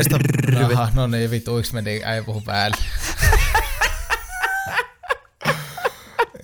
Morjesta. 0.00 0.82
Aha, 0.82 0.90
no 0.94 1.06
niin, 1.06 1.30
vitu, 1.30 1.58
yksi 1.58 1.74
meni, 1.74 1.90
ei 1.90 2.22
puhu 2.26 2.40
päälle. 2.40 2.76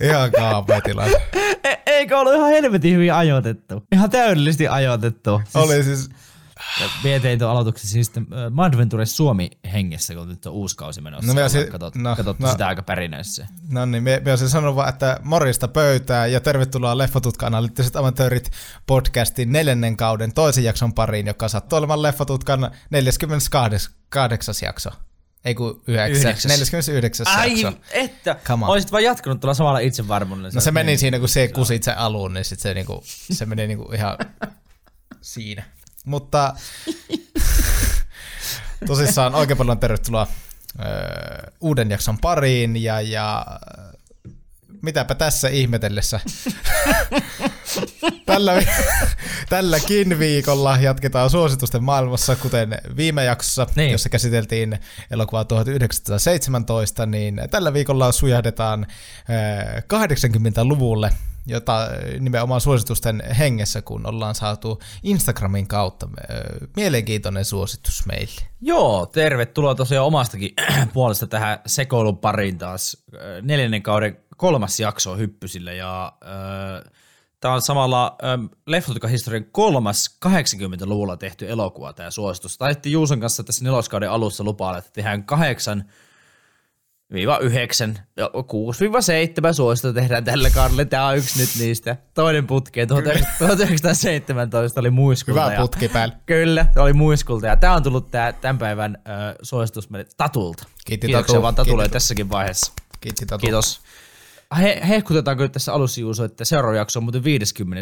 ihan 0.03 0.31
kaapetilas. 0.31 1.11
E- 1.63 1.81
eikö 1.85 2.19
ollut 2.19 2.35
ihan 2.35 2.49
helvetin 2.49 2.93
hyvin 2.93 3.13
ajoitettu? 3.13 3.83
Ihan 3.91 4.09
täydellisesti 4.09 4.67
ajoitettu. 4.67 5.41
Siis... 5.43 5.55
Oli 5.65 5.83
siis... 5.83 6.09
Mie 7.03 7.19
tein 7.19 7.39
tuon 7.39 7.51
aloituksen 7.51 7.89
siis 7.89 8.11
uh, 8.17 8.63
Adventure 8.63 9.05
Suomi 9.05 9.49
hengessä, 9.73 10.15
kun 10.15 10.29
nyt 10.29 10.45
on 10.45 10.53
uusi 10.53 10.75
kausi 10.75 11.01
menossa. 11.01 11.33
No, 11.33 11.49
se, 11.49 11.65
katsot, 11.65 11.95
no, 11.95 12.15
katsottu 12.15 12.43
no, 12.43 12.51
sitä 12.51 12.67
aika 12.67 12.81
pärinöissä. 12.81 13.47
No 13.69 13.85
niin, 13.85 14.03
me, 14.03 14.21
me 14.25 14.31
olisin 14.31 14.49
sanonut 14.49 14.75
vaan, 14.75 14.89
että 14.89 15.19
morjesta 15.23 15.67
pöytää 15.67 16.27
ja 16.27 16.39
tervetuloa 16.39 16.97
Leffotutka 16.97 17.47
analyyttiset 17.47 17.95
amatöörit 17.95 18.51
podcastin 18.87 19.51
neljännen 19.51 19.97
kauden 19.97 20.33
toisen 20.33 20.63
jakson 20.63 20.93
pariin, 20.93 21.27
joka 21.27 21.47
sattuu 21.47 21.77
olemaan 21.77 22.01
Leffotutkan 22.01 22.71
48. 22.89 24.55
jakso. 24.63 24.89
Ei 25.45 25.55
kun 25.55 25.81
9. 25.87 26.35
49. 26.49 27.27
Ai, 27.27 27.61
jakso. 27.61 27.79
että. 27.91 28.35
Olisit 28.61 28.91
vaan 28.91 29.03
jatkunut 29.03 29.39
tuolla 29.39 29.53
samalla 29.53 29.79
itsevarmuudella. 29.79 30.49
No 30.53 30.61
se 30.61 30.71
meni 30.71 30.85
niin. 30.85 30.99
siinä, 30.99 31.19
kun 31.19 31.29
se 31.29 31.47
kusit 31.47 31.83
se 31.83 31.91
alun, 31.91 32.33
niin 32.33 32.45
sit 32.45 32.59
se, 32.59 32.73
niinku, 32.73 33.03
se 33.31 33.45
meni 33.45 33.67
niinku 33.67 33.91
ihan 33.93 34.17
siinä. 35.21 35.63
Mutta 36.07 36.53
tosissaan 38.87 39.35
oikein 39.35 39.57
paljon 39.57 39.79
tervetuloa 39.79 40.27
öö, 40.79 41.51
uuden 41.61 41.91
jakson 41.91 42.17
pariin 42.17 42.83
ja, 42.83 43.01
ja 43.01 43.45
mitäpä 44.81 45.15
tässä 45.15 45.47
ihmetellessä. 45.47 46.19
Tällä, 48.25 48.53
tälläkin 49.49 50.19
viikolla 50.19 50.77
jatketaan 50.77 51.29
suositusten 51.29 51.83
maailmassa, 51.83 52.35
kuten 52.35 52.77
viime 52.97 53.23
jaksossa, 53.23 53.67
niin. 53.75 53.91
jossa 53.91 54.09
käsiteltiin 54.09 54.79
elokuvaa 55.11 55.45
1917, 55.45 57.05
niin 57.05 57.41
tällä 57.51 57.73
viikolla 57.73 58.11
sujahdetaan 58.11 58.87
80-luvulle 59.93 61.09
jota 61.47 61.87
nimenomaan 62.19 62.61
suositusten 62.61 63.23
hengessä, 63.39 63.81
kun 63.81 64.07
ollaan 64.07 64.35
saatu 64.35 64.79
Instagramin 65.03 65.67
kautta 65.67 66.09
mielenkiintoinen 66.75 67.45
suositus 67.45 68.05
meille. 68.05 68.41
Joo, 68.61 69.05
tervetuloa 69.05 69.75
tosiaan 69.75 70.05
omastakin 70.05 70.53
puolesta 70.93 71.27
tähän 71.27 71.59
sekoilun 71.65 72.17
pariin 72.17 72.57
taas. 72.57 73.05
Neljännen 73.41 73.83
kauden 73.83 74.17
kolmas 74.37 74.79
jakso 74.79 75.17
hyppysille 75.17 75.75
ja 75.75 76.13
äh, 76.23 76.91
tämä 77.39 77.53
on 77.53 77.61
samalla 77.61 78.17
äh, 79.03 79.11
historian 79.11 79.45
kolmas 79.51 80.19
80-luvulla 80.25 81.17
tehty 81.17 81.49
elokuva 81.49 81.93
tämä 81.93 82.11
suositus. 82.11 82.57
Taidettiin 82.57 82.93
Juuson 82.93 83.19
kanssa 83.19 83.43
tässä 83.43 83.63
neloskauden 83.63 84.11
alussa 84.11 84.43
lupaa, 84.43 84.77
että 84.77 84.91
tehdään 84.93 85.23
kahdeksan 85.23 85.83
viiva 87.13 87.37
yhdeksän, 87.37 87.99
6-7 89.51 89.53
suosista 89.53 89.93
tehdään 89.93 90.23
tällä 90.23 90.49
kaudella. 90.49 90.85
Tämä 90.85 91.07
on 91.07 91.17
yksi 91.17 91.39
nyt 91.39 91.49
niistä. 91.59 91.97
Toinen 92.13 92.47
putki 92.47 92.87
1917 92.87 94.79
oli 94.79 94.89
muiskulta. 94.89 95.49
Hyvä 95.49 95.61
putki 95.61 95.89
päällä. 95.89 96.15
Kyllä, 96.25 96.65
oli 96.75 96.93
muiskulta. 96.93 97.47
Ja 97.47 97.55
tämä 97.55 97.73
on 97.73 97.83
tullut 97.83 98.11
tää, 98.11 98.33
tämän 98.33 98.57
päivän 98.57 98.97
äh, 99.09 99.35
suositus 99.41 99.89
meille 99.89 100.09
Tatulta. 100.17 100.63
Kiitti 100.85 101.11
Tatu. 101.11 101.41
vaan 101.41 101.55
Tatulle 101.55 101.83
Kiitti. 101.83 101.93
tässäkin 101.93 102.29
vaiheessa. 102.29 102.73
Kiitti 103.01 103.25
Tatu. 103.25 103.41
Kiitos. 103.41 103.81
He, 104.57 104.81
hehkutetaanko 104.87 105.47
tässä 105.47 105.73
alussa 105.73 106.01
Juuso, 106.01 106.23
että 106.23 106.45
seuraava 106.45 106.77
jakso 106.77 106.99
on 106.99 107.03
muuten 107.03 107.23
50 107.23 107.81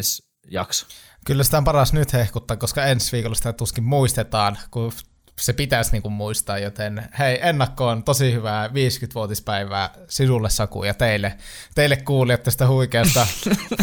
jakso? 0.50 0.86
Kyllä 1.24 1.44
sitä 1.44 1.58
on 1.58 1.64
paras 1.64 1.92
nyt 1.92 2.12
hehkuttaa, 2.12 2.56
koska 2.56 2.84
ensi 2.84 3.12
viikolla 3.12 3.34
sitä 3.34 3.52
tuskin 3.52 3.84
muistetaan, 3.84 4.58
kun 4.70 4.92
se 5.40 5.52
pitäisi 5.52 5.92
niinku 5.92 6.10
muistaa, 6.10 6.58
joten 6.58 7.08
hei, 7.18 7.38
ennakkoon 7.42 8.02
tosi 8.02 8.32
hyvää 8.32 8.68
50-vuotispäivää 8.68 9.90
sinulle 10.08 10.50
Saku 10.50 10.84
ja 10.84 10.94
teille, 10.94 11.36
teille 11.74 11.96
kuulijat 11.96 12.42
tästä 12.42 12.68
huikeasta, 12.68 13.26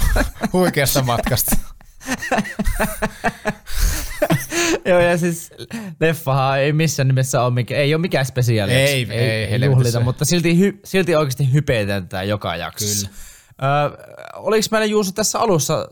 huikeasta 0.53 1.03
matkasta. 1.03 1.55
Joo, 4.85 4.99
ja 4.99 5.17
siis 5.17 5.51
leffahan 5.99 6.59
ei 6.59 6.73
missään 6.73 7.07
nimessä 7.07 7.41
ole 7.41 7.53
mikään, 7.53 7.81
ei 7.81 7.95
ole 7.95 8.01
mikään 8.01 8.25
spesiaali. 8.25 8.73
Ei, 8.73 9.07
ei, 9.09 9.19
ei, 9.19 9.65
juhlita, 9.65 9.99
mutta 9.99 10.25
silti, 10.25 10.59
hy, 10.59 10.79
silti 10.85 11.15
oikeasti 11.15 11.53
hypeetään 11.53 12.07
tätä 12.07 12.23
joka 12.23 12.55
jaksossa. 12.55 13.07
Kyllä. 13.07 13.23
Oliko 14.33 14.67
meillä 14.71 14.85
Juuso 14.85 15.11
tässä 15.11 15.39
alussa 15.39 15.89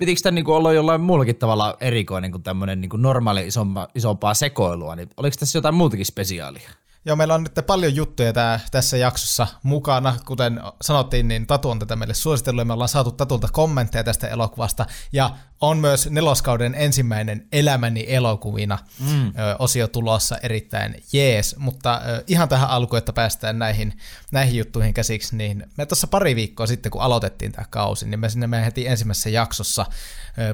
pitikö 0.00 0.20
tämä 0.22 0.34
niinku 0.34 0.52
olla 0.52 0.72
jollain 0.72 1.00
muullakin 1.00 1.36
tavalla 1.36 1.76
erikoinen 1.80 2.32
kuin 2.32 2.42
tämmöinen 2.42 2.80
niinku 2.80 2.96
normaali 2.96 3.46
isompa, 3.46 3.88
isompaa 3.94 4.34
sekoilua, 4.34 4.96
niin 4.96 5.08
oliko 5.16 5.36
tässä 5.40 5.58
jotain 5.58 5.74
muutakin 5.74 6.06
spesiaalia? 6.06 6.70
Joo, 7.04 7.16
meillä 7.16 7.34
on 7.34 7.42
nyt 7.42 7.66
paljon 7.66 7.94
juttuja 7.94 8.32
tää, 8.32 8.60
tässä 8.70 8.96
jaksossa 8.96 9.46
mukana. 9.62 10.16
Kuten 10.26 10.60
sanottiin, 10.80 11.28
niin 11.28 11.46
Tatu 11.46 11.70
on 11.70 11.78
tätä 11.78 11.96
meille 11.96 12.14
suositellut 12.14 12.60
ja 12.60 12.64
me 12.64 12.72
ollaan 12.72 12.88
saatu 12.88 13.12
Tatulta 13.12 13.48
kommentteja 13.52 14.04
tästä 14.04 14.28
elokuvasta. 14.28 14.86
Ja 15.12 15.30
on 15.60 15.78
myös 15.78 16.10
neloskauden 16.10 16.74
ensimmäinen 16.74 17.48
Elämäni 17.52 18.04
elokuvina 18.08 18.78
mm. 19.10 19.28
ö, 19.28 19.32
osio 19.58 19.88
tulossa 19.88 20.38
erittäin 20.42 21.02
jees. 21.12 21.56
Mutta 21.58 22.00
ö, 22.08 22.24
ihan 22.26 22.48
tähän 22.48 22.70
alkuun, 22.70 22.98
että 22.98 23.12
päästään 23.12 23.58
näihin, 23.58 23.98
näihin 24.30 24.58
juttuihin 24.58 24.94
käsiksi, 24.94 25.36
niin 25.36 25.66
me 25.76 25.86
tuossa 25.86 26.06
pari 26.06 26.36
viikkoa 26.36 26.66
sitten, 26.66 26.90
kun 26.90 27.02
aloitettiin 27.02 27.52
tämä 27.52 27.66
kausi, 27.70 28.08
niin 28.08 28.20
me 28.20 28.28
sinne 28.28 28.46
me 28.46 28.64
heti 28.64 28.86
ensimmäisessä 28.86 29.30
jaksossa 29.30 29.86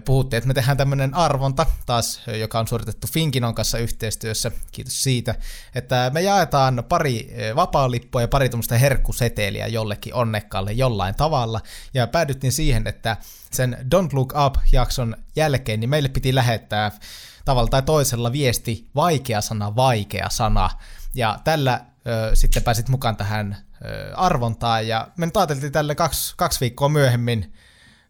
puhuttiin, 0.04 0.38
että 0.38 0.48
me 0.48 0.54
tehdään 0.54 0.76
tämmöinen 0.76 1.14
arvonta 1.14 1.66
taas, 1.86 2.20
joka 2.40 2.58
on 2.58 2.68
suoritettu 2.68 3.06
Finkinon 3.06 3.54
kanssa 3.54 3.78
yhteistyössä. 3.78 4.50
Kiitos 4.72 5.02
siitä, 5.02 5.34
että 5.74 6.10
me 6.14 6.20
jaetaan 6.22 6.84
pari 6.88 7.34
vapaa-lippua 7.56 8.20
ja 8.20 8.28
pari 8.28 8.48
tuommoista 8.48 8.78
herkkuseteliä 8.78 9.66
jollekin 9.66 10.14
onnekkaalle 10.14 10.72
jollain 10.72 11.14
tavalla. 11.14 11.60
Ja 11.94 12.06
päädyttiin 12.06 12.52
siihen, 12.52 12.86
että 12.86 13.16
sen 13.50 13.76
Don't 13.94 14.08
Look 14.12 14.32
Up-jakson 14.46 15.16
jälkeen, 15.36 15.80
niin 15.80 15.90
meille 15.90 16.08
piti 16.08 16.34
lähettää 16.34 16.92
tavalla 17.44 17.68
tai 17.68 17.82
toisella 17.82 18.32
viesti 18.32 18.88
vaikea 18.94 19.40
sana, 19.40 19.76
vaikea 19.76 20.28
sana. 20.30 20.70
Ja 21.14 21.38
tällä 21.44 21.80
sitten 22.34 22.62
pääsit 22.62 22.88
mukaan 22.88 23.16
tähän 23.16 23.56
ö, 23.84 24.14
arvontaan, 24.14 24.88
ja 24.88 25.08
me 25.16 25.26
nyt 25.26 25.36
ajateltiin 25.36 25.72
tälle 25.72 25.94
kaksi, 25.94 26.34
kaksi 26.36 26.60
viikkoa 26.60 26.88
myöhemmin, 26.88 27.52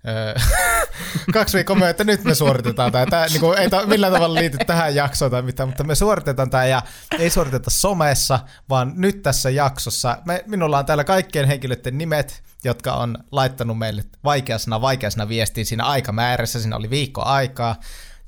kaksi 1.32 1.56
viikkoa 1.56 1.76
myöhemmin, 1.76 1.90
että 1.90 2.04
nyt 2.04 2.24
me 2.24 2.34
suoritetaan 2.34 2.92
tämä. 2.92 3.06
Tämä 3.06 3.26
niin 3.26 3.40
kuin, 3.40 3.58
ei 3.58 3.70
tämä 3.70 3.86
millään 3.86 4.12
tavalla 4.12 4.34
liity 4.34 4.58
tähän 4.66 4.94
jaksoon 4.94 5.30
tai 5.30 5.42
mitään, 5.42 5.68
mutta 5.68 5.84
me 5.84 5.94
suoritetaan 5.94 6.50
tämä 6.50 6.66
ja 6.66 6.82
ei 7.18 7.30
suoriteta 7.30 7.70
somessa, 7.70 8.38
vaan 8.68 8.92
nyt 8.96 9.22
tässä 9.22 9.50
jaksossa. 9.50 10.18
Me, 10.24 10.44
minulla 10.46 10.78
on 10.78 10.86
täällä 10.86 11.04
kaikkien 11.04 11.46
henkilöiden 11.46 11.98
nimet, 11.98 12.42
jotka 12.64 12.92
on 12.92 13.18
laittanut 13.32 13.78
meille 13.78 14.04
vaikeasena 14.24 14.80
vaikeasena 14.80 15.28
viestiin 15.28 15.66
siinä 15.66 15.84
aikamäärässä, 15.84 16.60
siinä 16.60 16.76
oli 16.76 16.90
viikko 16.90 17.22
aikaa. 17.22 17.76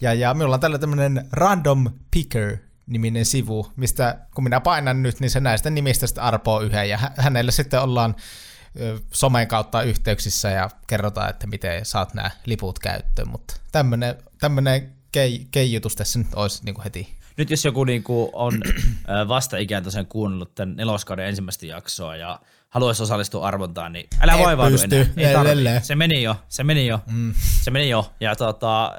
Ja, 0.01 0.15
ja 0.15 0.35
minulla 0.35 0.55
on 0.55 0.61
tällä 0.61 0.79
tämmöinen 0.79 1.29
random 1.33 1.91
picker 2.11 2.57
niminen 2.89 3.25
sivu, 3.25 3.73
mistä 3.77 4.19
kun 4.35 4.45
minä 4.45 4.61
painan 4.61 5.03
nyt, 5.03 5.21
niin 5.21 5.31
se 5.31 5.41
näistä 5.41 5.71
nimistä 5.71 6.07
sitten 6.07 6.25
arpoo 6.25 6.61
yhden, 6.61 6.89
ja 6.89 6.99
hänelle 7.17 7.51
sitten 7.51 7.81
ollaan 7.81 8.17
somen 9.13 9.49
kautta 9.49 9.83
yhteyksissä 9.83 10.51
ja 10.51 10.71
kerrotaan, 10.87 11.31
että 11.31 11.47
miten 11.47 11.85
saat 11.85 12.15
nämä 12.15 12.31
liput 12.47 12.79
käyttöön, 12.79 13.29
mutta 13.29 13.55
tämmöinen, 14.39 14.93
kei, 15.13 15.47
keijutus 15.51 15.97
tässä 15.97 16.19
nyt 16.19 16.35
olisi 16.35 16.65
niin 16.65 16.75
kuin 16.75 16.85
heti. 16.85 17.19
Nyt 17.37 17.51
jos 17.51 17.65
joku 17.65 17.85
niin 17.85 18.03
kuin 18.03 18.31
on 18.33 18.61
vasta-ikään 19.29 19.85
tosiaan 19.85 20.07
kuunnellut 20.07 20.55
tämän 20.55 20.77
neloskauden 20.77 21.27
ensimmäistä 21.27 21.67
jaksoa 21.67 22.17
ja 22.17 22.41
haluaisi 22.69 23.03
osallistua 23.03 23.47
arvontaan, 23.47 23.93
niin 23.93 24.09
älä 24.21 24.39
vaivaudu 24.39 24.73
pysty. 24.73 25.01
enää. 25.17 25.31
Ei 25.31 25.37
Se 25.83 25.95
meni 25.95 26.23
jo, 26.23 26.37
se 26.49 26.65
meni 26.65 26.87
jo, 26.87 27.01
mm. 27.07 27.35
se 27.63 27.71
meni 27.71 27.89
jo. 27.89 28.13
Ja 28.21 28.37
tota, 28.37 28.93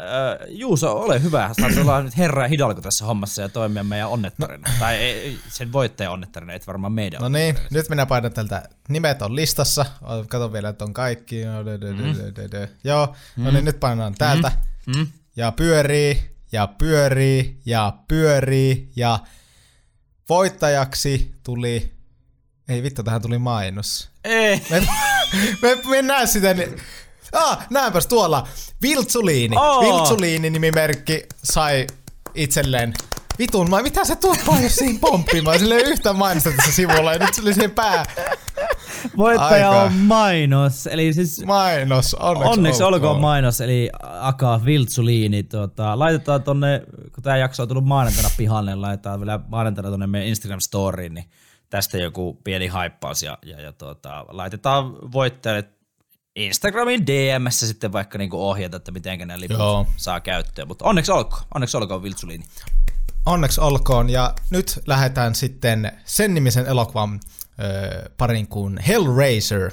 Juuso, 0.47 0.99
ole 1.01 1.23
hyvä. 1.23 1.49
Saat 1.59 1.77
olla 1.77 2.01
nyt 2.01 2.17
herra 2.17 2.43
ja 2.43 2.47
hidalko 2.47 2.81
tässä 2.81 3.05
hommassa 3.05 3.41
ja 3.41 3.49
toimia 3.49 3.83
meidän 3.83 4.09
onnettarina. 4.09 4.69
No. 4.69 4.73
Tai 4.79 4.95
ei, 4.95 5.37
sen 5.49 5.71
voittaja 5.71 6.11
onnettarina, 6.11 6.53
et 6.53 6.67
varmaan 6.67 6.93
meidän 6.93 7.21
No 7.21 7.29
niin, 7.29 7.57
nyt 7.71 7.89
minä 7.89 8.05
painan 8.05 8.33
tältä. 8.33 8.69
Nimet 8.89 9.21
on 9.21 9.35
listassa. 9.35 9.85
Kato 10.27 10.53
vielä, 10.53 10.69
että 10.69 10.85
on 10.85 10.93
kaikki. 10.93 11.41
Mm. 11.45 12.67
Joo, 12.83 13.15
no 13.37 13.51
niin, 13.51 13.65
nyt 13.65 13.79
painan 13.79 14.15
täältä. 14.17 14.51
Mm. 14.95 15.07
Ja 15.35 15.51
pyörii, 15.51 16.35
ja 16.51 16.67
pyörii, 16.67 17.61
ja 17.65 17.93
pyörii, 18.07 18.91
ja 18.95 19.19
voittajaksi 20.29 21.35
tuli 21.43 21.98
ei 22.69 22.83
vittu, 22.83 23.03
tähän 23.03 23.21
tuli 23.21 23.37
mainos. 23.37 24.09
Ei. 24.23 24.61
Me, 24.69 24.87
me, 25.61 25.77
me 25.89 26.01
näe 26.01 26.25
sitä, 26.25 26.53
niin... 26.53 26.75
Ah, 27.33 27.67
näenpäs 27.69 28.07
tuolla. 28.07 28.47
Viltsuliini. 28.81 29.55
Oh. 29.59 29.83
Viltsuliini 29.83 30.49
nimimerkki 30.49 31.23
sai 31.43 31.87
itselleen 32.35 32.93
vitun, 33.39 33.69
mä, 33.69 33.81
mitä 33.81 34.05
sä 34.05 34.15
tuot 34.15 34.39
siinä 34.67 34.99
pomppimaan? 35.01 35.59
Sillä 35.59 35.75
ei 35.75 35.83
yhtään 35.83 36.15
mainosta 36.15 36.51
tässä 36.51 36.71
sivulla, 36.71 37.13
ja 37.13 37.19
nyt 37.19 37.33
se 37.33 37.41
oli 37.41 37.53
siihen 37.53 37.71
pää. 37.71 38.05
Voittaja 39.17 39.69
Aika. 39.69 39.83
on 39.83 39.93
mainos, 39.93 40.87
eli 40.87 41.13
siis... 41.13 41.45
Mainos, 41.45 42.13
onneksi, 42.13 42.49
onneksi 42.49 42.83
olkoon. 42.83 43.03
olkoon 43.03 43.21
mainos, 43.21 43.61
eli 43.61 43.89
Aka 44.03 44.61
Viltsuliini. 44.65 45.43
Tota, 45.43 45.99
laitetaan 45.99 46.43
tonne 46.43 46.81
kun 47.15 47.23
tämä 47.23 47.37
jakso 47.37 47.63
on 47.63 47.67
tullut 47.67 47.85
maanantaina 47.85 48.29
pihalle, 48.37 48.71
niin 48.71 48.81
laitetaan 48.81 49.19
vielä 49.19 49.39
maanantaina 49.47 49.89
tuonne 49.89 50.07
meidän 50.07 50.29
Instagram-storiin, 50.29 51.13
niin 51.13 51.29
tästä 51.69 51.97
joku 51.97 52.41
pieni 52.43 52.67
haippaus 52.67 53.23
ja, 53.23 53.37
ja, 53.45 53.61
ja 53.61 53.73
tuota, 53.73 54.25
laitetaan 54.27 55.11
voittajat 55.11 55.65
Instagramin 56.35 57.07
DMssä 57.07 57.67
sitten 57.67 57.91
vaikka 57.91 58.17
niinku 58.17 58.49
ohjata, 58.49 58.77
että 58.77 58.91
miten 58.91 59.19
nämä 59.19 59.39
liput 59.39 59.57
Joo. 59.57 59.87
saa 59.97 60.19
käyttöön. 60.19 60.67
Mutta 60.67 60.85
onneksi 60.85 61.11
olkoon, 61.11 61.43
onneksi 61.55 61.77
olkoon 61.77 62.03
Viltsuliini. 62.03 62.45
Onneksi 63.25 63.61
olkoon 63.61 64.09
ja 64.09 64.33
nyt 64.49 64.79
lähdetään 64.85 65.35
sitten 65.35 65.91
sen 66.05 66.33
nimisen 66.33 66.65
elokuvan 66.65 67.19
ö, 67.59 68.09
parin 68.17 68.47
kuin 68.47 68.77
Hellraiser 68.77 69.71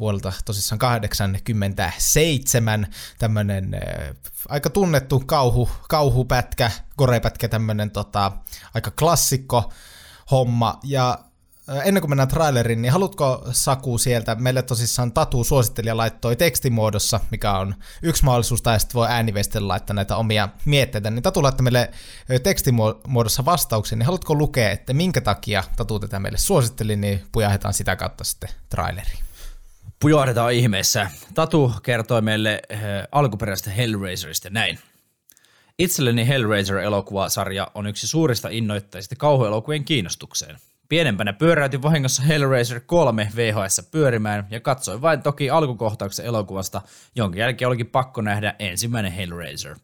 vuodelta 0.00 0.32
tosissaan 0.44 0.78
87, 0.78 2.86
tämmönen 3.18 3.74
äh, 3.74 3.80
aika 4.48 4.70
tunnettu 4.70 5.22
kauhu, 5.26 5.70
kauhupätkä, 5.88 6.70
korepätkä, 6.96 7.48
tämmönen 7.48 7.90
tota, 7.90 8.32
aika 8.74 8.90
klassikko 8.90 9.72
homma, 10.30 10.80
ja 10.84 11.18
ennen 11.84 12.00
kuin 12.00 12.10
mennään 12.10 12.28
traileriin, 12.28 12.82
niin 12.82 12.92
haluatko 12.92 13.48
Saku 13.50 13.98
sieltä, 13.98 14.34
meille 14.34 14.62
tosissaan 14.62 15.12
Tatu 15.12 15.44
suosittelija 15.44 15.96
laittoi 15.96 16.36
tekstimuodossa, 16.36 17.20
mikä 17.30 17.52
on 17.52 17.74
yksi 18.02 18.24
mahdollisuus, 18.24 18.62
tai 18.62 18.80
sitten 18.80 18.94
voi 18.94 19.06
ääniveistellä 19.08 19.68
laittaa 19.68 19.94
näitä 19.94 20.16
omia 20.16 20.48
mietteitä, 20.64 21.10
niin 21.10 21.22
Tatu 21.22 21.42
laittoi 21.42 21.62
meille 21.62 21.90
tekstimuodossa 22.42 23.44
vastauksen, 23.44 23.98
niin 23.98 24.06
haluatko 24.06 24.34
lukea, 24.34 24.70
että 24.70 24.92
minkä 24.92 25.20
takia 25.20 25.64
Tatu 25.76 25.98
tätä 25.98 26.18
meille 26.18 26.38
suositteli, 26.38 26.96
niin 26.96 27.22
pujahetaan 27.32 27.74
sitä 27.74 27.96
kautta 27.96 28.24
sitten 28.24 28.50
traileriin. 28.68 29.24
Pujahdetaan 30.00 30.52
ihmeessä. 30.52 31.10
Tatu 31.34 31.72
kertoi 31.82 32.22
meille 32.22 32.62
äh, 32.72 32.80
alkuperäisestä 33.12 33.70
Hellraiserista 33.70 34.50
näin. 34.50 34.78
Itselleni 35.78 36.28
Hellraiser-elokuvasarja 36.28 37.70
on 37.74 37.86
yksi 37.86 38.06
suurista 38.06 38.48
innoittajista 38.48 39.16
kauhuelokuvien 39.16 39.84
kiinnostukseen– 39.84 40.56
Pienempänä 40.90 41.32
pyöräytin 41.32 41.82
vahingossa 41.82 42.22
Hellraiser 42.22 42.80
3 42.86 43.28
VHS 43.36 43.88
pyörimään 43.90 44.46
ja 44.50 44.60
katsoin 44.60 45.02
vain 45.02 45.22
toki 45.22 45.50
alkukohtauksen 45.50 46.26
elokuvasta, 46.26 46.82
jonka 47.14 47.38
jälkeen 47.38 47.68
olikin 47.68 47.86
pakko 47.86 48.20
nähdä 48.20 48.54
ensimmäinen 48.58 49.12
Hellraiser. 49.12 49.76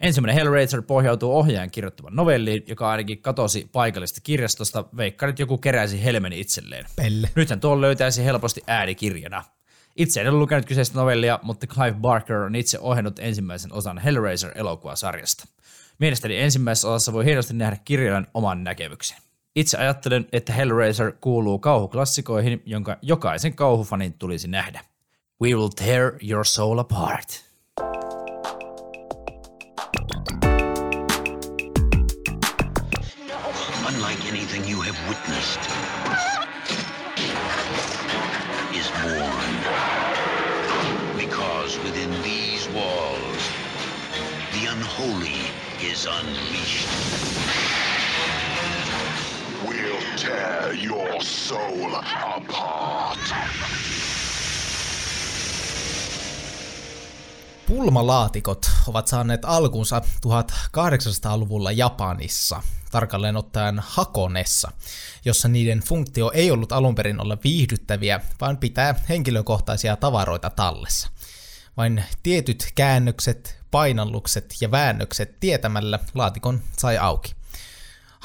Ensimmäinen 0.00 0.34
Hellraiser 0.34 0.82
pohjautuu 0.82 1.38
ohjaajan 1.38 1.70
kirjoittavan 1.70 2.16
novelliin, 2.16 2.64
joka 2.66 2.90
ainakin 2.90 3.22
katosi 3.22 3.68
paikallisesta 3.72 4.20
kirjastosta, 4.20 4.84
veikkarit 4.96 5.38
joku 5.38 5.58
keräisi 5.58 6.04
helmeni 6.04 6.40
itselleen. 6.40 6.84
Pelle. 6.96 7.30
Nythän 7.34 7.60
tuon 7.60 7.80
löytäisi 7.80 8.24
helposti 8.24 8.62
äänikirjana. 8.66 9.44
Itse 9.96 10.20
en 10.20 10.28
ole 10.28 10.38
lukenut 10.38 10.66
kyseistä 10.66 10.98
novellia, 10.98 11.38
mutta 11.42 11.66
Clive 11.66 11.96
Barker 12.00 12.36
on 12.36 12.54
itse 12.54 12.78
ohjannut 12.78 13.18
ensimmäisen 13.18 13.72
osan 13.72 13.98
Hellraiser-elokuvasarjasta. 13.98 15.48
Mielestäni 15.98 16.36
ensimmäisessä 16.38 16.88
osassa 16.88 17.12
voi 17.12 17.24
hienosti 17.24 17.54
nähdä 17.54 17.76
kirjan 17.84 18.26
oman 18.34 18.64
näkemyksen. 18.64 19.25
Itse 19.56 19.78
ajattelen, 19.78 20.26
että 20.32 20.52
Hellraiser 20.52 21.12
kuuluu 21.20 21.58
kauhuklassikoihin, 21.58 22.62
jonka 22.66 22.96
jokaisen 23.02 23.54
kauhufanin 23.54 24.12
tulisi 24.12 24.48
nähdä. 24.48 24.80
We 25.42 25.48
will 25.48 25.68
tear 25.68 26.12
your 26.30 26.44
soul 26.44 26.78
apart. 26.78 27.44
Unlike 33.88 34.28
anything 34.28 34.70
you 34.70 34.82
have 34.82 34.98
witnessed 35.08 35.62
is 38.74 38.90
born. 39.02 39.56
Because 41.16 41.78
within 41.84 42.10
these 42.22 42.68
walls, 42.74 43.50
the 44.52 44.68
unholy 44.72 45.40
is 45.92 46.06
unleashed. 46.06 47.85
Tear 50.26 50.74
your 50.84 51.22
soul 51.22 51.94
apart. 51.94 53.34
Pulmalaatikot 57.66 58.70
ovat 58.86 59.08
saaneet 59.08 59.44
alkunsa 59.44 60.02
1800-luvulla 60.26 61.72
Japanissa, 61.72 62.62
tarkalleen 62.90 63.36
ottaen 63.36 63.82
Hakonessa, 63.86 64.70
jossa 65.24 65.48
niiden 65.48 65.80
funktio 65.80 66.30
ei 66.34 66.50
ollut 66.50 66.72
alun 66.72 66.94
perin 66.94 67.20
olla 67.20 67.38
viihdyttäviä, 67.44 68.20
vaan 68.40 68.56
pitää 68.56 68.94
henkilökohtaisia 69.08 69.96
tavaroita 69.96 70.50
tallessa. 70.50 71.08
Vain 71.76 72.04
tietyt 72.22 72.72
käännökset, 72.74 73.58
painallukset 73.70 74.54
ja 74.60 74.70
väännökset 74.70 75.40
tietämällä 75.40 75.98
laatikon 76.14 76.60
sai 76.76 76.98
auki. 76.98 77.36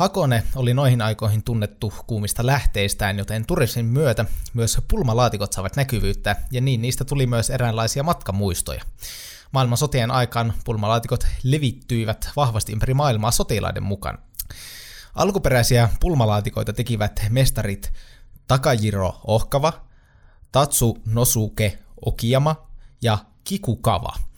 Hakone 0.02 0.44
oli 0.56 0.74
noihin 0.74 1.02
aikoihin 1.02 1.44
tunnettu 1.44 1.94
kuumista 2.08 2.46
lähteistään, 2.46 3.18
joten 3.18 3.46
turismin 3.46 3.86
myötä 3.86 4.26
myös 4.54 4.78
pulmalaatikot 4.88 5.54
saavat 5.54 5.76
näkyvyyttä, 5.76 6.36
ja 6.52 6.62
niin 6.62 6.82
niistä 6.82 7.06
tuli 7.06 7.28
myös 7.28 7.50
eräänlaisia 7.50 8.04
matkamuistoja. 8.04 8.84
Maailman 9.52 9.78
sotien 9.78 10.12
aikaan 10.12 10.54
pulmalaatikot 10.66 11.28
levittyivät 11.44 12.30
vahvasti 12.36 12.74
ympäri 12.74 12.94
maailmaa 12.94 13.32
sotilaiden 13.32 13.84
mukaan. 13.84 14.18
Alkuperäisiä 15.16 15.90
pulmalaatikoita 16.00 16.74
tekivät 16.74 17.22
mestarit 17.30 17.94
Takajiro 18.48 19.22
Ohkava, 19.28 19.74
Tatsu 20.52 20.98
Nosuke 21.06 21.80
Okiyama 22.06 22.68
ja 23.02 23.18
Kikukawa– 23.44 24.16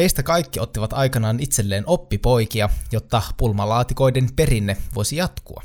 Heistä 0.00 0.22
kaikki 0.22 0.60
ottivat 0.60 0.92
aikanaan 0.92 1.40
itselleen 1.40 1.84
oppipoikia, 1.86 2.68
jotta 2.92 3.22
pulmalaatikoiden 3.36 4.28
perinne 4.36 4.76
voisi 4.94 5.16
jatkua. 5.16 5.62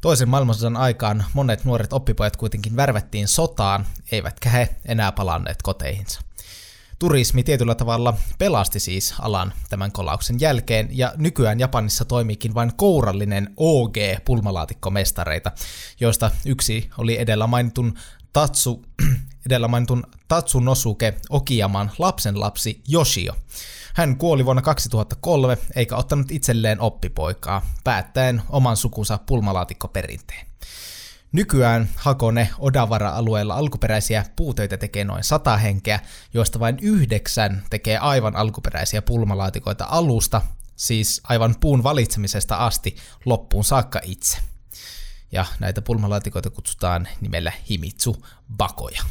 Toisen 0.00 0.28
maailmansodan 0.28 0.76
aikaan 0.76 1.24
monet 1.34 1.64
nuoret 1.64 1.92
oppipojat 1.92 2.36
kuitenkin 2.36 2.76
värvättiin 2.76 3.28
sotaan, 3.28 3.86
eivätkä 4.12 4.50
he 4.50 4.76
enää 4.84 5.12
palanneet 5.12 5.62
koteihinsa. 5.62 6.20
Turismi 6.98 7.42
tietyllä 7.42 7.74
tavalla 7.74 8.14
pelasti 8.38 8.80
siis 8.80 9.14
alan 9.20 9.52
tämän 9.70 9.92
kolauksen 9.92 10.40
jälkeen, 10.40 10.88
ja 10.90 11.12
nykyään 11.16 11.60
Japanissa 11.60 12.04
toimiikin 12.04 12.54
vain 12.54 12.72
kourallinen 12.76 13.54
OG-pulmalaatikkomestareita, 13.56 15.52
joista 16.00 16.30
yksi 16.46 16.90
oli 16.98 17.20
edellä 17.20 17.46
mainitun 17.46 17.94
Tatsu, 18.32 18.84
edellä 19.46 19.68
mainitun 19.68 20.04
Tatsunosuke 20.28 21.14
Okiyaman 21.30 21.90
lapsenlapsi 21.98 22.82
Yoshio. 22.92 23.36
Hän 23.94 24.16
kuoli 24.16 24.44
vuonna 24.44 24.62
2003 24.62 25.58
eikä 25.74 25.96
ottanut 25.96 26.30
itselleen 26.30 26.80
oppipoikaa, 26.80 27.66
päättäen 27.84 28.42
oman 28.48 28.76
sukunsa 28.76 29.18
pulmalaatikkoperinteen. 29.26 30.46
Nykyään 31.32 31.88
Hakone 31.96 32.50
Odavara-alueella 32.58 33.54
alkuperäisiä 33.54 34.24
puutöitä 34.36 34.76
tekee 34.76 35.04
noin 35.04 35.24
sata 35.24 35.56
henkeä, 35.56 36.00
joista 36.34 36.60
vain 36.60 36.78
yhdeksän 36.82 37.62
tekee 37.70 37.98
aivan 37.98 38.36
alkuperäisiä 38.36 39.02
pulmalaatikoita 39.02 39.86
alusta, 39.88 40.42
siis 40.76 41.20
aivan 41.24 41.54
puun 41.60 41.82
valitsemisesta 41.82 42.56
asti 42.56 42.96
loppuun 43.24 43.64
saakka 43.64 44.00
itse 44.04 44.38
ja 45.32 45.44
näitä 45.60 45.82
pulmalaatikoita 45.82 46.50
kutsutaan 46.50 47.08
nimellä 47.20 47.52
Himitsu 47.70 48.26
Bakoja. 48.56 49.02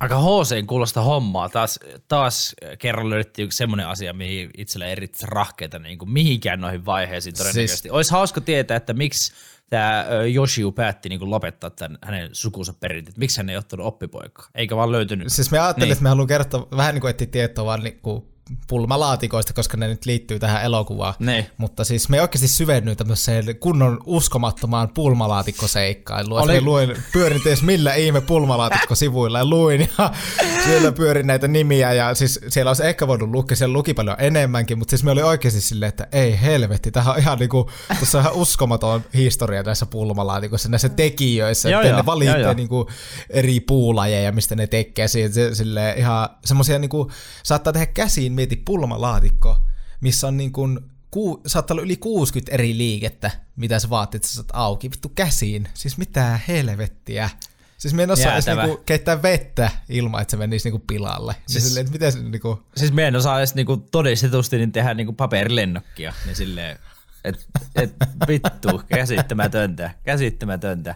Aika 0.00 0.18
HC 0.18 0.66
kuulosta 0.66 1.00
hommaa. 1.00 1.48
Taas, 1.48 1.80
taas 2.08 2.54
kerran 2.78 3.10
löydettiin 3.10 3.46
yksi 3.46 3.56
semmoinen 3.56 3.88
asia, 3.88 4.12
mihin 4.12 4.50
itsellä 4.56 4.86
erittäin 4.86 5.28
rahkeita 5.28 5.78
niin 5.78 5.98
kuin 5.98 6.10
mihinkään 6.10 6.60
noihin 6.60 6.86
vaiheisiin 6.86 7.36
todennäköisesti. 7.36 7.82
Siis... 7.82 7.92
Olisi 7.92 8.12
hauska 8.12 8.40
tietää, 8.40 8.76
että 8.76 8.94
miksi 8.94 9.32
tämä 9.70 10.06
Yoshiu 10.34 10.72
päätti 10.72 11.08
niin 11.08 11.18
kuin 11.18 11.30
lopettaa 11.30 11.70
tämän 11.70 11.98
hänen 12.02 12.28
sukunsa 12.32 12.72
perinteet. 12.72 13.16
Miksi 13.16 13.36
hän 13.36 13.50
ei 13.50 13.56
ottanut 13.56 13.86
oppipoikaa, 13.86 14.48
eikä 14.54 14.76
vaan 14.76 14.92
löytynyt. 14.92 15.32
Siis 15.32 15.50
me 15.50 15.58
ajattelin, 15.58 15.86
niin. 15.86 15.92
että 15.92 16.02
me 16.02 16.08
haluamme 16.08 16.28
kertoa 16.28 16.68
vähän 16.76 16.94
niin 16.94 17.00
kuin 17.00 17.10
etsiä 17.10 17.26
tietoa 17.26 17.64
vaan 17.64 17.82
niin 17.82 18.00
kuin 18.02 18.24
pulmalaatikoista, 18.68 19.52
koska 19.52 19.76
ne 19.76 19.88
nyt 19.88 20.06
liittyy 20.06 20.38
tähän 20.38 20.62
elokuvaan. 20.62 21.14
Ne. 21.18 21.50
Mutta 21.56 21.84
siis 21.84 22.08
me 22.08 22.20
oikeasti 22.20 22.48
syvennyt 22.48 22.98
tämmöiseen 22.98 23.56
kunnon 23.60 23.98
uskomattomaan 24.06 24.88
pulmalaatikko-seikkailuun. 24.88 26.40
Oli... 26.40 26.60
luin, 26.60 26.96
pyörin 27.12 27.42
tees 27.42 27.62
millä 27.62 27.94
ihme 27.94 28.20
pulmalaatikko-sivuilla 28.20 29.38
ja 29.38 29.44
luin 29.44 29.88
ja 29.98 30.12
siellä 30.64 30.92
pyörin 30.92 31.26
näitä 31.26 31.48
nimiä 31.48 31.92
ja 31.92 32.14
siis 32.14 32.40
siellä 32.48 32.70
olisi 32.70 32.86
ehkä 32.86 33.06
voinut 33.06 33.30
lukea, 33.30 33.56
siellä 33.56 33.72
luki 33.72 33.94
paljon 33.94 34.16
enemmänkin, 34.18 34.78
mutta 34.78 34.90
siis 34.90 35.04
me 35.04 35.10
oli 35.10 35.22
oikeasti 35.22 35.60
silleen, 35.60 35.88
että 35.88 36.06
ei 36.12 36.40
helvetti, 36.40 36.90
tähän 36.90 37.14
on 37.14 37.20
ihan 37.20 37.38
niinku, 37.38 37.70
tuossa 37.98 38.18
on 38.18 38.24
ihan 38.24 38.36
uskomaton 38.36 39.04
historia 39.14 39.64
tässä 39.64 39.86
pulmalaatikossa, 39.86 40.68
näissä 40.68 40.88
tekijöissä, 40.88 41.70
joo, 41.70 41.82
että 41.82 41.96
ne 41.96 42.06
valitsee 42.06 42.54
niinku 42.54 42.90
eri 43.30 43.60
puulajeja, 43.60 44.32
mistä 44.32 44.56
ne 44.56 44.66
tekee, 44.66 45.08
se, 45.08 45.30
sille 45.52 45.94
ihan 45.96 46.28
semmoisia 46.44 46.78
niinku, 46.78 47.10
saattaa 47.42 47.72
tehdä 47.72 47.86
käsiin 47.86 48.32
mieti 48.40 48.62
pulmalaatikko, 48.64 49.56
missä 50.00 50.28
on 50.28 50.36
niin 50.36 50.52
kuin, 50.52 50.80
ku, 51.10 51.40
saattaa 51.46 51.74
olla 51.74 51.82
yli 51.82 51.96
60 51.96 52.54
eri 52.54 52.78
liikettä, 52.78 53.30
mitä 53.56 53.78
sä 53.78 53.90
vaatit, 53.90 54.14
että 54.14 54.28
sä 54.28 54.34
saat 54.34 54.48
auki. 54.52 54.90
Vittu 54.90 55.08
käsiin. 55.08 55.68
Siis 55.74 55.98
mitä 55.98 56.40
helvettiä. 56.48 57.30
Siis 57.78 57.94
me 57.94 58.02
en 58.02 58.10
osaa 58.10 58.32
edes 58.32 58.46
niinku 58.46 58.76
keittää 58.86 59.22
vettä 59.22 59.70
ilman, 59.88 60.22
että 60.22 60.30
se 60.30 60.36
menisi 60.36 60.68
niinku 60.68 60.84
pilalle. 60.86 61.32
Niin 61.32 61.42
siis, 61.46 61.68
silleen, 61.68 61.86
että 61.86 61.92
miten 61.92 62.12
se 62.12 62.20
niinku... 62.22 62.62
Siis 62.76 62.92
me 62.92 63.06
en 63.06 63.16
osaa 63.16 63.38
edes 63.38 63.54
niinku 63.54 63.76
todistetusti 63.76 64.56
niin 64.56 64.72
tehdä 64.72 64.94
niinku 64.94 65.12
paperilennokkia. 65.12 66.12
Niin 66.26 66.36
silleen, 66.36 66.78
Et, 67.24 67.46
et 67.76 67.94
vittu, 68.28 68.82
käsittämätöntä, 68.94 69.90
käsittämätöntä. 70.04 70.94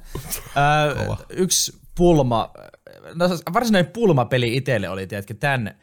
Öö, 0.57 1.15
yksi 1.31 1.79
pulma, 1.95 2.51
no 3.15 3.29
varsinainen 3.53 3.93
pulmapeli 3.93 4.57
itselle 4.57 4.89
oli, 4.89 5.07
tiedätkö, 5.07 5.35
tämän 5.35 5.75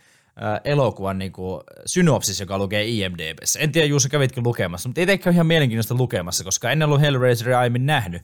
elokuvan 0.64 1.20
niin 1.20 1.32
kuin, 1.32 1.62
synopsis, 1.86 2.40
joka 2.40 2.58
lukee 2.58 2.86
IMDBssä. 2.86 3.60
En 3.60 3.72
tiedä, 3.72 3.88
Juuso, 3.88 4.10
kävitkö 4.10 4.42
lukemassa, 4.44 4.90
mutta 4.90 5.02
ei 5.02 5.20
ihan 5.34 5.48
mielenkiintoista 5.48 5.96
lukemassa, 5.96 6.44
koska 6.44 6.72
en 6.72 6.84
ollut 6.84 7.02
Hellraiseria 7.02 7.60
aiemmin 7.60 7.86
nähnyt. 7.86 8.22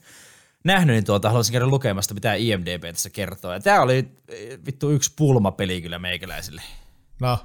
Nähnyt, 0.64 0.94
niin 0.94 1.06
tuota, 1.06 1.30
haluaisin 1.30 1.52
käydä 1.52 1.68
lukemasta, 1.68 2.14
mitä 2.14 2.34
IMDB 2.34 2.84
tässä 2.84 3.10
kertoo. 3.10 3.54
Ja 3.54 3.60
tämä 3.60 3.82
oli 3.82 4.12
vittu 4.66 4.90
yksi 4.90 5.14
pulmapeli 5.16 5.82
kyllä 5.82 6.00
meikäläisille. 6.00 6.62
No, 7.22 7.40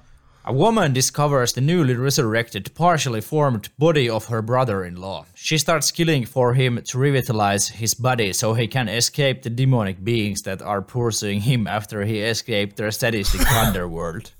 A 0.45 0.53
woman 0.53 0.93
discovers 0.93 1.53
the 1.53 1.61
newly 1.61 1.95
resurrected, 1.95 2.75
partially 2.75 3.21
formed 3.21 3.69
body 3.79 4.11
of 4.11 4.27
her 4.27 4.43
brother 4.43 4.85
in 4.85 4.97
law. 4.97 5.25
She 5.37 5.57
starts 5.57 5.93
killing 5.93 6.27
for 6.27 6.55
him 6.55 6.81
to 6.91 6.99
revitalize 6.99 7.69
his 7.69 7.95
body 7.95 8.33
so 8.33 8.53
he 8.53 8.67
can 8.67 8.89
escape 8.89 9.43
the 9.43 9.51
demonic 9.51 10.03
beings 10.03 10.43
that 10.43 10.61
are 10.61 10.83
pursuing 10.83 11.43
him 11.43 11.69
after 11.69 12.05
he 12.05 12.29
escaped 12.29 12.77
their 12.77 12.91
sadistic 12.91 13.41
underworld. 13.67 14.33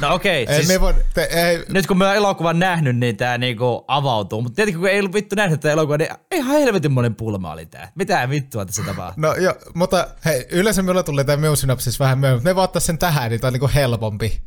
No 0.00 0.14
okei, 0.14 0.42
okay, 0.42 0.62
siis 0.62 0.80
voi, 0.80 0.94
te, 1.14 1.28
ei, 1.30 1.64
nyt 1.68 1.86
kun 1.86 1.98
mä 1.98 2.06
oon 2.06 2.16
elokuvan 2.16 2.58
nähnyt, 2.58 2.96
niin 2.96 3.16
tää 3.16 3.38
niinku 3.38 3.84
avautuu. 3.88 4.42
Mutta 4.42 4.56
tietenkin 4.56 4.80
kun 4.80 4.88
ei 4.88 4.98
ollut 4.98 5.14
vittu 5.14 5.36
nähnyt 5.36 5.60
tätä 5.60 5.72
elokuvaa, 5.72 5.98
niin 5.98 6.10
ihan 6.34 6.60
helvetin 6.60 6.92
monen 6.92 7.14
pulma 7.14 7.52
oli 7.52 7.66
tää. 7.66 7.92
Mitä 7.94 8.28
vittua 8.30 8.66
tässä 8.66 8.82
tapahtuu? 8.82 9.22
No 9.22 9.34
joo, 9.34 9.54
mutta 9.74 10.08
hei, 10.24 10.46
yleensä 10.50 10.82
minulla 10.82 11.02
tulee 11.02 11.24
tämä 11.24 11.36
minun 11.36 11.56
synopsis 11.56 12.00
vähän 12.00 12.18
myöhemmin, 12.18 12.38
mutta 12.38 12.50
ne 12.50 12.54
voi 12.54 12.64
ottaa 12.64 12.80
sen 12.80 12.98
tähän, 12.98 13.30
niin 13.30 13.40
tää 13.40 13.48
on 13.48 13.52
niinku 13.52 13.70
helpompi. 13.74 14.42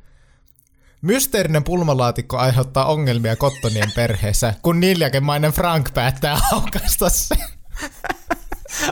Mysteerinen 1.01 1.63
pulmalaatikko 1.63 2.37
aiheuttaa 2.37 2.85
ongelmia 2.85 3.35
Kottonien 3.35 3.91
perheessä, 3.95 4.53
kun 4.61 4.79
niljakemainen 4.79 5.51
Frank 5.51 5.93
päättää 5.93 6.37
aukaista 6.51 7.09
sen. 7.09 7.37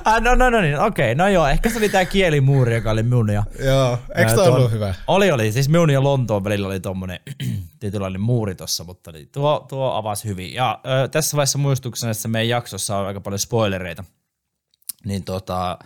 Ah, 0.06 0.22
no, 0.22 0.36
no, 0.36 0.50
no 0.50 0.62
niin, 0.62 0.80
okei. 0.80 1.12
Okay. 1.12 1.16
No 1.16 1.28
joo, 1.30 1.48
ehkä 1.48 1.70
se 1.70 1.78
oli 1.78 1.90
tää 1.90 2.06
kielimuuri, 2.06 2.76
joka 2.76 2.92
oli 2.92 3.04
minun 3.04 3.30
ja... 3.30 3.44
Joo, 3.60 4.00
eikö 4.16 4.34
toi 4.34 4.48
ollut 4.48 4.72
hyvä? 4.72 4.94
Oli, 5.08 5.32
oli. 5.32 5.52
Siis 5.52 5.70
minun 5.70 5.90
ja 5.90 6.04
Lontoon 6.04 6.44
välillä 6.44 6.68
oli 6.68 6.80
tommonen 6.80 7.20
tietynlainen 7.80 8.22
muuri 8.22 8.56
tossa, 8.56 8.84
mutta 8.84 9.12
niin, 9.12 9.30
tuo, 9.32 9.66
tuo 9.70 9.92
avasi 9.92 10.28
hyvin. 10.28 10.54
Ja 10.54 10.80
ö, 11.04 11.08
tässä 11.08 11.38
vaiheessa 11.38 11.58
muistuksena, 11.58 12.12
että 12.12 12.28
meidän 12.28 12.50
jaksossa 12.50 12.98
on 12.98 13.08
aika 13.08 13.22
paljon 13.22 13.40
spoilereita. 13.40 14.04
Niin 15.06 15.24
tota, 15.24 15.80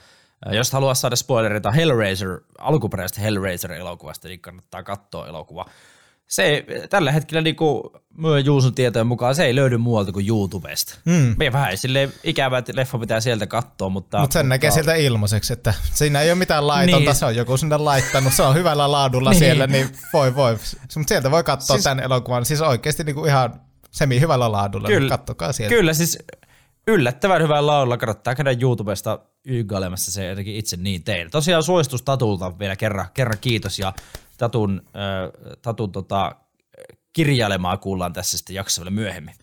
jos 0.51 0.72
haluaa 0.72 0.94
saada 0.94 1.16
spoilereita 1.16 1.72
Hellraiser, 1.72 2.40
alkuperäisestä 2.58 3.22
Hellraiser-elokuvasta, 3.22 4.28
niin 4.28 4.40
kannattaa 4.40 4.84
katsoa 4.84 5.28
elokuva 5.28 5.66
se 6.32 6.66
tällä 6.90 7.12
hetkellä 7.12 7.42
niin 7.42 7.56
kuin 7.56 7.84
Juuson 8.44 8.76
tietojen 8.76 9.08
mukaan 9.08 9.36
se 9.36 9.46
ei 9.46 9.56
löydy 9.56 9.78
muualta 9.78 10.12
kuin 10.12 10.28
YouTubesta. 10.28 10.96
Mm. 11.06 11.36
Me 11.38 11.52
vähän 11.52 11.78
sille 11.78 12.10
ikävä, 12.24 12.58
että 12.58 12.72
leffa 12.76 12.98
pitää 12.98 13.20
sieltä 13.20 13.48
katsoa, 13.48 13.90
mutta... 13.90 14.20
Mutta 14.20 14.34
sen 14.34 14.46
mutta... 14.46 14.50
näkee 14.50 14.72
sieltä 14.72 14.96
ilmaiseksi, 14.96 15.54
että 15.54 15.74
siinä 15.94 16.22
ei 16.22 16.30
ole 16.30 16.36
mitään 16.36 16.68
laitonta, 16.68 17.00
niin. 17.10 17.16
se 17.16 17.26
on 17.26 17.36
joku 17.36 17.58
sinne 17.58 17.78
laittanut, 17.78 18.34
se 18.34 18.44
on 18.44 18.56
hyvällä 18.56 18.92
laadulla 18.92 19.30
niin. 19.32 19.40
siellä, 19.40 19.68
niin 19.68 19.90
voi 20.14 20.36
voi. 20.36 20.54
Mutta 20.54 21.08
sieltä 21.08 21.32
voi 21.32 21.44
katsoa 21.44 21.76
siis... 21.76 21.84
tämän 21.84 22.04
elokuvan, 22.04 22.46
siis 22.46 22.62
oikeasti 22.62 23.04
niin 23.04 23.16
kuin 23.16 23.30
ihan 23.30 23.62
semi 23.92 24.20
hyvällä 24.20 24.52
laadulla, 24.52 24.88
kyllä, 24.88 25.00
niin 25.00 25.10
kattokaa 25.10 25.54
sieltä. 25.54 25.76
Kyllä, 25.76 25.94
siis 25.94 26.18
yllättävän 26.88 27.42
hyvällä 27.42 27.68
laadulla, 27.68 27.98
kannattaa 27.98 28.36
käydä 28.36 28.56
YouTubesta 28.62 29.20
ygailemassa 29.46 30.12
se 30.12 30.26
jotenkin 30.26 30.56
itse 30.56 30.78
niin 30.78 31.04
tein. 31.04 31.32
Tosiaan 31.32 31.64
suositus 31.64 32.02
Tatulta 32.02 32.60
vielä 32.60 32.76
kerran, 32.76 33.06
kerran 33.14 33.38
kiitos 33.42 33.80
ja 33.80 33.94
Tatun, 34.41 34.81
äh, 34.86 35.57
Tatun 35.62 35.91
tota, 35.91 36.36
kirjailemaa 37.13 37.77
kuullaan 37.77 38.13
tässä 38.13 38.38
sitten 38.38 38.55
jaksossa 38.55 38.81
vielä 38.81 38.91
myöhemmin. 38.91 39.36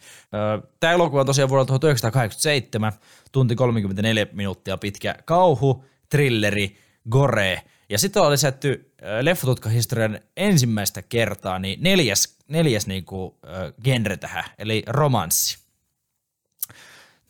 Tämä 0.80 0.92
elokuva 0.92 1.20
on 1.20 1.26
tosiaan 1.26 1.48
vuodelta 1.48 1.68
1987, 1.68 2.92
tunti 3.32 3.54
34 3.54 4.26
minuuttia 4.32 4.76
pitkä 4.76 5.14
kauhu, 5.24 5.84
trilleri, 6.08 6.76
gore, 7.10 7.62
ja 7.88 7.98
sitten 7.98 8.22
on 8.22 8.32
lisätty 8.32 8.92
leffatutkahistorian 9.20 10.20
ensimmäistä 10.36 11.02
kertaa 11.02 11.58
niin 11.58 11.82
neljäs, 11.82 12.38
neljäs 12.48 12.86
niinku, 12.86 13.38
äh, 13.46 13.72
genre 13.84 14.16
tähän, 14.16 14.44
eli 14.58 14.82
romanssi. 14.86 15.58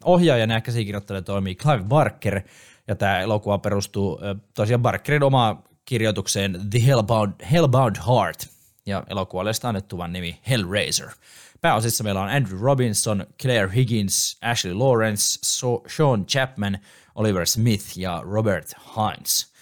Ohjaajana 0.04 0.54
ja 0.54 0.60
käsikirjoittajana 0.60 1.22
toimii 1.22 1.54
Clive 1.54 1.84
Barker, 1.84 2.40
ja 2.86 2.94
tämä 2.94 3.20
elokuva 3.20 3.58
perustuu 3.58 4.20
tosiaan 4.54 4.82
Barkerin 4.82 5.22
omaan 5.22 5.67
kirjoitukseen 5.88 6.60
The 6.70 6.86
Hellbound, 6.86 7.32
Hellbound 7.52 7.96
Heart 7.96 8.48
ja 8.86 9.04
elokuvalle 9.10 9.50
annettuvan 9.62 10.12
nimi 10.12 10.40
Hellraiser. 10.48 11.08
Pääosissa 11.60 12.04
meillä 12.04 12.22
on 12.22 12.30
Andrew 12.30 12.60
Robinson, 12.60 13.26
Claire 13.42 13.70
Higgins, 13.74 14.38
Ashley 14.42 14.74
Lawrence, 14.74 15.38
Sean 15.86 16.26
Chapman, 16.26 16.78
Oliver 17.14 17.46
Smith 17.46 17.98
ja 17.98 18.22
Robert 18.24 18.74
Hines. 18.96 19.52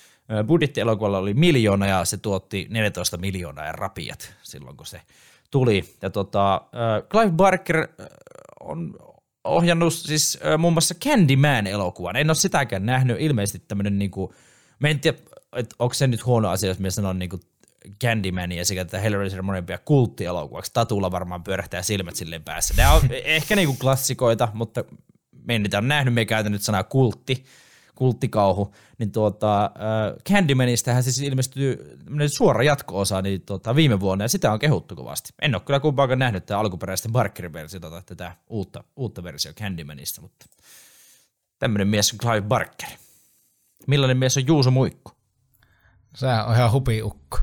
Budjetti 0.46 0.80
elokuvalla 0.80 1.18
oli 1.18 1.34
miljoona 1.34 1.86
ja 1.86 2.04
se 2.04 2.16
tuotti 2.16 2.66
14 2.70 3.16
miljoonaa 3.16 3.64
ja 3.64 3.72
rapiat 3.72 4.34
silloin, 4.42 4.76
kun 4.76 4.86
se 4.86 5.00
tuli. 5.50 5.94
Ja 6.02 6.10
tota, 6.10 6.60
Clive 7.10 7.32
Barker 7.32 7.88
on 8.60 8.96
ohjannut 9.44 9.94
siis 9.94 10.38
muun 10.58 10.72
muassa 10.72 10.94
Candyman-elokuvan. 10.94 12.16
En 12.16 12.30
ole 12.30 12.34
sitäkään 12.34 12.86
nähnyt. 12.86 13.20
Ilmeisesti 13.20 13.64
tämmöinen 13.68 13.98
niinku, 13.98 14.34
mä 14.78 14.88
en 14.88 15.00
tiedä, 15.00 15.18
että 15.56 15.76
onko 15.78 15.94
se 15.94 16.06
nyt 16.06 16.26
huono 16.26 16.48
asia, 16.48 16.68
jos 16.68 16.78
minä 16.78 16.90
sanon 16.90 17.18
niin 17.18 17.30
Candyman 18.02 18.52
ja 18.52 18.64
sekä 18.64 18.84
tätä 18.84 18.98
Hellraiser 18.98 19.42
monempia 19.42 19.78
kulttielokuvaksi. 19.78 20.70
Tatulla 20.74 21.10
varmaan 21.10 21.44
pyörähtää 21.44 21.82
silmät 21.82 22.16
silleen 22.16 22.44
päässä. 22.44 22.74
Nämä 22.76 22.92
on 22.92 23.02
ehkä 23.10 23.56
niinku 23.56 23.76
klassikoita, 23.80 24.48
mutta 24.54 24.84
me 25.46 25.54
en 25.54 25.62
niitä 25.62 25.78
ole 25.78 25.86
nähnyt, 25.86 26.14
me 26.14 26.20
ei 26.20 26.26
käytä 26.26 26.50
nyt 26.50 26.62
sanaa 26.62 26.84
kultti, 26.84 27.44
kulttikauhu, 27.94 28.74
niin 28.98 29.12
tuota, 29.12 29.64
äh, 29.64 29.70
Candymanistähän 30.28 31.02
siis 31.02 31.18
ilmestyy 31.18 31.98
suora 32.26 32.62
jatko-osa 32.62 33.22
niin 33.22 33.42
tuota, 33.42 33.76
viime 33.76 34.00
vuonna, 34.00 34.24
ja 34.24 34.28
sitä 34.28 34.52
on 34.52 34.58
kehuttu 34.58 34.96
kovasti. 34.96 35.32
En 35.42 35.54
ole 35.54 35.62
kyllä 35.62 35.80
kumpaakaan 35.80 36.18
nähnyt 36.18 36.46
tätä 36.46 36.58
alkuperäistä 36.58 37.08
Barkerin 37.08 37.52
versiota 37.52 37.90
tai 37.90 38.02
tätä 38.06 38.32
uutta, 38.48 38.84
uutta 38.96 39.22
versio 39.22 39.52
Candymanista, 39.52 40.20
mutta 40.20 40.46
tämmöinen 41.58 41.88
mies 41.88 42.12
on 42.12 42.18
Clive 42.18 42.40
Barker. 42.40 42.88
Millainen 43.86 44.16
mies 44.16 44.36
on 44.36 44.46
Juuso 44.46 44.70
Muikku? 44.70 45.15
Se 46.16 46.26
on 46.26 46.54
ihan 46.54 46.72
hupiukko. 46.72 47.38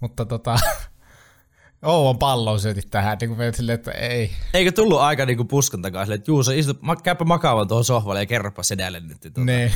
Mutta 0.00 0.24
tota, 0.24 0.58
Ouvon 1.82 2.18
pallon 2.18 2.60
syötit 2.60 2.90
tähän, 2.90 3.18
niin 3.20 3.36
kuin 3.36 3.54
silleen, 3.54 3.74
että 3.74 3.90
ei. 3.90 4.30
Eikö 4.54 4.72
tullut 4.72 5.00
aika 5.00 5.26
niin 5.26 5.36
kuin 5.36 5.48
puskan 5.48 5.82
takaa 5.82 6.04
silleen, 6.04 6.18
että 6.18 6.30
Juuso, 6.30 6.52
istu, 6.52 6.74
käypä 7.02 7.24
makaamaan 7.24 7.68
tuohon 7.68 7.84
sohvalle 7.84 8.20
ja 8.20 8.26
kerropa 8.26 8.62
sedälle 8.62 9.00
nyt. 9.00 9.20
Tuota. 9.20 9.40
Niin. 9.40 9.72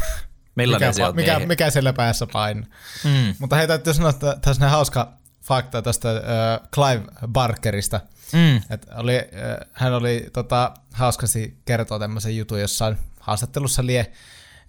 Millainen 0.55 0.89
mikä, 0.89 1.13
mikä, 1.13 1.47
mikä 1.47 1.71
siellä 1.71 1.93
päässä 1.93 2.27
painaa. 2.33 2.69
Mm. 3.05 3.35
Mutta 3.39 3.57
hei, 3.57 3.67
täytyy 3.67 3.95
sanoa, 3.95 4.11
että 4.11 4.37
tässä 4.41 4.65
on 4.65 4.71
hauska 4.71 5.13
fakta 5.43 5.83
tästä 5.83 6.11
äh, 6.11 6.69
Clive 6.75 7.03
Barkerista. 7.29 8.01
Mm. 8.33 8.57
Että 8.71 8.97
oli, 8.97 9.17
äh, 9.17 9.69
hän 9.73 9.95
oli 9.95 10.27
tota, 10.33 10.75
hauskasti 10.93 11.59
kertoa 11.65 11.99
tämmöisen 11.99 12.37
jutun 12.37 12.61
jossain 12.61 12.97
haastattelussa 13.21 13.87
lie, 13.87 14.13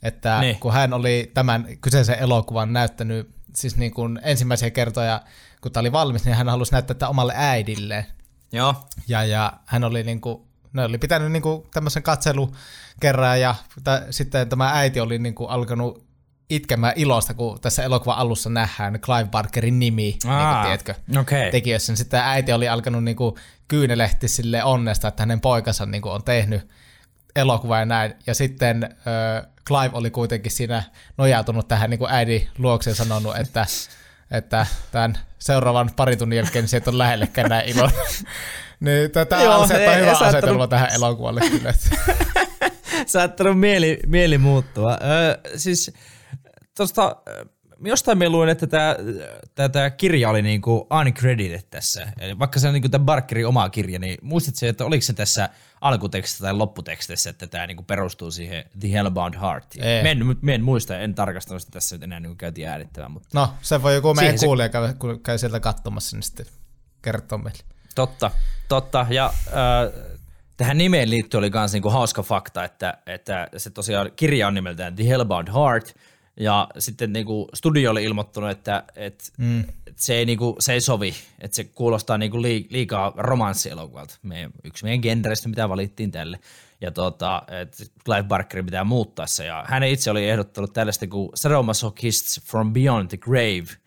että 0.05 0.39
niin. 0.39 0.59
kun 0.59 0.73
hän 0.73 0.93
oli 0.93 1.31
tämän 1.33 1.67
kyseisen 1.81 2.19
elokuvan 2.19 2.73
näyttänyt 2.73 3.29
siis 3.55 3.77
niin 3.77 3.93
kuin 3.93 4.19
ensimmäisiä 4.23 4.69
kertoja, 4.69 5.21
kun 5.61 5.71
tämä 5.71 5.81
oli 5.81 5.91
valmis, 5.91 6.25
niin 6.25 6.35
hän 6.35 6.49
halusi 6.49 6.71
näyttää 6.71 6.93
tätä 6.93 7.09
omalle 7.09 7.33
äidille. 7.35 8.05
Joo. 8.51 8.75
Ja, 9.07 9.23
ja 9.23 9.53
hän 9.65 9.83
oli 9.83 10.03
niin 10.03 10.21
kuin, 10.21 10.41
ne 10.73 10.83
oli 10.83 10.97
pitänyt 10.97 11.31
niin 11.31 11.41
kuin 11.41 11.63
tämmöisen 11.73 12.03
katselu 12.03 12.55
kerran 12.99 13.41
ja 13.41 13.55
t- 13.83 14.07
sitten 14.09 14.49
tämä 14.49 14.71
äiti 14.71 14.99
oli 14.99 15.19
niin 15.19 15.35
kuin 15.35 15.49
alkanut 15.49 16.05
itkemään 16.49 16.93
ilosta, 16.95 17.33
kun 17.33 17.59
tässä 17.61 17.83
elokuvan 17.83 18.17
alussa 18.17 18.49
nähdään 18.49 18.99
Clive 18.99 19.29
Barkerin 19.29 19.79
nimi, 19.79 20.01
niin 20.01 20.19
kuin, 20.21 20.63
tiedätkö, 20.63 20.93
okay. 21.19 21.51
tekijössä. 21.51 21.95
Sitten 21.95 22.19
äiti 22.19 22.53
oli 22.53 22.69
alkanut 22.69 23.03
niin 23.03 23.17
kuin 23.17 23.35
kyynelehti 23.67 24.27
sille 24.27 24.63
onnesta, 24.63 25.07
että 25.07 25.21
hänen 25.23 25.41
poikansa 25.41 25.85
niin 25.85 26.01
kuin 26.01 26.13
on 26.13 26.23
tehnyt 26.23 26.67
elokuva 27.35 27.79
ja 27.79 27.85
näin. 27.85 28.13
Ja 28.27 28.35
sitten 28.35 28.83
äh, 28.83 29.47
Clive 29.67 29.89
oli 29.93 30.11
kuitenkin 30.11 30.51
siinä 30.51 30.83
nojautunut 31.17 31.67
tähän 31.67 31.89
niin 31.89 31.99
kuin 31.99 32.11
äidin 32.11 32.49
luokseen 32.57 32.95
sanonut, 32.95 33.37
että, 33.37 33.65
että 34.31 34.65
tämän 34.91 35.17
seuraavan 35.39 35.91
parin 35.95 36.17
tunnin 36.17 36.37
jälkeen 36.37 36.65
niin 36.71 36.83
on 36.87 36.97
lähellekään 36.97 37.49
näin 37.49 37.69
ilon. 37.69 37.91
niin 38.79 39.11
tätä 39.11 39.41
Joo, 39.41 39.61
asettaa 39.61 39.95
hyvä 39.95 40.11
asetelma 40.11 40.67
tähän 40.67 40.89
elokuvalle 40.93 41.41
kyllä. 41.41 41.73
saattanut 43.07 43.59
mieli, 43.59 43.99
mieli 44.07 44.37
muuttua. 44.37 44.97
Öö, 45.03 45.37
siis 45.55 45.91
tuosta 46.77 47.15
jostain 47.83 48.17
me 48.17 48.29
luin, 48.29 48.49
että 48.49 48.67
tämä, 48.67 48.95
tämä, 49.55 49.69
tämä 49.69 49.89
kirja 49.89 50.29
oli 50.29 50.41
niin 50.41 50.61
kuin 50.61 50.83
uncredited 50.99 51.61
tässä. 51.69 52.11
Eli 52.19 52.39
vaikka 52.39 52.59
se 52.59 52.67
on 52.67 52.73
niin 52.73 52.81
kuin 52.81 52.91
tämä 52.91 53.05
Barkerin 53.05 53.47
oma 53.47 53.69
kirja, 53.69 53.99
niin 53.99 54.17
muistatko 54.21 54.65
että 54.65 54.85
oliko 54.85 55.01
se 55.01 55.13
tässä 55.13 55.49
alkutekstissä 55.81 56.43
tai 56.43 56.53
lopputekstissä, 56.53 57.29
että 57.29 57.47
tämä 57.47 57.67
niin 57.67 57.77
kuin 57.77 57.85
perustuu 57.85 58.31
siihen 58.31 58.65
The 58.79 58.91
Hellbound 58.91 59.35
Heart? 59.41 59.75
Me 60.03 60.11
en, 60.11 60.37
me 60.41 60.55
en 60.55 60.63
muista, 60.63 60.99
en 60.99 61.15
tarkastanut 61.15 61.61
sitä 61.61 61.71
tässä 61.71 61.97
enää 62.01 62.19
niin 62.19 62.29
kuin 62.29 62.37
käytiin 62.37 62.67
äänittämään. 62.67 63.11
Mutta 63.11 63.29
no, 63.33 63.53
se 63.61 63.83
voi 63.83 63.95
joku 63.95 64.13
meidän 64.13 64.39
kuulija 64.39 64.69
käy, 64.69 64.93
käy 65.23 65.37
sieltä 65.37 65.59
katsomassa, 65.59 66.15
niin 66.15 66.23
sitten 66.23 66.45
kertoo 67.01 67.37
meille. 67.37 67.63
Totta, 67.95 68.31
totta. 68.67 69.05
Ja 69.09 69.33
äh, 69.47 70.15
Tähän 70.57 70.77
nimeen 70.77 71.09
liittyen 71.09 71.39
oli 71.39 71.49
myös 71.49 71.73
niinku 71.73 71.89
hauska 71.89 72.23
fakta, 72.23 72.63
että, 72.63 72.97
että 73.05 73.47
se 73.57 73.69
tosiaan 73.69 74.11
kirja 74.15 74.47
on 74.47 74.53
nimeltään 74.53 74.95
The 74.95 75.07
Hellbound 75.07 75.47
Heart, 75.47 75.95
ja 76.39 76.67
sitten 76.79 77.13
niinku 77.13 77.49
studio 77.53 77.91
oli 77.91 78.03
ilmoittanut, 78.03 78.49
että, 78.49 78.83
että, 78.95 79.23
mm. 79.37 79.59
että 79.59 80.03
se, 80.03 80.15
ei 80.15 80.25
niinku, 80.25 80.55
se 80.59 80.73
ei 80.73 80.81
sovi, 80.81 81.13
että 81.39 81.55
se 81.55 81.63
kuulostaa 81.63 82.17
niinku 82.17 82.41
liikaa 82.69 83.13
romanssielokuvalta. 83.17 84.17
Meidän, 84.23 84.51
yksi 84.63 84.83
meidän 84.83 84.99
genreistä, 85.01 85.49
mitä 85.49 85.69
valittiin 85.69 86.11
tälle. 86.11 86.39
Ja 86.81 86.91
tota, 86.91 87.43
että 87.61 87.83
Clive 88.05 88.23
Barkerin 88.23 88.65
pitää 88.65 88.83
muuttaa 88.83 89.27
se. 89.27 89.45
Ja 89.45 89.65
hän 89.67 89.83
itse 89.83 90.11
oli 90.11 90.29
ehdottanut 90.29 90.73
tällaista 90.73 91.07
kuin 91.07 91.29
Sadomasochists 91.35 92.41
from 92.41 92.73
Beyond 92.73 93.07
the 93.07 93.17
Grave– 93.17 93.65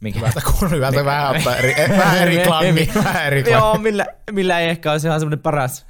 mikä? 0.00 0.18
Hyvältä 0.18 0.40
kuuluu, 0.40 0.70
hyvältä 0.70 1.04
vähän, 1.04 1.36
eri, 1.58 1.74
vähän 1.88 2.22
eri 2.22 2.38
klangi. 2.38 2.90
vähän 3.04 3.26
eri 3.26 3.42
klangi. 3.42 3.60
Joo, 3.60 3.78
millä, 3.78 4.06
millä 4.30 4.60
ei 4.60 4.68
ehkä 4.68 4.92
olisi 4.92 5.06
ihan 5.06 5.20
semmoinen 5.20 5.42
paras, 5.42 5.86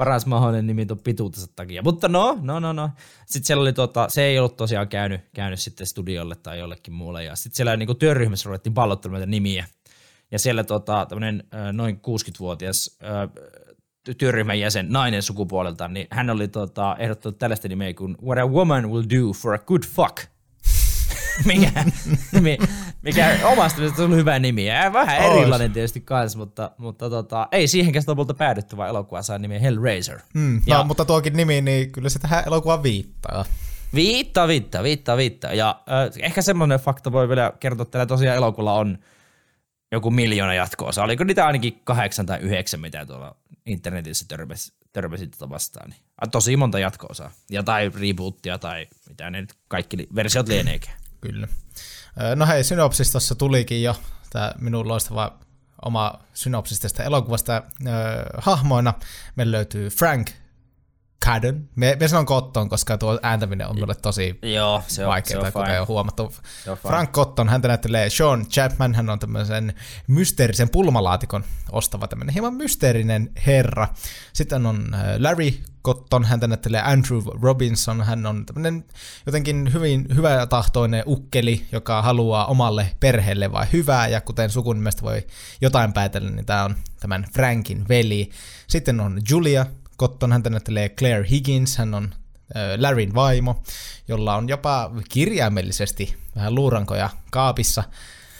paras 0.00 0.26
mahdollinen 0.26 0.66
nimi 0.66 0.86
tuon 0.86 1.00
pituutensa 1.00 1.46
takia. 1.56 1.82
Mutta 1.82 2.08
no, 2.08 2.38
no, 2.42 2.60
no, 2.60 2.72
no. 2.72 2.90
Sitten 3.26 3.46
siellä 3.46 3.62
oli 3.62 3.72
tota, 3.72 4.08
se 4.08 4.22
ei 4.22 4.38
ollut 4.38 4.56
tosiaan 4.56 4.88
käynyt, 4.88 5.20
käynyt 5.34 5.60
sitten 5.60 5.86
studiolle 5.86 6.34
tai 6.34 6.58
jollekin 6.58 6.94
muulle. 6.94 7.24
Ja 7.24 7.36
sitten 7.36 7.56
siellä 7.56 7.76
niin 7.76 7.96
työryhmässä 7.98 8.46
ruvettiin 8.46 8.74
pallottelemaan 8.74 9.30
nimiä. 9.30 9.66
Ja 10.30 10.38
siellä 10.38 10.64
tota, 10.64 11.06
tämmöinen 11.08 11.44
noin 11.72 11.96
60-vuotias 11.96 12.98
työryhmän 14.18 14.60
jäsen, 14.60 14.86
nainen 14.88 15.22
sukupuolelta, 15.22 15.88
niin 15.88 16.06
hän 16.10 16.30
oli 16.30 16.48
tota, 16.48 16.96
ehdottanut 16.98 17.38
tällaista 17.38 17.68
nimeä 17.68 17.94
kuin 17.94 18.16
What 18.24 18.38
a 18.38 18.46
woman 18.46 18.90
will 18.90 19.04
do 19.10 19.32
for 19.32 19.54
a 19.54 19.58
good 19.58 19.82
fuck– 19.86 20.16
mikä, 21.44 21.84
mikä 23.02 23.38
omasta 23.44 23.80
mielestä 23.80 24.02
on 24.02 24.16
hyvä 24.16 24.38
nimi. 24.38 24.66
Ja 24.66 24.92
vähän 24.92 25.24
Ois. 25.24 25.40
erilainen 25.40 25.72
tietysti 25.72 26.00
kans, 26.00 26.36
mutta, 26.36 26.70
mutta 26.78 27.10
tota, 27.10 27.48
ei 27.52 27.68
siihenkään 27.68 28.04
lopulta 28.06 28.34
päädytty, 28.34 28.76
vaan 28.76 28.88
elokuva 28.88 29.22
saa 29.22 29.38
nimen 29.38 29.60
Hellraiser. 29.60 30.18
Mm, 30.34 30.62
ja, 30.66 30.78
no, 30.78 30.84
mutta 30.84 31.04
tuokin 31.04 31.36
nimi, 31.36 31.60
niin 31.60 31.92
kyllä 31.92 32.08
se 32.08 32.18
tähän 32.18 32.44
elokuvaan 32.46 32.82
viittaa. 32.82 33.44
Viittaa, 33.94 34.48
viittaa, 34.48 34.82
viittaa, 34.82 35.16
viittaa. 35.16 35.54
Ja 35.54 35.80
äh, 35.88 36.10
ehkä 36.22 36.42
semmoinen 36.42 36.80
fakta 36.80 37.12
voi 37.12 37.28
vielä 37.28 37.52
kertoa, 37.60 37.82
että 37.82 38.06
tosiaan 38.06 38.36
elokuvalla 38.36 38.78
on 38.78 38.98
joku 39.92 40.10
miljoona 40.10 40.54
jatkoosa. 40.54 41.02
Oliko 41.02 41.24
niitä 41.24 41.46
ainakin 41.46 41.80
kahdeksan 41.84 42.26
tai 42.26 42.38
yhdeksän, 42.38 42.80
mitä 42.80 43.06
tuolla 43.06 43.36
internetissä 43.66 44.24
törmäsi, 44.28 44.72
törmäsi 44.92 45.26
tuota 45.26 45.50
vastaan. 45.50 45.90
Niin, 45.90 46.30
tosi 46.30 46.56
monta 46.56 46.78
jatkoosaa. 46.78 47.32
Ja 47.50 47.62
tai 47.62 47.90
rebootia 48.00 48.58
tai 48.58 48.86
mitä 49.08 49.30
ne 49.30 49.40
nyt 49.40 49.54
kaikki 49.68 50.08
versiot 50.14 50.48
lieneekään. 50.48 50.96
Kyllä. 51.20 51.48
No 52.36 52.46
hei, 52.46 52.64
synopsis 52.64 53.12
tuossa 53.12 53.34
tulikin 53.34 53.82
jo, 53.82 53.96
tämä 54.30 54.52
minun 54.58 54.88
loistava 54.88 55.38
oma 55.84 56.14
synopsis 56.34 56.80
tästä 56.80 57.04
elokuvasta 57.04 57.62
hahmoina. 58.38 58.94
Meillä 59.36 59.52
löytyy 59.56 59.88
Frank 59.88 60.30
Cadden. 61.24 61.68
Me, 61.76 61.96
me 62.00 62.08
sanon 62.08 62.26
Cotton, 62.26 62.68
koska 62.68 62.98
tuo 62.98 63.18
ääntäminen 63.22 63.68
on 63.68 63.78
mulle 63.78 63.94
tosi 63.94 64.38
Joo, 64.42 64.82
se 64.86 65.04
on, 65.04 65.08
vaikeaa, 65.08 65.40
se 65.40 65.46
on 65.46 65.52
kuten 65.52 65.80
on 65.80 65.88
huomattu. 65.88 66.34
Se 66.64 66.70
on 66.70 66.78
Frank 66.78 67.10
Cotton, 67.10 67.48
häntä 67.48 67.68
näyttelee 67.68 68.10
Sean 68.10 68.46
Chapman, 68.46 68.94
hän 68.94 69.10
on 69.10 69.18
tämmöisen 69.18 69.74
mysteerisen 70.06 70.70
pulmalaatikon 70.70 71.44
ostava 71.72 72.08
tämmöinen 72.08 72.32
hieman 72.32 72.54
mysteerinen 72.54 73.30
herra. 73.46 73.88
Sitten 74.32 74.66
on 74.66 74.94
äh, 74.94 75.00
Larry 75.18 75.52
Cotton, 75.84 76.24
häntä 76.24 76.46
näyttelee 76.46 76.82
Andrew 76.82 77.22
Robinson, 77.42 78.02
hän 78.02 78.26
on 78.26 78.46
tämmöinen 78.46 78.84
jotenkin 79.26 79.72
hyvin 79.72 80.06
hyvä 80.14 80.46
tahtoinen 80.46 81.02
ukkeli, 81.06 81.66
joka 81.72 82.02
haluaa 82.02 82.46
omalle 82.46 82.90
perheelle 83.00 83.52
vai 83.52 83.66
hyvää, 83.72 84.08
ja 84.08 84.20
kuten 84.20 84.50
sukunimestä 84.50 85.02
voi 85.02 85.26
jotain 85.60 85.92
päätellä, 85.92 86.30
niin 86.30 86.46
tämä 86.46 86.64
on 86.64 86.76
tämän 87.00 87.26
Frankin 87.34 87.88
veli. 87.88 88.30
Sitten 88.66 89.00
on 89.00 89.20
Julia, 89.30 89.66
Cotton, 90.00 90.32
häntä 90.32 90.50
näyttelee 90.50 90.88
Claire 90.88 91.26
Higgins, 91.30 91.76
hän 91.76 91.94
on 91.94 92.14
Larryn 92.78 93.14
vaimo, 93.14 93.62
jolla 94.08 94.36
on 94.36 94.48
jopa 94.48 94.90
kirjaimellisesti 95.08 96.16
vähän 96.36 96.54
luurankoja 96.54 97.10
kaapissa. 97.30 97.84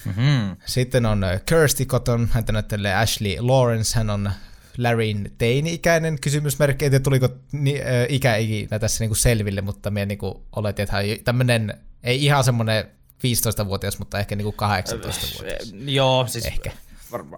Mm-hmm. 0.04 0.56
Sitten 0.66 1.06
on 1.06 1.24
Kirsty 1.46 1.84
Cotton, 1.84 2.28
häntä 2.32 2.52
näyttelee 2.52 2.94
Ashley 2.94 3.36
Lawrence, 3.40 3.96
hän 3.96 4.10
on 4.10 4.30
Larryn 4.78 5.32
teini-ikäinen 5.38 6.20
kysymysmerkki, 6.20 6.90
tiedä 6.90 7.02
tuliko 7.02 7.28
ni, 7.52 7.80
ikä 8.08 8.36
ikinä 8.36 8.78
tässä 8.78 9.04
niinku 9.04 9.14
selville, 9.14 9.60
mutta 9.60 9.90
minä 9.90 10.06
niinku 10.06 10.46
oletin, 10.56 10.82
että 10.82 10.96
hän 10.96 11.04
tämmöinen, 11.24 11.74
ei 12.02 12.24
ihan 12.24 12.44
semmoinen 12.44 12.84
15-vuotias, 13.18 13.98
mutta 13.98 14.18
ehkä 14.18 14.36
niinku 14.36 14.54
18-vuotias. 14.62 15.74
Joo, 15.84 16.26
siis 16.26 16.46
ehkä. 16.46 16.72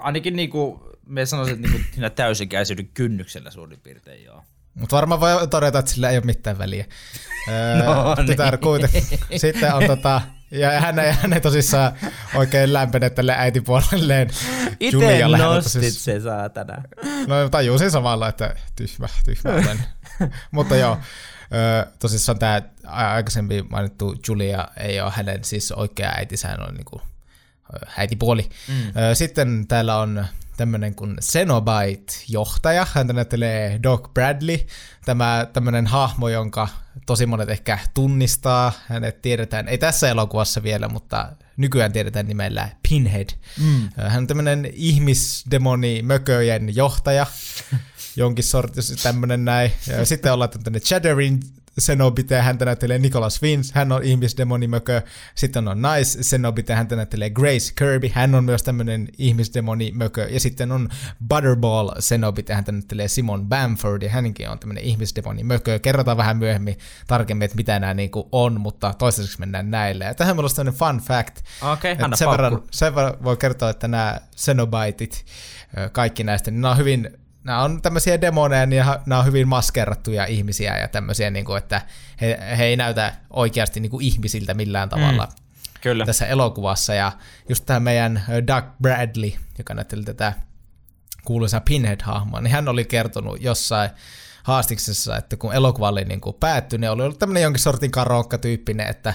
ainakin 0.00 0.36
niinku 0.36 0.91
me 1.06 1.26
sanoisin, 1.26 1.54
että 1.54 1.68
niinku 1.68 1.84
siinä 1.92 2.10
täysikäisyyden 2.10 2.88
kynnyksellä 2.94 3.50
suurin 3.50 3.80
piirtein 3.80 4.24
joo. 4.24 4.44
Mutta 4.74 4.96
varmaan 4.96 5.20
voi 5.20 5.48
todeta, 5.48 5.78
että 5.78 5.90
sillä 5.90 6.10
ei 6.10 6.16
ole 6.16 6.24
mitään 6.24 6.58
väliä. 6.58 6.84
no, 7.84 8.16
tytär 8.26 8.54
niin. 8.54 8.60
kuitenkin. 8.60 9.18
Sitten 9.36 9.74
on 9.74 9.86
tota, 9.86 10.20
ja 10.50 10.80
hän 10.80 10.98
ei, 10.98 11.12
hän 11.12 11.32
ei 11.32 11.40
tosissaan 11.40 11.92
oikein 12.34 12.72
lämpene 12.72 13.10
tälle 13.10 13.34
äitipuolelleen. 13.36 14.30
Itse 14.80 15.28
nostit 15.38 15.82
siis, 15.82 16.04
se 16.04 16.20
saatana. 16.20 16.82
No 17.26 17.48
tajusin 17.48 17.90
samalla, 17.90 18.28
että 18.28 18.54
tyhmä, 18.76 19.08
tyhmä 19.24 19.50
olen. 19.50 19.84
Mutta 20.50 20.76
joo, 20.76 20.98
tosissaan 21.98 22.38
tämä 22.38 22.62
aikaisemmin 22.86 23.64
mainittu 23.70 24.14
Julia 24.28 24.68
ei 24.76 25.00
ole 25.00 25.12
hänen 25.16 25.44
siis 25.44 25.72
oikea 25.72 26.12
äiti, 26.16 26.36
sehän 26.36 26.68
on 26.68 26.74
niinku 26.74 27.02
äitipuoli. 27.96 28.50
Mm. 28.68 28.74
Sitten 29.14 29.66
täällä 29.68 29.98
on 29.98 30.26
tämmöinen 30.56 30.94
kuin 30.94 31.16
Cenobite-johtaja. 31.22 32.86
Häntä 32.92 33.12
näyttelee 33.12 33.80
Doc 33.82 34.14
Bradley, 34.14 34.58
tämä 35.04 35.46
tämmöinen 35.52 35.86
hahmo, 35.86 36.28
jonka 36.28 36.68
tosi 37.06 37.26
monet 37.26 37.50
ehkä 37.50 37.78
tunnistaa. 37.94 38.72
Hänet 38.86 39.22
tiedetään, 39.22 39.68
ei 39.68 39.78
tässä 39.78 40.08
elokuvassa 40.08 40.62
vielä, 40.62 40.88
mutta 40.88 41.32
nykyään 41.56 41.92
tiedetään 41.92 42.26
nimellä 42.26 42.68
Pinhead. 42.88 43.28
Mm. 43.60 43.88
Hän 43.96 44.18
on 44.18 44.26
tämmöinen 44.26 44.70
ihmisdemoni 44.72 46.02
mököjen 46.02 46.76
johtaja, 46.76 47.26
jonkin 48.16 48.44
sorti 48.44 48.80
tämmöinen 49.02 49.44
näin. 49.44 49.72
Sitten 50.04 50.32
ollaan 50.32 50.50
tämmöinen 50.50 50.82
Chattering 50.82 51.40
Cenobite, 51.80 52.40
häntä 52.40 52.64
näyttelee 52.64 52.98
Nicholas 52.98 53.42
Vince, 53.42 53.72
hän 53.74 53.92
on 53.92 54.02
ihmisdemonimökö. 54.02 55.02
Sitten 55.34 55.68
on 55.68 55.82
Nice 55.82 56.18
Cenobite, 56.18 56.74
häntä 56.74 56.96
näyttelee 56.96 57.30
Grace 57.30 57.72
Kirby, 57.78 58.08
hän 58.14 58.34
on 58.34 58.44
myös 58.44 58.62
tämmöinen 58.62 59.08
ihmisdemonimökö. 59.18 60.28
Ja 60.30 60.40
sitten 60.40 60.72
on 60.72 60.88
Butterball 61.28 61.90
Cenobite, 62.00 62.54
häntä 62.54 62.72
näyttelee 62.72 63.08
Simon 63.08 63.46
Bamford, 63.48 64.02
ja 64.02 64.10
hänkin 64.10 64.48
on 64.48 64.58
tämmöinen 64.58 64.84
ihmisdemonimökö. 64.84 65.78
Kerrotaan 65.78 66.16
vähän 66.16 66.36
myöhemmin 66.36 66.78
tarkemmin, 67.06 67.44
että 67.44 67.56
mitä 67.56 67.80
nämä 67.80 67.94
niinku 67.94 68.28
on, 68.32 68.60
mutta 68.60 68.94
toistaiseksi 68.98 69.40
mennään 69.40 69.70
näille. 69.70 70.04
Ja 70.04 70.14
tähän 70.14 70.38
on 70.38 70.50
tämmöinen 70.56 70.78
fun 70.78 71.00
fact. 71.00 71.38
Okei, 71.72 71.92
okay, 71.92 72.10
sen, 72.14 72.30
verran, 72.30 72.62
sen 72.70 72.94
verran 72.94 73.14
voi 73.24 73.36
kertoa, 73.36 73.70
että 73.70 73.88
nämä 73.88 74.20
Cenobitit, 74.36 75.24
kaikki 75.92 76.24
näistä, 76.24 76.50
niin 76.50 76.60
nämä 76.60 76.72
on 76.72 76.78
hyvin 76.78 77.21
nämä 77.44 77.62
on 77.62 77.82
tämmöisiä 77.82 78.20
demoneja, 78.20 78.66
niin 78.66 78.84
nämä 79.06 79.18
on 79.18 79.26
hyvin 79.26 79.48
maskerattuja 79.48 80.26
ihmisiä 80.26 80.78
ja 80.78 80.88
tämmöisiä, 80.88 81.30
niin 81.30 81.44
kuin, 81.44 81.58
että 81.58 81.82
he, 82.20 82.38
he 82.58 82.64
ei 82.64 82.76
näytä 82.76 83.12
oikeasti 83.30 83.80
niin 83.80 83.90
kuin 83.90 84.04
ihmisiltä 84.04 84.54
millään 84.54 84.88
tavalla 84.88 85.26
mm, 85.26 85.32
kyllä. 85.80 86.06
tässä 86.06 86.26
elokuvassa. 86.26 86.94
Ja 86.94 87.12
just 87.48 87.66
tämä 87.66 87.80
meidän 87.80 88.22
Doug 88.46 88.64
Bradley, 88.82 89.32
joka 89.58 89.74
näytteli 89.74 90.04
tätä 90.04 90.32
kuuluisaa 91.24 91.60
Pinhead-hahmoa, 91.60 92.40
niin 92.40 92.52
hän 92.52 92.68
oli 92.68 92.84
kertonut 92.84 93.42
jossain 93.42 93.90
haastiksessa, 94.42 95.16
että 95.16 95.36
kun 95.36 95.54
elokuva 95.54 95.88
oli 95.88 96.04
niin 96.04 96.20
kuin 96.20 96.36
päättynyt, 96.40 96.80
niin 96.80 96.90
oli 96.90 97.02
ollut 97.02 97.18
tämmöinen 97.18 97.42
jonkin 97.42 97.62
sortin 97.62 97.90
karokka-tyyppinen, 97.90 98.90
että, 98.90 99.14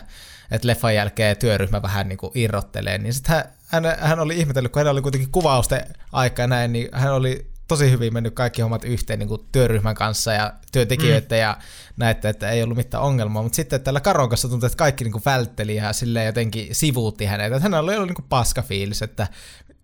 että 0.51 0.67
leffan 0.67 0.95
jälkeen 0.95 1.37
työryhmä 1.37 1.81
vähän 1.81 2.09
niin 2.09 2.17
kuin 2.17 2.31
irrottelee, 2.35 2.97
niin 2.97 3.13
sitten 3.13 3.35
hän, 3.67 3.85
hän, 3.85 3.97
hän 3.99 4.19
oli 4.19 4.37
ihmetellyt, 4.37 4.71
kun 4.71 4.79
hän 4.79 4.91
oli 4.91 5.01
kuitenkin 5.01 5.31
kuvausten 5.31 5.85
aika 6.11 6.47
näin, 6.47 6.73
niin 6.73 6.89
hän 6.91 7.13
oli 7.13 7.56
tosi 7.67 7.91
hyvin 7.91 8.13
mennyt 8.13 8.33
kaikki 8.33 8.61
hommat 8.61 8.83
yhteen 8.83 9.19
niin 9.19 9.29
kuin 9.29 9.41
työryhmän 9.51 9.95
kanssa 9.95 10.33
ja 10.33 10.53
työntekijöiden 10.71 11.37
mm. 11.37 11.41
ja 11.41 11.57
näette, 11.97 12.29
että 12.29 12.49
ei 12.49 12.63
ollut 12.63 12.77
mitään 12.77 13.03
ongelmaa. 13.03 13.43
Mutta 13.43 13.55
sitten 13.55 13.81
tällä 13.81 13.99
Karon 13.99 14.29
kanssa 14.29 14.49
tuntui, 14.49 14.67
että 14.67 14.77
kaikki 14.77 15.03
niin 15.03 15.11
kuin 15.11 15.25
vältteli 15.25 15.75
ja 15.75 15.93
sille 15.93 16.23
jotenkin 16.23 16.75
sivuutti 16.75 17.25
hänet. 17.25 17.53
Että 17.53 17.59
hänellä 17.59 17.83
oli 17.83 17.95
ollut 17.95 18.07
niin 18.07 18.15
kuin 18.15 18.29
paska 18.29 18.61
fiilis, 18.61 19.01
että, 19.01 19.27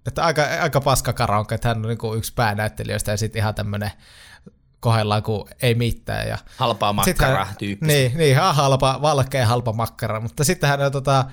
että 0.08 0.24
aika, 0.24 0.44
aika 0.62 0.82
paska 0.82 1.14
Karonka, 1.14 1.56
että 1.56 1.68
hän 1.68 1.78
on 1.78 1.84
niin 1.88 1.98
kuin 1.98 2.18
yksi 2.18 2.34
päänäyttelijöistä 2.34 3.12
ja 3.12 3.18
sitten 3.18 3.40
ihan 3.40 3.56
tämmöinen 3.56 3.92
kohdellaan 4.80 5.24
kuin 5.24 5.50
ei 5.62 5.76
mitään. 5.76 6.28
Ja 6.28 6.38
Halpaa 6.58 6.94
makkara 6.94 7.48
tyyppistä. 7.60 7.94
Niin, 7.94 8.18
niin 8.18 8.38
halpa, 8.38 9.00
valkea 9.02 9.48
halpa 9.48 9.74
makkara, 9.74 10.20
mutta 10.20 10.44
sitten 10.44 10.70
hän 10.70 10.92
tota, 10.92 11.26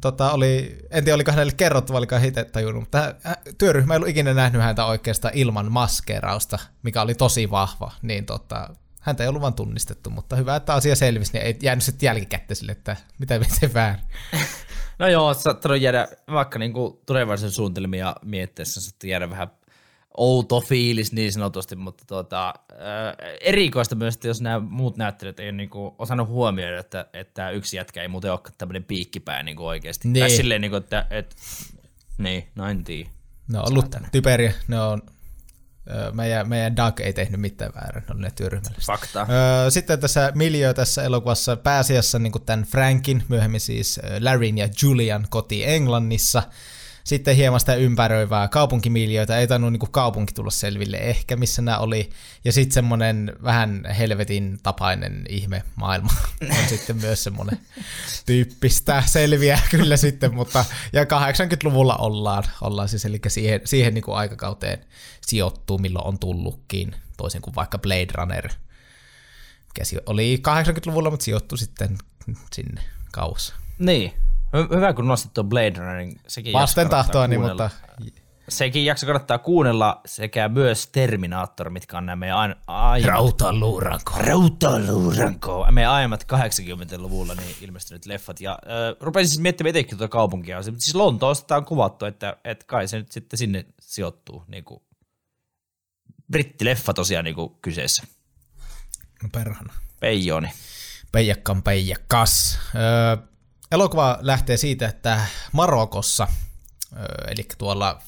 tota, 0.00 0.32
oli, 0.32 0.78
en 0.90 1.04
tiedä 1.04 1.14
oliko 1.14 1.30
hänelle 1.30 1.52
kerrottu, 1.56 1.92
vai 1.92 1.98
oliko 1.98 2.16
itse 2.16 2.44
tajunnut, 2.44 2.82
mutta 2.82 3.14
työryhmä 3.58 3.94
ei 3.94 3.96
ollut 3.96 4.08
ikinä 4.08 4.34
nähnyt 4.34 4.62
häntä 4.62 4.84
oikeastaan 4.84 5.34
ilman 5.34 5.72
maskeerausta, 5.72 6.58
mikä 6.82 7.02
oli 7.02 7.14
tosi 7.14 7.50
vahva, 7.50 7.92
niin 8.02 8.26
tota, 8.26 8.68
häntä 9.00 9.22
ei 9.22 9.28
ollut 9.28 9.42
vaan 9.42 9.54
tunnistettu, 9.54 10.10
mutta 10.10 10.36
hyvä, 10.36 10.56
että 10.56 10.74
asia 10.74 10.96
selvisi, 10.96 11.32
niin 11.32 11.46
ei 11.46 11.56
jäänyt 11.62 11.84
sitten 11.84 12.06
jälkikäteen 12.06 12.70
että 12.70 12.96
mitä 13.18 13.38
miten 13.38 13.74
väärin. 13.74 14.04
No 14.98 15.08
joo, 15.08 15.34
saattanut 15.34 15.80
jäädä 15.80 16.08
vaikka 16.32 16.58
niinku 16.58 17.02
tulevaisuuden 17.06 17.52
suunnitelmia 17.52 18.16
miettiessä, 18.24 18.80
saattanut 18.80 19.10
jäädä 19.10 19.30
vähän 19.30 19.48
outo 20.16 20.60
fiilis 20.60 21.12
niin 21.12 21.32
sanotusti, 21.32 21.76
mutta 21.76 22.04
tuota, 22.06 22.54
erikoista 23.40 23.94
myös, 23.94 24.14
että 24.14 24.28
jos 24.28 24.40
nämä 24.40 24.60
muut 24.60 24.96
näyttelijät 24.96 25.40
ei 25.40 25.46
ole 25.46 25.56
niinku 25.56 25.94
osannut 25.98 26.28
huomioida, 26.28 26.80
että, 26.80 27.06
että 27.12 27.50
yksi 27.50 27.76
jätkä 27.76 28.02
ei 28.02 28.08
muuten 28.08 28.30
olekaan 28.30 28.54
tämmöinen 28.58 28.84
piikkipää 28.84 29.42
niinku 29.42 29.66
oikeasti. 29.66 30.08
Niin. 30.08 30.22
Tai 30.22 30.30
silleen, 30.30 30.60
niinku, 30.60 30.76
että, 30.76 31.06
et, 31.10 31.36
niin, 32.18 32.48
no 32.54 32.68
en 32.68 32.84
tiedä. 32.84 33.10
Ne 33.48 33.58
on 33.58 33.68
ollut 33.68 33.96
typeriä, 34.12 34.54
ne 34.68 34.80
on 34.80 35.02
meidän, 36.12 36.48
meidän 36.48 36.76
Doug 36.76 37.00
ei 37.00 37.12
tehnyt 37.12 37.40
mitään 37.40 37.72
väärin, 37.74 38.02
ne 38.02 38.14
oli 38.14 38.22
ne 38.22 38.30
työryhmällä. 38.30 38.78
Fakta. 38.86 39.26
Sitten 39.68 40.00
tässä 40.00 40.32
Miljö 40.34 40.74
tässä 40.74 41.02
elokuvassa 41.02 41.56
pääasiassa 41.56 42.18
niin 42.18 42.32
tämän 42.46 42.64
Frankin, 42.64 43.22
myöhemmin 43.28 43.60
siis 43.60 44.00
Larryn 44.20 44.58
ja 44.58 44.68
Julian 44.82 45.26
koti 45.30 45.64
Englannissa– 45.64 46.42
sitten 47.06 47.36
hieman 47.36 47.60
sitä 47.60 47.74
ympäröivää 47.74 48.48
kaupunkimiljöitä, 48.48 49.38
ei 49.38 49.46
tainnut 49.46 49.72
niin 49.72 49.90
kaupunki 49.90 50.34
tulla 50.34 50.50
selville 50.50 50.96
ehkä, 50.96 51.36
missä 51.36 51.62
nämä 51.62 51.78
oli. 51.78 52.10
Ja 52.44 52.52
sitten 52.52 52.74
semmoinen 52.74 53.36
vähän 53.42 53.84
helvetin 53.98 54.58
tapainen 54.62 55.24
ihme 55.28 55.62
maailma 55.76 56.10
on 56.58 56.68
sitten 56.68 56.96
myös 56.96 57.24
semmoinen 57.24 57.58
tyyppistä 58.26 59.02
selviä 59.06 59.60
kyllä 59.70 59.96
sitten, 59.96 60.34
mutta 60.34 60.64
ja 60.92 61.04
80-luvulla 61.04 61.96
ollaan, 61.96 62.44
ollaan 62.60 62.88
siis, 62.88 63.04
eli 63.04 63.20
siihen, 63.28 63.60
siihen 63.64 63.94
niin 63.94 64.04
aikakauteen 64.08 64.78
sijoittuu, 65.26 65.78
milloin 65.78 66.06
on 66.06 66.18
tullutkin, 66.18 66.94
toisin 67.16 67.42
kuin 67.42 67.54
vaikka 67.54 67.78
Blade 67.78 68.12
Runner, 68.14 68.48
mikä 69.66 70.02
oli 70.06 70.42
80-luvulla, 70.48 71.10
mutta 71.10 71.24
sijoittui 71.24 71.58
sitten 71.58 71.98
sinne 72.52 72.82
kauas. 73.12 73.54
Niin, 73.78 74.12
Hyvä, 74.74 74.92
kun 74.92 75.08
nostit 75.08 75.34
tuon 75.34 75.48
Blade 75.48 75.72
Runnerin. 75.76 76.20
Sekin 76.26 76.52
Vasten 76.52 76.88
tahtoa, 76.88 77.26
niin, 77.26 77.40
mutta... 77.40 77.70
Sekin 78.48 78.84
jakso 78.84 79.06
kannattaa 79.06 79.38
kuunnella 79.38 80.00
sekä 80.06 80.48
myös 80.48 80.86
Terminaattor, 80.86 81.70
mitkä 81.70 81.98
on 81.98 82.06
nämä 82.06 82.16
meidän 82.16 82.56
aiemmat... 82.66 83.14
Rautaluuranko. 83.14 84.12
Rautaluuranko. 84.18 85.66
Meidän 85.70 85.92
aiemmat 85.92 86.26
80-luvulla 86.32 87.34
niin 87.34 87.56
ilmestyneet 87.60 88.06
leffat. 88.06 88.40
Ja 88.40 88.52
äh, 88.52 88.96
rupesin 89.00 89.28
siis 89.28 89.40
miettimään 89.40 89.70
etenkin 89.70 89.98
tuota 89.98 90.12
kaupunkia. 90.12 90.62
Siis 90.62 90.94
Lontoosta 90.94 91.56
on 91.56 91.64
kuvattu, 91.64 92.04
että, 92.04 92.36
että 92.44 92.64
kai 92.66 92.88
se 92.88 92.98
nyt 92.98 93.12
sitten 93.12 93.38
sinne 93.38 93.66
sijoittuu. 93.80 94.44
Niin 94.48 94.64
kuin 94.64 94.82
brittileffa 96.32 96.94
tosiaan 96.94 97.24
niin 97.24 97.34
kuin 97.34 97.54
kyseessä. 97.62 98.02
No 99.22 99.28
perhana. 99.32 99.72
Peijoni. 100.00 100.48
Peijakkan 101.12 101.62
peijakkas. 101.62 102.58
Öö, 102.74 103.26
elokuva 103.72 104.18
lähtee 104.20 104.56
siitä, 104.56 104.88
että 104.88 105.20
Marokossa, 105.52 106.28
eli 107.28 107.46
tuolla 107.58 107.98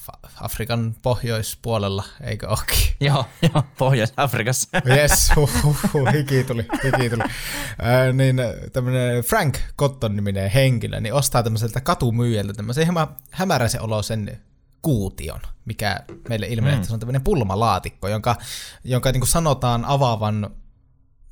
Afrikan 0.40 0.94
pohjoispuolella, 1.02 2.04
eikö 2.20 2.48
olekin? 2.48 2.78
Joo, 3.00 3.24
joo 3.42 3.62
Pohjois-Afrikassa. 3.78 4.68
Yes, 4.96 5.30
hiki 6.12 6.44
tuli, 6.44 6.66
hiki 6.84 7.10
tuli. 7.10 7.24
Niin 8.12 8.36
tämmöinen 8.72 9.22
Frank 9.22 9.58
Cotton-niminen 9.78 10.50
henkilö, 10.50 11.00
niin 11.00 11.14
ostaa 11.14 11.42
tämmöiseltä 11.42 11.80
katumyyjältä 11.80 12.52
tämmöisen 12.52 12.84
hieman 12.84 13.16
hämäräisen 13.30 13.82
oloisen 13.82 14.40
kuution, 14.82 15.40
mikä 15.64 16.00
meille 16.28 16.46
ilmenee, 16.46 16.74
mm. 16.74 16.76
että 16.76 16.88
se 16.88 16.94
on 16.94 17.00
tämmöinen 17.00 17.24
pulmalaatikko, 17.24 18.08
jonka, 18.08 18.36
jonka 18.84 19.12
niin 19.12 19.20
kuin 19.20 19.28
sanotaan 19.28 19.84
avaavan 19.84 20.50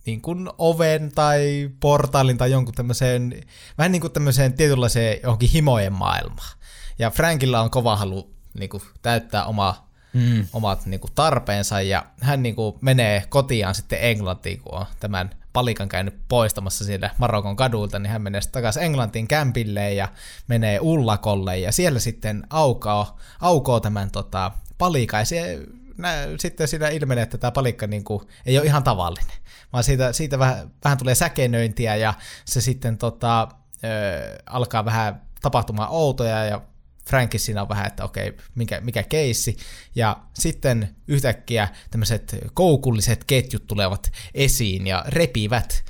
niin 0.07 0.21
kuin 0.21 0.51
oven 0.59 1.13
tai 1.15 1.71
portaalin 1.81 2.39
tai 2.39 2.51
jonkun 2.51 2.75
tämmöiseen, 2.75 3.43
vähän 3.79 3.93
niin 3.93 4.01
kuin 4.01 4.13
tämmöiseen 4.13 4.53
tietynlaiseen 4.53 5.19
johonkin 5.23 5.51
himojen 5.51 5.93
maailmaan. 5.93 6.57
Ja 6.99 7.11
Frankilla 7.11 7.61
on 7.61 7.71
kova 7.71 7.97
halu 7.97 8.35
niin 8.59 8.71
kuin, 8.71 8.83
täyttää 9.03 9.45
oma, 9.45 9.89
mm. 10.13 10.47
omat 10.53 10.87
niin 10.87 11.01
kuin, 11.01 11.11
tarpeensa 11.15 11.81
ja 11.81 12.07
hän 12.21 12.43
niin 12.43 12.55
kuin, 12.55 12.77
menee 12.81 13.25
kotiaan 13.29 13.75
sitten 13.75 13.99
Englantiin, 14.03 14.61
kun 14.61 14.75
on 14.75 14.87
tämän 15.01 15.31
palikan 15.53 15.89
käynyt 15.89 16.15
poistamassa 16.29 16.85
siellä 16.85 17.11
Marokon 17.19 17.57
kadulta, 17.57 17.99
niin 17.99 18.11
hän 18.11 18.23
menee 18.23 18.41
takaisin 18.53 18.83
Englantiin 18.83 19.29
kämpille 19.29 19.93
ja 19.93 20.09
menee 20.49 20.79
Ullakolle 20.81 21.59
ja 21.59 21.73
siellä 21.73 21.99
sitten 21.99 22.43
aukoo, 22.51 23.17
aukoo 23.41 23.81
tämän 23.81 24.11
tota, 24.11 24.53
palikan 24.79 25.21
ja 25.21 25.25
se, 25.25 25.59
nä, 25.99 26.15
sitten 26.39 26.69
siinä 26.69 26.89
ilmenee, 26.89 27.23
että 27.23 27.39
tämä 27.39 27.51
palikka 27.51 27.87
niin 27.87 28.05
kuin, 28.05 28.23
ei 28.47 28.59
ole 28.59 28.67
ihan 28.67 28.85
tavallinen 28.85 29.37
vaan 29.73 29.85
siitä, 29.85 30.13
siitä 30.13 30.39
vähän, 30.39 30.71
vähän 30.85 30.99
tulee 30.99 31.15
säkenöintiä 31.15 31.97
ja 31.97 32.15
se 32.45 32.61
sitten 32.61 32.99
tota, 32.99 33.49
ö, 33.85 34.39
alkaa 34.47 34.85
vähän 34.85 35.23
tapahtumaan 35.41 35.89
outoja 35.91 36.45
ja 36.45 36.61
Frankis 37.09 37.45
siinä 37.45 37.63
on 37.63 37.69
vähän, 37.69 37.87
että 37.87 38.05
okei, 38.05 38.37
mikä, 38.55 38.81
mikä 38.81 39.03
keissi. 39.03 39.57
Ja 39.95 40.17
sitten 40.35 40.97
yhtäkkiä 41.09 41.69
tämmöiset 41.91 42.37
koukulliset 42.55 43.25
ketjut 43.25 43.67
tulevat 43.67 44.13
esiin 44.35 44.87
ja 44.87 45.05
repivät 45.09 45.85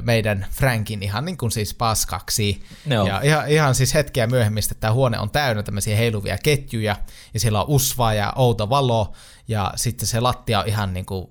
meidän 0.00 0.46
Frankin 0.50 1.02
ihan 1.02 1.24
niin 1.24 1.36
kuin 1.36 1.52
siis 1.52 1.74
paskaksi. 1.74 2.62
No. 2.86 3.06
Ja 3.06 3.20
ihan, 3.20 3.48
ihan 3.48 3.74
siis 3.74 3.94
hetkeä 3.94 4.26
myöhemmin, 4.26 4.64
että 4.64 4.74
tämä 4.74 4.92
huone 4.92 5.18
on 5.18 5.30
täynnä 5.30 5.62
tämmöisiä 5.62 5.96
heiluvia 5.96 6.38
ketjuja, 6.38 6.96
ja 7.34 7.40
siellä 7.40 7.60
on 7.60 7.68
usvaa 7.68 8.14
ja 8.14 8.32
outo 8.36 8.70
valo, 8.70 9.12
ja 9.48 9.72
sitten 9.76 10.06
se 10.06 10.20
lattia 10.20 10.60
on 10.60 10.68
ihan 10.68 10.94
niin 10.94 11.06
kuin 11.06 11.26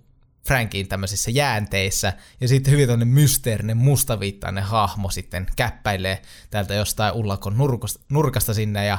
Frankin 0.47 0.87
tämmöisissä 0.87 1.31
jäänteissä, 1.31 2.13
ja 2.41 2.47
sitten 2.47 2.73
hyvin 2.73 2.87
tämmöinen 2.87 3.07
mysteerinen 3.07 3.77
mustaviittainen 3.77 4.63
hahmo 4.63 5.09
sitten 5.09 5.47
käppäilee 5.55 6.21
täältä 6.49 6.73
jostain 6.73 7.13
ullakon 7.13 7.57
nurkasta, 7.57 7.99
nurkasta 8.09 8.53
sinne, 8.53 8.85
ja 8.85 8.97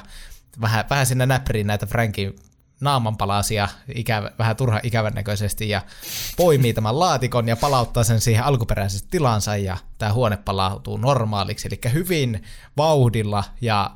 vähän, 0.60 0.84
vähän 0.90 1.06
sinne 1.06 1.26
näppäriin 1.26 1.66
näitä 1.66 1.86
Frankin 1.86 2.36
naamanpalasia 2.84 3.68
ikävä, 3.94 4.30
vähän 4.38 4.56
turha 4.56 4.80
ikävän 4.82 5.12
näköisesti 5.14 5.68
ja 5.68 5.82
poimii 6.36 6.74
tämän 6.74 6.98
laatikon 6.98 7.48
ja 7.48 7.56
palauttaa 7.56 8.04
sen 8.04 8.20
siihen 8.20 8.44
alkuperäiseen 8.44 9.10
tilansa 9.10 9.56
ja 9.56 9.76
tämä 9.98 10.12
huone 10.12 10.36
palautuu 10.36 10.96
normaaliksi, 10.96 11.68
eli 11.68 11.92
hyvin 11.92 12.42
vauhdilla 12.76 13.44
ja 13.60 13.90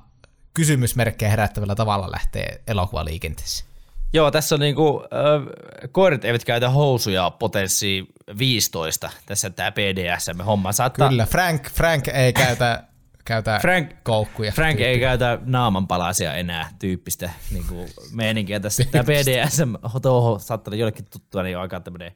kysymysmerkkejä 0.55 1.31
herättävällä 1.31 1.75
tavalla 1.75 2.11
lähtee 2.11 2.63
elokuva 2.67 3.05
liikenteessä. 3.05 3.65
Joo, 4.13 4.31
tässä 4.31 4.55
on 4.55 4.61
niinku, 4.61 5.03
äh, 5.03 5.89
koirat 5.93 6.25
eivät 6.25 6.45
käytä 6.45 6.71
housuja 6.71 7.31
potenssi 7.31 8.07
15, 8.39 9.11
tässä 9.27 9.51
tämä 9.51 9.73
PDSM-homma. 9.73 10.73
Saattaa... 10.73 11.09
Kyllä, 11.09 11.27
Frank, 11.27 11.71
Frank 11.71 12.09
ei 12.09 12.33
käytä, 12.33 12.85
käytä 13.29 13.59
Frank, 13.63 13.91
koukkuja. 14.03 14.53
Frank 14.53 14.77
tyyppiä. 14.77 14.89
ei 14.89 15.01
käytä 15.01 15.39
naamanpalasia 15.45 16.35
enää 16.35 16.71
tyyppistä 16.79 17.31
niinku, 17.51 17.87
meininkiä 18.13 18.61
tässä. 18.61 18.85
Tämä 18.91 19.05
PDSM 19.05 19.75
toho 20.03 20.39
saattaa 20.39 20.71
olla 20.71 20.81
jollekin 20.81 21.05
tuttua, 21.11 21.43
niin 21.43 21.57
on 21.57 21.63
aika 21.63 21.81
tämmöinen 21.81 22.13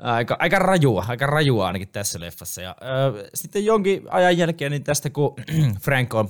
aika, 0.00 0.36
aika 0.38 0.58
rajua, 0.58 1.04
aika 1.08 1.26
rajua 1.26 1.66
ainakin 1.66 1.88
tässä 1.88 2.20
leffassa. 2.20 2.62
Ja, 2.62 2.70
äh, 2.70 3.30
sitten 3.34 3.64
jonkin 3.64 4.02
ajan 4.10 4.38
jälkeen 4.38 4.72
niin 4.72 4.84
tästä, 4.84 5.10
kun 5.10 5.34
Frank 5.84 6.14
on 6.14 6.28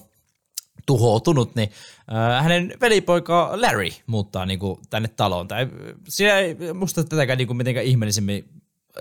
tuhoutunut, 0.87 1.55
niin 1.55 1.70
äh, 2.12 2.42
hänen 2.42 2.74
velipoika 2.81 3.50
Larry 3.55 3.88
muuttaa 4.07 4.46
niin 4.46 4.59
kuin, 4.59 4.81
tänne 4.90 5.09
taloon. 5.09 5.48
Tai 5.48 5.68
siellä 6.09 6.38
ei 6.38 6.57
musta 6.74 7.05
tätäkään 7.05 7.38
niin 7.38 7.46
kuin, 7.46 7.57
mitenkään 7.57 7.87
ihmeellisemmin 7.87 8.48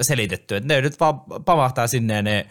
selitetty, 0.01 0.55
että 0.55 0.73
ne 0.73 0.81
nyt 0.81 0.99
vaan 0.99 1.21
pamahtaa 1.45 1.87
sinne 1.87 2.13
ja 2.13 2.21
ne 2.21 2.45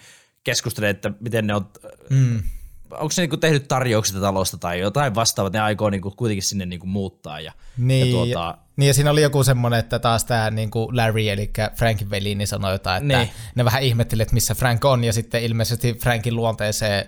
keskustelee, 0.44 0.90
että 0.90 1.12
miten 1.20 1.46
ne 1.46 1.54
on, 1.54 1.66
mm. 2.11 2.42
onko 2.90 3.11
se 3.11 3.26
niin 3.26 3.40
tehnyt 3.40 3.68
tarjouksia 3.68 4.20
talosta 4.20 4.57
tai 4.57 4.80
jotain 4.80 5.14
vastaavaa, 5.14 5.50
ne 5.50 5.61
aikoo 5.61 5.90
niin 5.90 6.02
kuin, 6.02 6.16
kuitenkin 6.16 6.42
sinne 6.42 6.66
niin 6.66 6.80
kuin, 6.80 6.90
muuttaa. 6.90 7.40
Ja, 7.40 7.52
niin, 7.78 8.07
ja, 8.07 8.12
tuota, 8.12 8.59
niin 8.76 8.87
ja 8.87 8.94
siinä 8.94 9.11
oli 9.11 9.22
joku 9.22 9.44
semmoinen, 9.44 9.80
että 9.80 9.98
taas 9.98 10.24
tämä 10.24 10.50
niin 10.50 10.70
kuin 10.70 10.96
Larry, 10.96 11.28
eli 11.28 11.50
Frankin 11.76 12.11
veli, 12.11 12.35
niin 12.35 12.48
sanoi 12.48 12.72
jotain, 12.72 13.02
että 13.02 13.18
niin. 13.18 13.30
ne 13.54 13.64
vähän 13.64 13.83
ihmettelee, 13.83 14.22
että 14.22 14.35
missä 14.35 14.54
Frank 14.54 14.85
on, 14.85 15.04
ja 15.04 15.12
sitten 15.12 15.42
ilmeisesti 15.42 15.94
Frankin 15.94 16.37
luonteeseen 16.37 17.07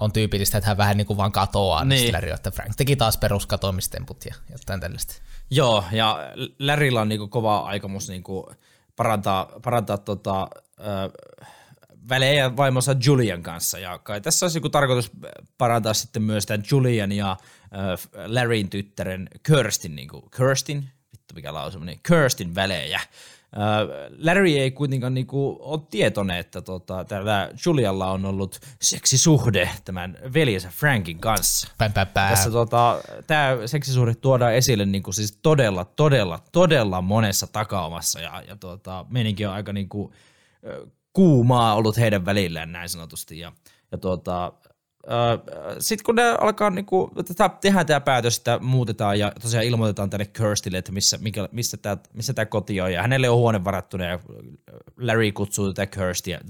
on 0.00 0.12
tyypillistä, 0.12 0.58
että 0.58 0.68
hän 0.70 0.76
vähän 0.76 0.96
niin 0.96 1.06
kuin 1.06 1.16
vaan 1.16 1.32
katoaa, 1.32 1.84
niin, 1.84 2.12
niin 2.12 2.34
että 2.34 2.50
Frank 2.50 2.72
teki 2.76 2.96
taas 2.96 3.16
peruskatoamistemput 3.16 4.24
ja 4.24 4.34
jotain 4.50 4.80
tällaista. 4.80 5.14
Joo, 5.50 5.84
ja 5.92 6.18
Larrylla 6.58 7.00
on 7.00 7.08
niin 7.08 7.18
kuin 7.18 7.30
kova 7.30 7.58
aikomus 7.58 8.08
niin 8.08 8.22
kuin 8.22 8.46
parantaa, 8.96 9.48
parantaa 9.62 9.98
tota, 9.98 10.48
äh, 10.80 11.48
välejä 12.08 12.56
vaimonsa 12.56 12.96
Julian 13.06 13.42
kanssa, 13.42 13.78
ja 13.78 13.98
kai 13.98 14.20
tässä 14.20 14.46
olisi 14.46 14.58
joku 14.58 14.68
tarkoitus 14.68 15.10
parantaa 15.58 15.94
sitten 15.94 16.22
myös 16.22 16.46
tämän 16.46 16.64
Julian 16.70 17.12
ja 17.12 17.30
äh, 17.30 18.26
Larryn 18.26 18.68
tyttären 18.68 19.28
Kirstin, 19.46 19.96
niin 19.96 20.08
kuin, 20.08 20.22
Kirstin, 20.36 20.88
vittu 21.12 21.34
mikä 21.34 21.54
lausuma, 21.54 21.84
niin 21.84 22.00
Kirstin 22.08 22.54
välejä. 22.54 23.00
Larry 24.18 24.48
ei 24.48 24.70
kuitenkaan 24.70 25.14
niinku 25.14 25.56
ole 25.60 25.80
tietoinen, 25.90 26.36
että 26.36 26.62
tota, 26.62 27.04
tällä 27.04 27.50
Julialla 27.66 28.10
on 28.10 28.24
ollut 28.24 28.60
seksisuhde 28.82 29.70
tämän 29.84 30.18
veljensä 30.34 30.68
Frankin 30.68 31.18
kanssa. 31.18 31.68
Pä, 31.78 31.88
pä, 31.88 32.06
pä. 32.06 32.28
Tässä 32.30 32.50
tota, 32.50 33.00
tämä 33.26 33.56
seksisuhde 33.66 34.14
tuodaan 34.14 34.54
esille 34.54 34.86
niinku 34.86 35.12
siis 35.12 35.38
todella, 35.42 35.84
todella, 35.84 36.38
todella 36.52 37.02
monessa 37.02 37.46
takaumassa 37.46 38.20
ja, 38.20 38.42
ja 38.48 38.56
tota, 38.56 39.06
meininki 39.08 39.46
on 39.46 39.52
aika 39.52 39.72
niinku, 39.72 40.12
kuumaa 41.16 41.74
ollut 41.74 41.96
heidän 41.96 42.24
välillään 42.24 42.72
näin 42.72 42.88
sanotusti. 42.88 43.38
Ja, 43.38 43.52
ja 43.92 43.98
tota, 43.98 44.52
sitten 45.78 46.04
kun 46.04 46.14
ne 46.14 46.22
alkaa, 46.40 46.70
niinku, 46.70 47.10
tätä, 47.28 47.50
tehdään 47.60 47.86
tämä 47.86 48.00
päätös, 48.00 48.36
että 48.38 48.58
muutetaan 48.58 49.18
ja 49.18 49.32
tosiaan 49.42 49.66
ilmoitetaan 49.66 50.10
tänne 50.10 50.24
Kirstille, 50.26 50.78
että 50.78 50.92
missä, 50.92 51.18
mikä, 51.20 51.48
missä 51.52 51.76
tämä 51.76 51.96
missä 52.14 52.34
tää 52.34 52.46
koti 52.46 52.80
on, 52.80 52.92
ja 52.92 53.02
hänelle 53.02 53.28
on 53.30 53.38
huone 53.38 53.64
varattuna, 53.64 54.04
ja 54.04 54.18
Larry 54.96 55.32
kutsuu 55.32 55.72
tätä 55.72 55.86
Kirstia, 55.86 56.40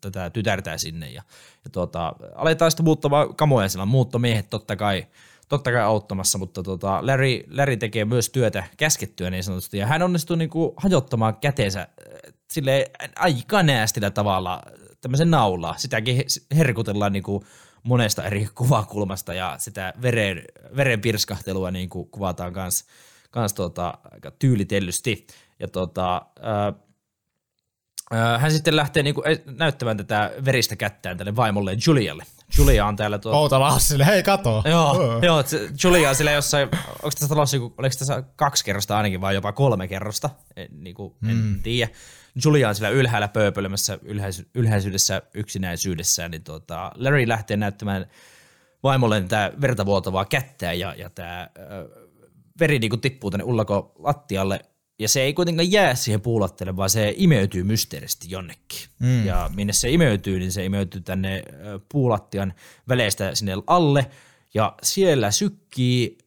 tätä 0.00 0.30
tytärtää 0.30 0.78
sinne, 0.78 1.10
ja, 1.10 1.22
ja 1.64 1.70
tuota, 1.72 2.12
aletaan 2.34 2.70
sitten 2.70 2.84
muuttamaan 2.84 3.34
kamoja 3.34 3.68
siellä, 3.68 3.86
muuttomiehet 3.86 4.50
totta 4.50 4.76
kai, 4.76 5.06
totta 5.48 5.72
kai 5.72 5.82
auttamassa, 5.82 6.38
mutta 6.38 6.62
tota, 6.62 7.06
Larry, 7.06 7.44
Larry 7.50 7.76
tekee 7.76 8.04
myös 8.04 8.30
työtä 8.30 8.64
käskettyä 8.76 9.30
niin 9.30 9.44
sanotusti, 9.44 9.78
ja 9.78 9.86
hän 9.86 10.02
onnistuu 10.02 10.36
niinku 10.36 10.74
hajottamaan 10.76 11.36
käteensä 11.36 11.88
sille 12.52 12.90
aika 13.16 13.62
näästillä 13.62 14.10
tavalla 14.10 14.62
tämmöisen 15.00 15.30
naulaa. 15.30 15.74
Sitäkin 15.78 16.24
herkutellaan 16.56 17.12
niinku 17.12 17.44
monesta 17.82 18.24
eri 18.24 18.48
kuvakulmasta 18.54 19.34
ja 19.34 19.54
sitä 19.58 19.92
veren, 20.02 20.44
veren 20.76 21.00
pirskahtelua 21.00 21.70
niin 21.70 21.88
kuin 21.88 22.08
kuvataan 22.10 22.52
kans, 22.52 22.84
kans 23.30 23.54
tota, 23.54 23.94
aika 24.12 24.30
tyylitellysti. 24.30 25.26
Ja 25.60 25.68
tota, 25.68 26.22
ää, 26.42 26.72
ää, 28.10 28.38
hän 28.38 28.52
sitten 28.52 28.76
lähtee 28.76 29.02
niinku 29.02 29.22
näyttämään 29.46 29.96
tätä 29.96 30.32
veristä 30.44 30.76
kättään 30.76 31.18
tälle 31.18 31.36
vaimolle 31.36 31.76
Julialle. 31.86 32.24
Julia 32.58 32.86
on 32.86 32.96
täällä 32.96 33.18
tuo... 33.18 33.32
Outala 33.32 33.78
sille, 33.78 34.06
hei 34.06 34.22
kato. 34.22 34.62
Joo, 34.70 35.20
joo 35.22 35.44
Julia 35.84 36.08
on 36.08 36.14
sillä 36.14 36.30
jossain, 36.30 36.68
onko 36.86 37.10
tässä 37.10 37.28
talossa, 37.28 37.56
oliko 37.56 37.94
tässä 37.98 38.22
kaksi 38.36 38.64
kerrosta 38.64 38.96
ainakin 38.96 39.20
vai 39.20 39.34
jopa 39.34 39.52
kolme 39.52 39.88
kerrosta, 39.88 40.30
en, 40.56 40.68
niin 40.72 40.94
kuin, 40.94 41.14
en 41.28 41.36
mm. 41.36 41.62
tiedä. 41.62 41.92
Julia 42.44 42.68
on 42.68 42.74
sillä 42.74 42.88
ylhäällä 42.88 43.28
pööpölemässä 43.28 43.98
ylhäis- 44.02 44.46
ylhäisyydessä, 44.54 45.22
yksinäisyydessä, 45.34 46.28
niin 46.28 46.42
tota, 46.42 46.92
Larry 46.94 47.28
lähtee 47.28 47.56
näyttämään 47.56 48.06
vaimolle 48.82 49.20
tätä 49.20 49.52
verta 49.60 49.86
vuotavaa 49.86 50.24
kättä 50.24 50.72
ja, 50.72 50.94
ja 50.94 51.10
tämä 51.10 51.40
äh, 51.40 51.48
veri 52.60 52.78
niin 52.78 53.00
tippuu 53.00 53.30
tänne 53.30 53.44
ullako 53.44 53.92
lattialle 53.98 54.60
ja 54.98 55.08
se 55.08 55.22
ei 55.22 55.34
kuitenkaan 55.34 55.72
jää 55.72 55.94
siihen 55.94 56.20
puulattele, 56.20 56.76
vaan 56.76 56.90
se 56.90 57.14
imeytyy 57.16 57.62
mysteerisesti 57.62 58.30
jonnekin. 58.30 58.88
Mm. 58.98 59.26
Ja 59.26 59.50
minne 59.54 59.72
se 59.72 59.90
imeytyy, 59.90 60.38
niin 60.38 60.52
se 60.52 60.64
imeytyy 60.64 61.00
tänne 61.00 61.42
puulattian 61.88 62.54
väleistä 62.88 63.34
sinne 63.34 63.52
alle. 63.66 64.10
Ja 64.54 64.74
siellä 64.82 65.30
sykkii 65.30 66.18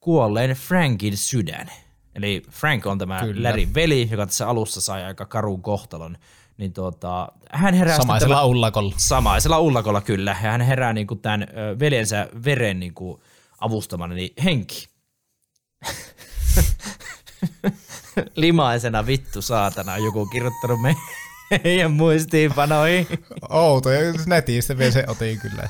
kuolleen 0.00 0.50
Frankin 0.50 1.16
sydän. 1.16 1.70
Eli 2.14 2.42
Frank 2.50 2.86
on 2.86 2.98
tämä 2.98 3.20
kyllä. 3.20 3.48
Larryn 3.48 3.74
veli, 3.74 4.08
joka 4.10 4.26
tässä 4.26 4.48
alussa 4.48 4.80
sai 4.80 5.04
aika 5.04 5.26
karun 5.26 5.62
kohtalon. 5.62 6.16
Niin 6.56 6.72
tuota, 6.72 7.28
hän 7.50 7.74
herää 7.74 7.96
Samaisella 7.96 8.34
tämän, 8.34 8.48
ullakolla. 8.48 8.94
Samaisella 8.96 9.60
ullakolla, 9.60 10.00
kyllä. 10.00 10.30
Ja 10.30 10.50
hän 10.50 10.60
herää 10.60 10.92
niin 10.92 11.06
kuin 11.06 11.20
tämän 11.20 11.46
veljensä 11.78 12.28
veren 12.44 12.80
niin 12.80 12.94
kuin 12.94 13.20
avustamana, 13.60 14.14
niin 14.14 14.32
henki. 14.44 14.88
Limaisena 18.36 19.06
vittu 19.06 19.42
saatana 19.42 19.98
joku 19.98 20.26
kirjoittanut 20.26 20.78
meidän 21.64 21.90
muistiinpanoihin. 21.92 23.06
Outo, 23.50 23.90
ja 23.90 24.00
netistä 24.26 24.78
vielä 24.78 24.92
se 24.92 25.04
otin 25.08 25.40
kyllä. 25.40 25.68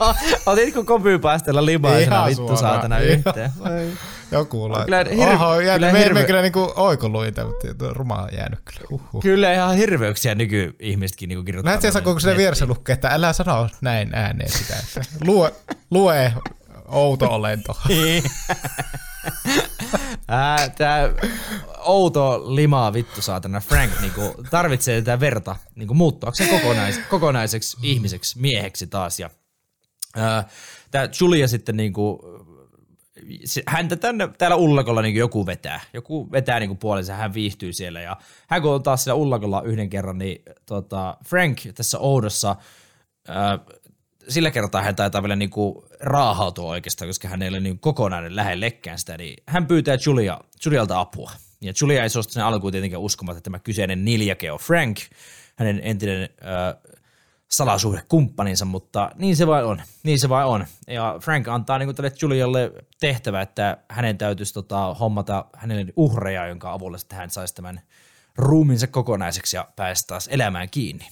Otitko 0.46 0.84
kopypäästellä 0.84 1.66
limaisena 1.66 2.16
Ihan 2.16 2.28
vittu 2.28 2.36
suoraan. 2.42 2.58
saatana 2.58 2.98
yhteen? 2.98 3.52
Joku 4.30 4.70
lai. 4.72 4.84
Kyllä, 4.84 5.02
hir- 5.02 5.34
Oho, 5.34 5.60
jäänyt, 5.60 5.90
kyllä, 5.90 6.04
hirve- 6.04 6.14
me 6.14 6.24
kyllä 6.24 6.42
niinku 6.42 6.72
oikoluita, 6.76 7.44
mutta 7.44 7.66
rumaa 7.90 8.22
on 8.22 8.28
jäänyt 8.32 8.60
kyllä. 8.64 8.86
Uhuh. 8.90 9.22
Kyllä 9.22 9.52
ihan 9.52 9.76
hirveyksiä 9.76 10.34
nykyihmisetkin 10.34 11.28
niinku 11.28 11.44
kirjoittaa. 11.44 11.76
Näet 11.82 11.92
sä, 11.94 12.00
kun 12.00 12.20
se 12.20 12.36
vieressä 12.36 12.66
lukee, 12.66 12.92
että 12.92 13.08
älä 13.08 13.32
sano 13.32 13.68
näin 13.80 14.14
ääneen 14.14 14.50
sitä. 14.52 14.76
Että 14.76 15.00
lue, 15.26 15.52
lue 15.90 16.32
outo 16.88 17.26
olento. 17.34 17.76
Tämä 20.78 21.10
outo 21.78 22.54
limaa 22.54 22.92
vittu 22.92 23.22
saatana 23.22 23.60
Frank 23.60 23.92
niinku, 24.00 24.34
tarvitsee 24.50 25.00
tätä 25.02 25.20
verta 25.20 25.56
niinku, 25.74 25.94
muuttuakseen 25.94 26.50
kokonais, 26.50 26.98
kokonaiseksi 27.10 27.76
ihmiseksi, 27.82 28.40
mieheksi 28.40 28.86
taas. 28.86 29.20
Ja, 29.20 29.30
tämä 30.90 31.08
Julia 31.20 31.48
sitten 31.48 31.76
niinku, 31.76 32.20
häntä 33.66 33.96
tänne, 33.96 34.28
täällä 34.38 34.56
ullakolla 34.56 35.02
niin 35.02 35.14
joku 35.14 35.46
vetää. 35.46 35.80
Joku 35.92 36.32
vetää 36.32 36.60
niin 36.60 36.78
puolensa, 36.78 37.14
hän 37.14 37.34
viihtyy 37.34 37.72
siellä. 37.72 38.00
Ja 38.00 38.16
hän 38.48 38.62
kun 38.62 38.74
on 38.74 38.82
taas 38.82 39.04
siellä 39.04 39.20
ullakolla 39.20 39.62
yhden 39.62 39.90
kerran, 39.90 40.18
niin 40.18 40.42
tota, 40.66 41.16
Frank 41.24 41.58
tässä 41.74 41.98
oudossa 41.98 42.56
ää, 43.28 43.58
sillä 44.28 44.50
kertaa 44.50 44.82
hän 44.82 44.96
taitaa 44.96 45.22
vielä 45.22 45.36
niinku 45.36 45.88
raahautua 46.00 46.70
oikeastaan, 46.70 47.08
koska 47.08 47.28
hän 47.28 47.42
ei 47.42 47.48
ole 47.48 47.60
niin 47.60 47.78
kokonainen 47.78 48.36
lähellekään 48.36 48.98
sitä, 48.98 49.16
niin 49.16 49.36
hän 49.46 49.66
pyytää 49.66 49.96
Julia, 50.06 50.40
Julialta 50.64 51.00
apua. 51.00 51.30
Ja 51.60 51.72
Julia 51.80 52.02
ei 52.02 52.10
suostu 52.10 52.32
sen 52.32 52.44
alkuun 52.44 52.72
tietenkään 52.72 53.02
uskomaan, 53.02 53.36
että 53.36 53.44
tämä 53.44 53.58
kyseinen 53.58 54.04
niljake 54.04 54.52
on 54.52 54.58
Frank, 54.58 54.98
hänen 55.56 55.80
entinen 55.84 56.22
äh, 56.22 56.85
salasuhdekumppaninsa, 57.50 58.64
mutta 58.64 59.10
niin 59.14 59.36
se 59.36 59.46
vain 59.46 59.64
on. 59.64 59.82
Niin 60.02 60.18
se 60.18 60.28
vain 60.28 60.46
on. 60.46 60.66
Ja 60.86 61.16
Frank 61.20 61.48
antaa 61.48 61.78
niin 61.78 61.94
tälle 61.94 62.12
Julialle 62.22 62.72
tehtävä, 63.00 63.42
että 63.42 63.78
hänen 63.88 64.18
täytyisi 64.18 64.54
tota, 64.54 64.94
hommata 64.94 65.44
hänelle 65.56 65.92
uhreja, 65.96 66.46
jonka 66.46 66.72
avulla 66.72 66.98
sitten 66.98 67.18
hän 67.18 67.30
saisi 67.30 67.54
tämän 67.54 67.80
ruumiinsa 68.36 68.86
kokonaiseksi 68.86 69.56
ja 69.56 69.68
päästä 69.76 70.06
taas 70.06 70.28
elämään 70.28 70.70
kiinni. 70.70 71.08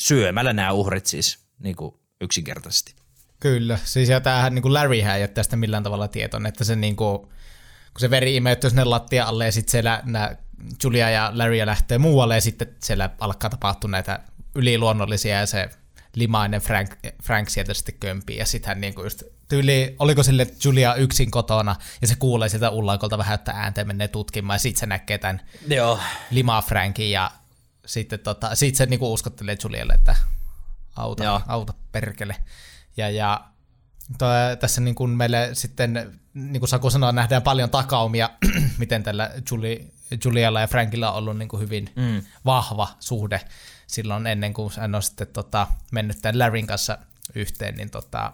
Syömällä 0.00 0.52
nämä 0.52 0.72
uhrit 0.72 1.06
siis, 1.06 1.38
niin 1.58 1.76
kuin 1.76 1.94
yksinkertaisesti. 2.20 2.94
Kyllä, 3.40 3.78
siis 3.84 4.08
ja 4.08 4.20
tämähän 4.20 4.54
niin 4.54 4.62
kuin 4.62 4.74
Larryhän 4.74 5.16
ei 5.16 5.22
ole 5.22 5.28
tästä 5.28 5.56
millään 5.56 5.82
tavalla 5.82 6.08
tietoinen, 6.08 6.48
että 6.48 6.64
se 6.64 6.76
niin 6.76 6.96
kuin, 6.96 7.18
kun 7.18 8.00
se 8.00 8.10
veri 8.10 8.36
imeytyy 8.36 8.70
sinne 8.70 8.84
lattia 8.84 9.26
alle 9.26 9.44
ja 9.44 9.52
sitten 9.52 9.70
siellä 9.70 10.02
nämä 10.04 10.36
Julia 10.84 11.10
ja 11.10 11.30
Larry 11.34 11.66
lähtee 11.66 11.98
muualle 11.98 12.34
ja 12.34 12.40
sitten 12.40 12.76
siellä 12.82 13.10
alkaa 13.20 13.50
tapahtua 13.50 13.90
näitä 13.90 14.20
yliluonnollisia 14.58 15.38
ja 15.38 15.46
se 15.46 15.70
limainen 16.14 16.60
Frank, 16.60 16.90
Frank 17.22 17.48
sieltä 17.48 17.74
sitten 17.74 17.94
kömpii 18.00 18.36
ja 18.36 18.46
sitten 18.46 18.68
hän 18.68 18.80
niinku 18.80 19.02
just 19.02 19.22
tyyli, 19.48 19.96
oliko 19.98 20.22
sille 20.22 20.46
Julia 20.64 20.94
yksin 20.94 21.30
kotona 21.30 21.76
ja 22.00 22.08
se 22.08 22.14
kuulee 22.18 22.48
sieltä 22.48 22.70
ullakolta 22.70 23.18
vähän, 23.18 23.34
että 23.34 23.52
ääntä 23.52 23.84
menee 23.84 24.08
tutkimaan 24.08 24.54
ja 24.54 24.58
sitten 24.58 24.80
se 24.80 24.86
näkee 24.86 25.18
tämän 25.18 25.40
Joo. 25.68 26.00
lima 26.30 26.62
Frankin 26.62 27.10
ja 27.10 27.30
sitten 27.86 28.18
tota, 28.18 28.54
sit 28.54 28.74
se 28.74 28.86
niinku 28.86 29.12
uskottelee 29.12 29.56
Julialle, 29.64 29.92
että 29.92 30.16
auta, 30.96 31.24
Joo. 31.24 31.40
auta 31.46 31.74
perkele. 31.92 32.36
Ja, 32.96 33.10
ja 33.10 33.44
toi, 34.18 34.56
tässä 34.60 34.80
niin 34.80 34.94
kuin 34.94 35.10
meille 35.10 35.50
sitten, 35.52 36.20
niin 36.34 36.60
kuin 36.60 36.68
Saku 36.68 36.90
sanoi, 36.90 37.12
nähdään 37.12 37.42
paljon 37.42 37.70
takaumia, 37.70 38.30
miten 38.78 39.02
tällä 39.02 39.30
Juli, 39.50 39.90
Julialla 40.24 40.60
ja 40.60 40.66
Frankilla 40.66 41.12
on 41.12 41.18
ollut 41.18 41.38
niin 41.38 41.48
kuin 41.48 41.60
hyvin 41.60 41.90
mm. 41.96 42.22
vahva 42.44 42.88
suhde 43.00 43.40
silloin 43.88 44.26
ennen 44.26 44.54
kuin 44.54 44.72
hän 44.76 44.94
on 44.94 45.02
sitten 45.02 45.26
tota, 45.26 45.66
mennyt 45.92 46.18
tämän 46.22 46.38
Larryn 46.38 46.66
kanssa 46.66 46.98
yhteen, 47.34 47.74
niin 47.74 47.90
tota, 47.90 48.32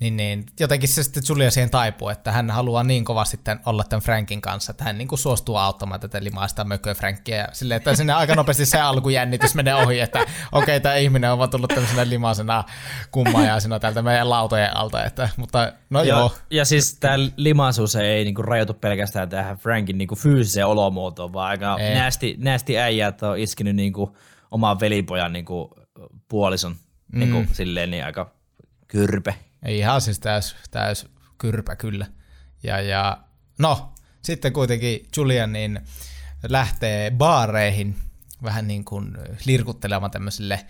niin, 0.00 0.16
niin 0.16 0.46
jotenkin 0.60 0.88
se 0.88 1.02
sitten 1.02 1.22
Julia 1.28 1.50
siihen 1.50 1.70
taipuu, 1.70 2.08
että 2.08 2.32
hän 2.32 2.50
haluaa 2.50 2.82
niin 2.82 3.04
kovasti 3.04 3.36
tämän, 3.44 3.60
olla 3.66 3.84
tämän 3.84 4.02
Frankin 4.02 4.40
kanssa, 4.40 4.70
että 4.70 4.84
hän 4.84 4.98
niin 4.98 5.08
kuin 5.08 5.18
suostuu 5.18 5.56
auttamaan 5.56 6.00
tätä 6.00 6.24
limaista 6.24 6.64
mököä 6.64 6.94
Frankia 6.94 7.36
ja 7.36 7.48
silleen, 7.52 7.76
että 7.76 7.96
sinne 7.96 8.12
aika 8.12 8.34
nopeasti 8.34 8.66
se 8.66 8.80
alkujännitys 8.80 9.54
menee 9.54 9.74
ohi, 9.74 10.00
että 10.00 10.18
okei, 10.20 10.32
okay, 10.52 10.80
tämä 10.80 10.94
ihminen 10.94 11.32
on 11.32 11.38
vaan 11.38 11.50
tullut 11.50 11.70
tämmöisenä 11.74 12.08
limaisena 12.08 12.64
kummajaisena 13.10 13.80
täältä 13.80 14.02
meidän 14.02 14.30
lautojen 14.30 14.76
alta, 14.76 15.04
että, 15.04 15.28
mutta 15.36 15.72
no 15.90 16.02
ja, 16.02 16.08
joo. 16.08 16.34
Ja 16.50 16.64
siis 16.64 16.94
tämä 17.00 17.16
limaisuus 17.36 17.96
ei 17.96 18.24
niin 18.24 18.34
kuin 18.34 18.44
rajoitu 18.44 18.74
pelkästään 18.74 19.28
tähän 19.28 19.56
Frankin 19.56 19.98
niin 19.98 20.08
kuin 20.08 20.18
fyysiseen 20.18 20.66
olomuotoon, 20.66 21.32
vaan 21.32 21.48
aika 21.48 21.76
näästi, 21.78 22.36
näästi 22.38 22.78
äijät 22.78 23.22
on 23.22 23.38
iskenyt 23.38 23.76
niin 23.76 23.92
kuin 23.92 24.10
oman 24.50 24.80
velipojan 24.80 25.32
niin 25.32 25.44
kuin 25.44 25.70
puolison 26.28 26.76
niin 27.12 27.30
kuin, 27.30 27.46
mm. 27.46 27.54
silleen 27.54 27.90
niin 27.90 28.04
aika 28.04 28.30
kyrpe 28.88 29.34
Ihan 29.68 30.00
siis 30.00 30.20
täys, 30.20 30.56
täys 30.70 31.06
kyrpä 31.38 31.76
kyllä. 31.76 32.06
Ja, 32.62 32.80
ja 32.80 33.18
no, 33.58 33.94
sitten 34.22 34.52
kuitenkin 34.52 35.08
Julian 35.16 35.52
niin 35.52 35.80
lähtee 36.48 37.10
baareihin 37.10 37.96
vähän 38.42 38.66
niin 38.68 38.84
kuin 38.84 39.18
lirkuttelemaan 39.44 40.10
tämmöisille 40.10 40.66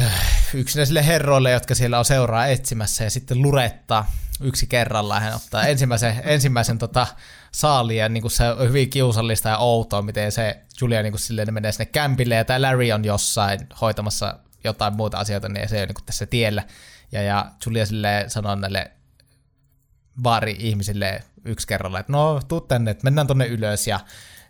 äh, 0.00 0.12
yksinäisille 0.54 1.06
herroille, 1.06 1.50
jotka 1.50 1.74
siellä 1.74 1.98
on 1.98 2.04
seuraa 2.04 2.46
etsimässä 2.46 3.04
ja 3.04 3.10
sitten 3.10 3.42
lurettaa 3.42 4.10
yksi 4.40 4.66
kerrallaan. 4.66 5.22
Hän 5.22 5.34
ottaa 5.34 5.66
ensimmäisen, 5.66 6.20
ensimmäisen 6.24 6.78
tota, 6.78 7.06
saaliin 7.52 7.98
ja 7.98 8.08
niin 8.08 8.22
kuin 8.22 8.30
se 8.30 8.48
on 8.48 8.68
hyvin 8.68 8.90
kiusallista 8.90 9.48
ja 9.48 9.58
outoa, 9.58 10.02
miten 10.02 10.32
se 10.32 10.60
Julia 10.80 11.02
niin 11.02 11.12
kuin 11.12 11.52
menee 11.54 11.72
sinne 11.72 11.86
kämpille 11.86 12.34
ja 12.34 12.44
tämä 12.44 12.62
Larry 12.62 12.92
on 12.92 13.04
jossain 13.04 13.60
hoitamassa 13.80 14.38
jotain 14.64 14.96
muuta 14.96 15.18
asioita, 15.18 15.48
niin 15.48 15.68
se 15.68 15.76
ole 15.76 15.86
niin 15.86 15.94
kuin 15.94 16.04
tässä 16.04 16.26
tiellä. 16.26 16.64
Ja, 17.12 17.22
ja 17.22 17.50
Julia 17.66 17.86
sille 17.86 18.24
sanoo 18.26 18.54
näille 18.54 18.90
baari-ihmisille 20.22 21.22
yksi 21.44 21.66
kerralla, 21.66 22.00
että 22.00 22.12
no, 22.12 22.40
tuu 22.48 22.60
tänne, 22.60 22.90
että 22.90 23.04
mennään 23.04 23.26
tonne 23.26 23.46
ylös 23.46 23.86
ja 23.86 24.00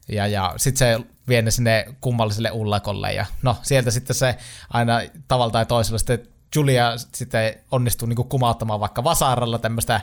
ja, 0.08 0.26
ja 0.26 0.54
sitten 0.56 0.78
se 0.78 1.06
vie 1.28 1.42
ne 1.42 1.50
sinne 1.50 1.94
kummalliselle 2.00 2.50
ullakolle 2.50 3.12
ja 3.12 3.26
no 3.42 3.56
sieltä 3.62 3.90
sitten 3.90 4.16
se 4.16 4.36
aina 4.70 5.00
tavalla 5.28 5.52
tai 5.52 5.66
toisella 5.66 5.98
sitten 5.98 6.28
Julia 6.54 6.92
sitten 6.96 7.54
onnistuu 7.70 8.08
niin 8.08 8.16
kuin 8.16 8.28
kumauttamaan 8.28 8.80
vaikka 8.80 9.04
vasaralla 9.04 9.58
tämmöistä 9.58 10.00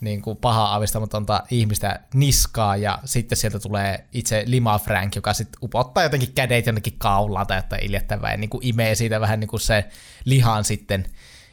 niin 0.00 0.22
pahaa 0.40 0.74
avistamatonta 0.74 1.42
ihmistä 1.50 2.00
niskaa, 2.14 2.76
ja 2.76 2.98
sitten 3.04 3.38
sieltä 3.38 3.58
tulee 3.58 4.04
itse 4.12 4.42
Lima 4.46 4.78
Frank, 4.78 5.14
joka 5.14 5.32
sitten 5.32 5.58
upottaa 5.62 6.02
jotenkin 6.02 6.32
kädet 6.32 6.66
jonnekin 6.66 6.94
kaulaan 6.98 7.46
tai 7.46 7.58
jotain 7.58 7.84
iljettävää, 7.84 8.30
ja 8.30 8.36
niin 8.36 8.50
imee 8.60 8.94
siitä 8.94 9.20
vähän 9.20 9.40
niin 9.40 9.48
kuin 9.48 9.60
se 9.60 9.84
lihan 10.24 10.64
sitten 10.64 11.06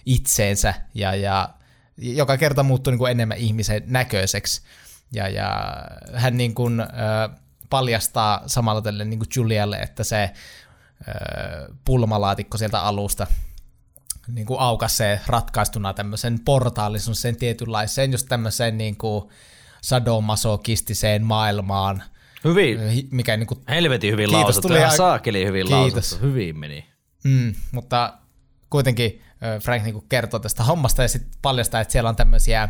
itseensä, 0.05 0.73
ja, 0.93 1.15
ja 1.15 1.49
joka 1.97 2.37
kerta 2.37 2.63
muuttuu 2.63 2.91
niin 2.91 2.99
kuin 2.99 3.11
enemmän 3.11 3.37
ihmisen 3.37 3.83
näköiseksi, 3.87 4.61
ja, 5.11 5.27
ja 5.29 5.75
hän 6.13 6.37
niin 6.37 6.53
kuin, 6.55 6.79
äh, 6.79 6.87
paljastaa 7.69 8.43
samalla 8.47 8.81
tälle 8.81 9.05
niin 9.05 9.19
kuin 9.19 9.29
Julialle, 9.35 9.77
että 9.77 10.03
se 10.03 10.23
äh, 10.23 10.33
pulmalaatikko 11.85 12.57
sieltä 12.57 12.81
alusta 12.81 13.27
niin 14.27 14.45
kuin 14.47 14.59
aukaisee 14.59 15.21
ratkaistuna 15.27 15.93
tämmöisen 15.93 16.39
portaalin 16.45 17.01
sen 17.01 17.35
tietynlaiseen, 17.35 18.11
just 18.11 18.27
tämmöiseen 18.29 18.77
niin 18.77 18.97
kuin 18.97 19.29
sadomasokistiseen 19.81 21.23
maailmaan, 21.23 22.03
Hyvin, 22.43 22.79
mikä 23.11 23.37
niin 23.37 23.47
kuin, 23.47 23.59
helvetin 23.69 24.11
hyvin 24.11 24.29
Kiitos, 24.29 24.43
lausuttu. 24.43 24.67
tuli 24.67 24.79
Ihan 24.79 24.97
saakeli 24.97 25.45
hyvin 25.45 25.67
Kiitos. 25.67 25.93
lausuttu. 25.93 26.25
Hyvin 26.25 26.59
meni. 26.59 26.85
mm, 27.23 27.53
mutta 27.71 28.13
kuitenkin 28.69 29.21
ö, 29.21 29.32
Frank 29.63 29.83
niin 29.83 29.93
kuin 29.93 30.05
kertoo 30.09 30.39
tästä 30.39 30.63
hommasta 30.63 31.01
ja 31.01 31.07
sitten 31.07 31.31
paljastaa, 31.41 31.81
että 31.81 31.91
siellä 31.91 32.09
on 32.09 32.15
tämmöisiä 32.15 32.69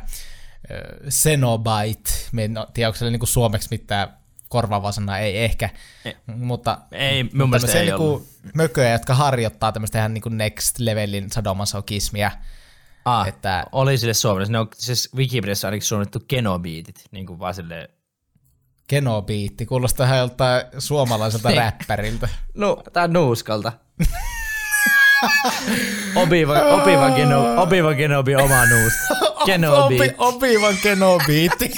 ö, 0.71 1.09
Cenobite, 1.09 2.09
me 2.31 2.43
en 2.43 2.53
tiedä, 2.73 2.87
onko 2.89 2.97
se 2.97 3.09
niin 3.09 3.19
kuin 3.19 3.29
suomeksi 3.29 3.67
mitään 3.71 4.17
korvaavaa 4.49 4.91
sanaa, 4.91 5.17
ei 5.19 5.43
ehkä, 5.43 5.69
Ei. 6.05 6.15
mutta 6.27 6.77
Ei, 6.91 7.23
mun 7.23 7.31
mielestä 7.33 7.49
tämmöisiä 7.67 7.81
ei 7.81 7.85
niinku 7.87 8.03
ollut. 8.07 8.27
mököjä, 8.53 8.91
jotka 8.91 9.15
harjoittaa 9.15 9.71
tämmöistä 9.71 9.99
ihan 9.99 10.13
niinku 10.13 10.29
next 10.29 10.79
levelin 10.79 11.31
sadomasokismia. 11.31 12.31
Ah, 13.05 13.27
että- 13.27 13.65
oli 13.71 13.97
sille 13.97 14.13
suomalaisessa. 14.13 14.51
Ne 14.51 14.59
on 14.59 14.67
siis 14.77 15.09
Wikipediassa 15.15 15.67
ainakin 15.67 15.87
suomennettu 15.87 16.19
genobiitit, 16.29 17.03
niin 17.11 17.25
kuin 17.25 17.39
vaan 17.39 17.53
silleen, 17.53 17.87
Genobiitti, 18.89 19.65
kuulostaa 19.65 20.05
ihan 20.05 20.17
joltain 20.19 20.65
suomalaiselta 20.79 21.49
Niin. 21.49 21.57
räppäriltä. 21.61 22.29
no, 22.53 22.83
tää 22.93 23.03
on 23.03 23.13
nuuskalta. 23.13 23.71
Obiva, 26.15 26.61
obiva, 26.75 27.09
geno, 27.15 27.61
obiva 27.61 27.93
genobi 27.95 28.35
oma 28.35 28.65
nuus. 28.65 28.93
Genobi. 29.45 29.95
Opi, 29.95 30.15
opivan 30.17 30.75
genobiitti. 30.83 31.71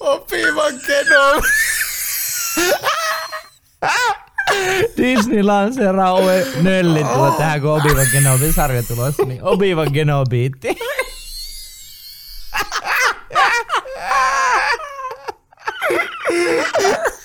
opivan 0.00 0.74
genobiitti. 0.86 1.64
Disney 4.96 5.42
lanseeraa 5.42 6.14
uuden 6.14 6.46
nöllin 6.62 7.06
tulla 7.06 7.30
tähän, 7.30 7.60
kun 7.60 7.70
Obi-Wan 7.70 8.06
Kenobi 8.12 8.52
sarja 8.52 8.82
tulossa, 8.82 9.22
niin 9.22 9.42
Obi-Wan 9.42 9.92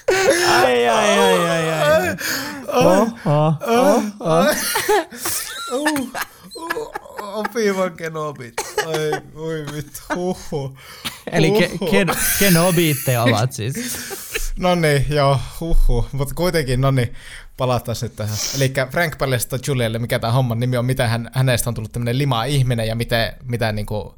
Kenobiitti. 0.09 0.45
Ai, 0.45 0.87
ai, 0.87 1.19
ai, 1.19 1.49
ai, 1.49 1.71
ai. 1.71 2.15
Oho, 2.67 3.53
oho. 4.21 4.45
Opivan 7.33 7.91
genobiitti. 7.97 8.63
Ai, 8.85 9.21
oi 9.35 9.65
vittu. 9.75 10.77
Eli 11.31 11.51
ke, 11.51 11.71
ken, 11.91 12.07
Kenobiitteja 12.39 13.23
ovat 13.23 13.53
siis. 13.53 13.75
No 14.59 14.75
niin, 14.75 15.05
joo, 15.09 15.39
huhu. 15.59 16.05
Mutta 16.11 16.35
kuitenkin, 16.35 16.81
no 16.81 16.91
niin, 16.91 17.13
palataan 17.57 17.95
nyt 18.01 18.15
tähän. 18.15 18.37
Eli 18.55 18.73
Frank 18.91 19.17
paljastaa 19.17 19.59
Julialle, 19.67 19.99
mikä 19.99 20.19
tämä 20.19 20.33
homman 20.33 20.59
nimi 20.59 20.77
on, 20.77 20.85
mitä 20.85 21.07
hän, 21.07 21.29
hänestä 21.33 21.69
on 21.69 21.73
tullut 21.73 21.91
tämmöinen 21.91 22.17
lima 22.17 22.43
ihminen 22.43 22.87
ja 22.87 22.95
mitä, 22.95 23.33
mitä, 23.43 23.71
niinku, 23.71 24.17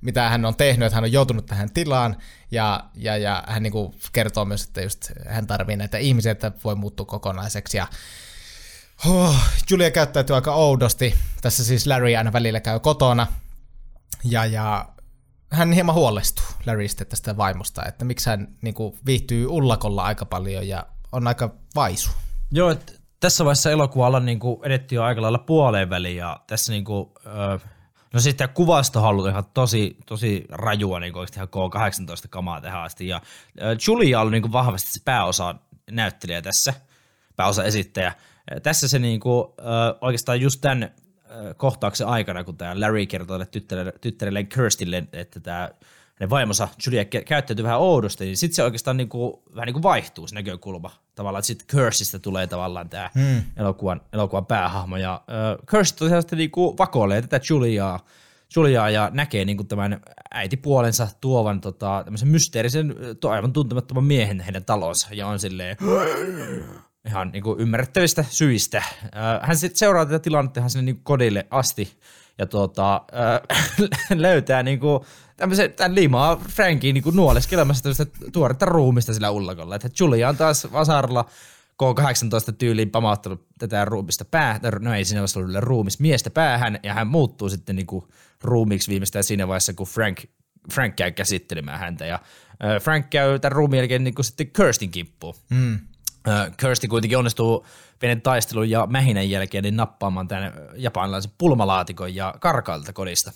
mitä 0.00 0.28
hän 0.28 0.44
on 0.44 0.56
tehnyt, 0.56 0.86
että 0.86 0.94
hän 0.94 1.04
on 1.04 1.12
joutunut 1.12 1.46
tähän 1.46 1.70
tilaan. 1.70 2.16
Ja, 2.50 2.84
ja, 2.94 3.16
ja 3.16 3.44
hän 3.46 3.62
niinku 3.62 3.94
kertoo 4.12 4.44
myös, 4.44 4.64
että 4.64 4.82
just 4.82 5.10
hän 5.28 5.46
tarvii 5.46 5.76
näitä 5.76 5.98
ihmisiä, 5.98 6.32
että 6.32 6.52
voi 6.64 6.74
muuttua 6.74 7.06
kokonaiseksi. 7.06 7.76
Ja 7.76 7.86
oh, 9.06 9.36
Julia 9.70 9.90
käyttäytyy 9.90 10.36
aika 10.36 10.54
oudosti. 10.54 11.14
Tässä 11.40 11.64
siis 11.64 11.86
Larry 11.86 12.16
aina 12.16 12.32
välillä 12.32 12.60
käy 12.60 12.80
kotona. 12.80 13.26
Ja, 14.24 14.46
ja 14.46 14.88
hän 15.52 15.72
hieman 15.72 15.94
huolestuu 15.94 16.44
Larrystä 16.66 17.04
tästä 17.04 17.36
vaimosta, 17.36 17.84
että 17.84 18.04
miksi 18.04 18.30
hän 18.30 18.48
niin 18.62 18.74
kuin, 18.74 18.98
viihtyy 19.06 19.46
ullakolla 19.46 20.04
aika 20.04 20.26
paljon 20.26 20.68
ja 20.68 20.86
on 21.12 21.26
aika 21.26 21.54
vaisu. 21.74 22.10
Joo, 22.50 22.70
et 22.70 23.00
tässä 23.20 23.44
vaiheessa 23.44 23.70
elokuvalla 23.70 24.20
niin 24.20 24.40
edettiin 24.62 24.96
jo 24.96 25.02
aika 25.02 25.22
lailla 25.22 25.38
puoleen 25.38 25.90
väliin 25.90 26.16
ja 26.16 26.40
tässä 26.46 26.72
niin 26.72 26.84
kuin, 26.84 27.08
ö, 27.26 27.58
no 28.14 28.20
sitten 28.20 28.48
kuvastohallut 28.48 29.24
on 29.24 29.30
ihan 29.30 29.44
tosi, 29.54 29.96
tosi 30.06 30.44
rajua 30.48 31.00
niin 31.00 31.16
oikeasti 31.16 31.38
ihan 31.38 31.48
K18 31.48 32.28
kamaa 32.30 32.60
tähän 32.60 32.82
asti 32.82 33.08
ja 33.08 33.20
Julia 33.86 34.20
on 34.20 34.32
niin 34.32 34.42
kuin 34.42 34.52
vahvasti 34.52 34.92
se 34.92 35.00
pääosa 35.04 35.54
näyttelijä 35.90 36.42
tässä, 36.42 36.74
pääosa 37.36 37.64
esittäjä. 37.64 38.14
Tässä 38.62 38.88
se 38.88 38.98
niin 38.98 39.20
kuin, 39.20 39.44
oikeastaan 40.00 40.40
just 40.40 40.60
tämän 40.60 40.90
kohtauksen 41.56 42.06
aikana, 42.06 42.44
kun 42.44 42.56
tämä 42.56 42.80
Larry 42.80 43.06
kertoo 43.06 43.34
tälle 43.34 43.46
tyttärelle, 43.46 43.92
tyttärelle 44.00 44.44
Kirstille, 44.44 45.04
että 45.12 45.40
tämä 45.40 45.70
hänen 46.20 46.30
vaimonsa 46.30 46.68
Julia 46.86 47.02
kä- 47.02 47.24
käyttäytyy 47.24 47.62
vähän 47.62 47.78
oudosti, 47.78 48.24
niin 48.24 48.36
sitten 48.36 48.56
se 48.56 48.62
oikeastaan 48.62 48.96
niinku, 48.96 49.42
vähän 49.54 49.66
niin 49.66 49.74
kuin 49.74 49.82
vaihtuu 49.82 50.26
se 50.26 50.34
näkökulma. 50.34 50.90
Tavallaan, 51.14 51.40
että 51.40 51.46
sitten 51.46 51.66
Curseista 51.66 52.18
tulee 52.18 52.46
tavallaan 52.46 52.88
tämä 52.88 53.10
hmm. 53.14 53.42
elokuvan, 53.56 54.00
elokuvan 54.12 54.46
päähahmo. 54.46 54.96
Ja 54.96 55.14
äh, 55.14 55.66
Curse 55.66 55.96
tosiaan 55.96 56.22
sitten 56.22 56.38
niinku 56.38 56.78
vakoilee 56.78 57.22
tätä 57.22 57.40
Juliaa, 57.50 58.00
Juliaa 58.56 58.90
ja 58.90 59.10
näkee 59.12 59.44
niinku 59.44 59.64
tämän 59.64 60.00
äitipuolensa 60.30 61.08
tuovan 61.20 61.60
tota, 61.60 62.02
tämmöisen 62.04 62.28
mysteerisen, 62.28 62.94
aivan 63.30 63.52
tuntemattoman 63.52 64.04
miehen 64.04 64.40
heidän 64.40 64.64
talonsa. 64.64 65.08
Ja 65.12 65.26
on 65.26 65.38
silleen 65.38 65.76
ihan 67.08 67.30
niinku 67.32 67.56
ymmärrettävistä 67.58 68.24
syistä. 68.28 68.78
Äh, 68.78 69.40
Hän 69.42 69.56
sitten 69.56 69.78
seuraa 69.78 70.06
tätä 70.06 70.18
tilannetta 70.18 70.60
ihan 70.60 70.70
sinne 70.70 70.82
niinku 70.82 71.00
kodille 71.04 71.46
asti 71.50 71.98
ja 72.38 72.46
tuota, 72.46 72.94
äh, 72.94 73.88
löytää 74.18 74.62
niinku 74.62 75.04
tämmöisen, 75.38 75.72
tämän 75.72 75.94
liimaa 75.94 76.36
Frankiin 76.36 76.94
niinku 76.94 77.10
nuoleskelemassa 77.10 77.82
tämmöistä 77.82 78.06
tuoretta 78.32 78.66
ruumista 78.66 79.14
sillä 79.14 79.30
ullakolla. 79.30 79.74
Että 79.74 79.88
Julia 80.00 80.28
on 80.28 80.36
taas 80.36 80.72
vasaralla 80.72 81.24
K18 81.82 82.52
tyyliin 82.58 82.90
pamauttanut 82.90 83.46
tätä 83.58 83.84
ruumista 83.84 84.24
päähän, 84.24 84.60
no 84.80 84.94
ei 84.94 85.04
siinä 85.04 85.20
vaiheessa 85.20 85.40
ollut 85.40 85.56
ruumis 85.56 86.00
miestä 86.00 86.30
päähän, 86.30 86.80
ja 86.82 86.94
hän 86.94 87.06
muuttuu 87.06 87.48
sitten 87.48 87.76
niinku 87.76 88.08
ruumiiksi 88.42 88.90
viimeistään 88.90 89.24
siinä 89.24 89.48
vaiheessa, 89.48 89.74
kun 89.74 89.86
Frank, 89.86 90.18
Frank 90.72 90.96
käy 90.96 91.10
käsittelemään 91.10 91.78
häntä, 91.78 92.06
ja 92.06 92.18
Frank 92.82 93.10
käy 93.10 93.38
tämän 93.38 93.52
ruumiin 93.52 93.78
jälkeen 93.78 94.04
niinku 94.04 94.22
sitten 94.22 94.50
Kirstin 94.50 94.90
kimppuun. 94.90 95.34
Mm. 95.50 95.78
Ö, 96.28 96.50
Kirsty 96.56 96.88
kuitenkin 96.88 97.18
onnistuu 97.18 97.66
pienen 97.98 98.22
taistelun 98.22 98.70
ja 98.70 98.86
mähinän 98.86 99.30
jälkeen 99.30 99.64
niin 99.64 99.76
nappaamaan 99.76 100.28
tämän 100.28 100.52
japanilaisen 100.76 101.32
pulmalaatikon 101.38 102.14
ja 102.14 102.34
karkailta 102.40 102.92
kodista. 102.92 103.32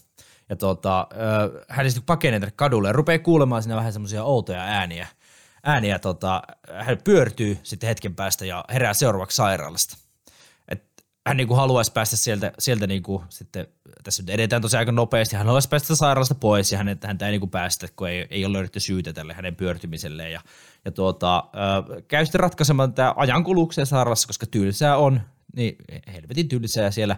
Ja 0.49 0.57
ö, 0.61 1.65
hän 1.69 1.91
sitten 1.91 2.07
pakenee 2.07 2.41
tänne 2.41 2.53
kadulle 2.57 2.89
ja 2.89 2.93
rupeaa 2.93 3.19
kuulemaan 3.19 3.63
siinä 3.63 3.77
vähän 3.77 3.93
semmoisia 3.93 4.25
outoja 4.25 4.63
ääniä. 4.63 5.07
Ääniä 5.65 5.99
tota, 5.99 6.43
hän 6.79 6.99
pyörtyy 7.05 7.59
sitten 7.63 7.89
hetken 7.89 8.15
päästä 8.15 8.45
ja 8.47 8.65
herää 8.73 8.95
seuraavaksi 8.95 9.37
sairaalasta. 9.37 9.97
Et 10.69 10.85
hän 11.27 11.37
niinku 11.37 11.55
haluaisi 11.55 11.93
päästä 11.93 12.17
sieltä, 12.17 12.53
sieltä 12.59 12.87
niinku 12.87 13.25
sitten, 13.29 13.67
tässä 14.05 14.23
nyt 14.23 14.31
edetään 14.31 14.63
tosiaan 14.63 14.81
aika 14.81 14.93
nopeasti, 14.93 15.37
hän 15.37 15.47
haluaisi 15.47 15.69
päästä 15.69 15.95
sairaalasta 15.95 16.35
pois 16.35 16.73
ja 16.73 16.79
hänet, 16.79 17.05
häntä 17.05 17.27
ei 17.27 17.31
niinku 17.31 17.47
päästä, 17.47 17.89
kun 17.97 18.09
ei, 18.09 18.27
ei 18.31 18.45
ole 18.45 18.53
löydetty 18.53 18.81
syytä 18.81 19.13
tälle 19.13 19.35
hänen 19.35 19.57
pyörtymiselleen. 19.57 20.33
Ja, 20.33 20.41
ja 20.85 20.91
tuota, 20.91 21.45
käy 22.09 22.27
sitten 22.27 22.41
ratkaisemaan 22.41 22.95
tämä 22.95 23.15
ajankuluksen 23.17 23.87
sairaalassa, 23.87 24.27
koska 24.27 24.47
tylsää 24.47 24.97
on, 24.97 25.21
niin 25.57 25.77
helvetin 26.13 26.49
tylsää 26.49 26.91
siellä 26.91 27.17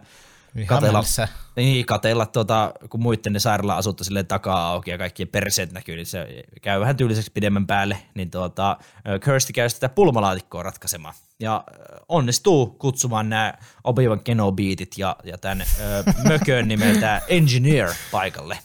katella, 0.66 0.98
mielessä. 0.98 1.28
niin, 1.56 1.86
katella 1.86 2.26
tuota, 2.26 2.72
kun 2.90 3.02
muiden 3.02 3.32
ne 3.32 3.38
sairaala 3.38 3.76
asutta 3.76 4.04
silleen 4.04 4.26
takaa 4.26 4.70
auki 4.70 4.90
ja 4.90 4.98
kaikkien 4.98 5.28
perseet 5.28 5.72
näkyy, 5.72 5.96
niin 5.96 6.06
se 6.06 6.44
käy 6.62 6.80
vähän 6.80 6.96
tyyliseksi 6.96 7.30
pidemmän 7.34 7.66
päälle, 7.66 7.98
niin 8.14 8.30
tuota, 8.30 8.76
ö, 9.08 9.18
Kirsty 9.18 9.52
käy 9.52 9.68
sitä 9.68 9.88
pulmalaatikkoa 9.88 10.62
ratkaisemaan. 10.62 11.14
Ja 11.40 11.64
onnistuu 12.08 12.66
kutsumaan 12.66 13.28
nämä 13.28 13.54
Obi-Wan 13.84 14.24
Kenobiitit 14.24 14.98
ja, 14.98 15.16
ja 15.24 15.38
tämän 15.38 15.60
ö, 15.60 16.04
mökön 16.28 16.68
nimeltä 16.68 17.22
Engineer 17.28 17.88
paikalle. 18.10 18.58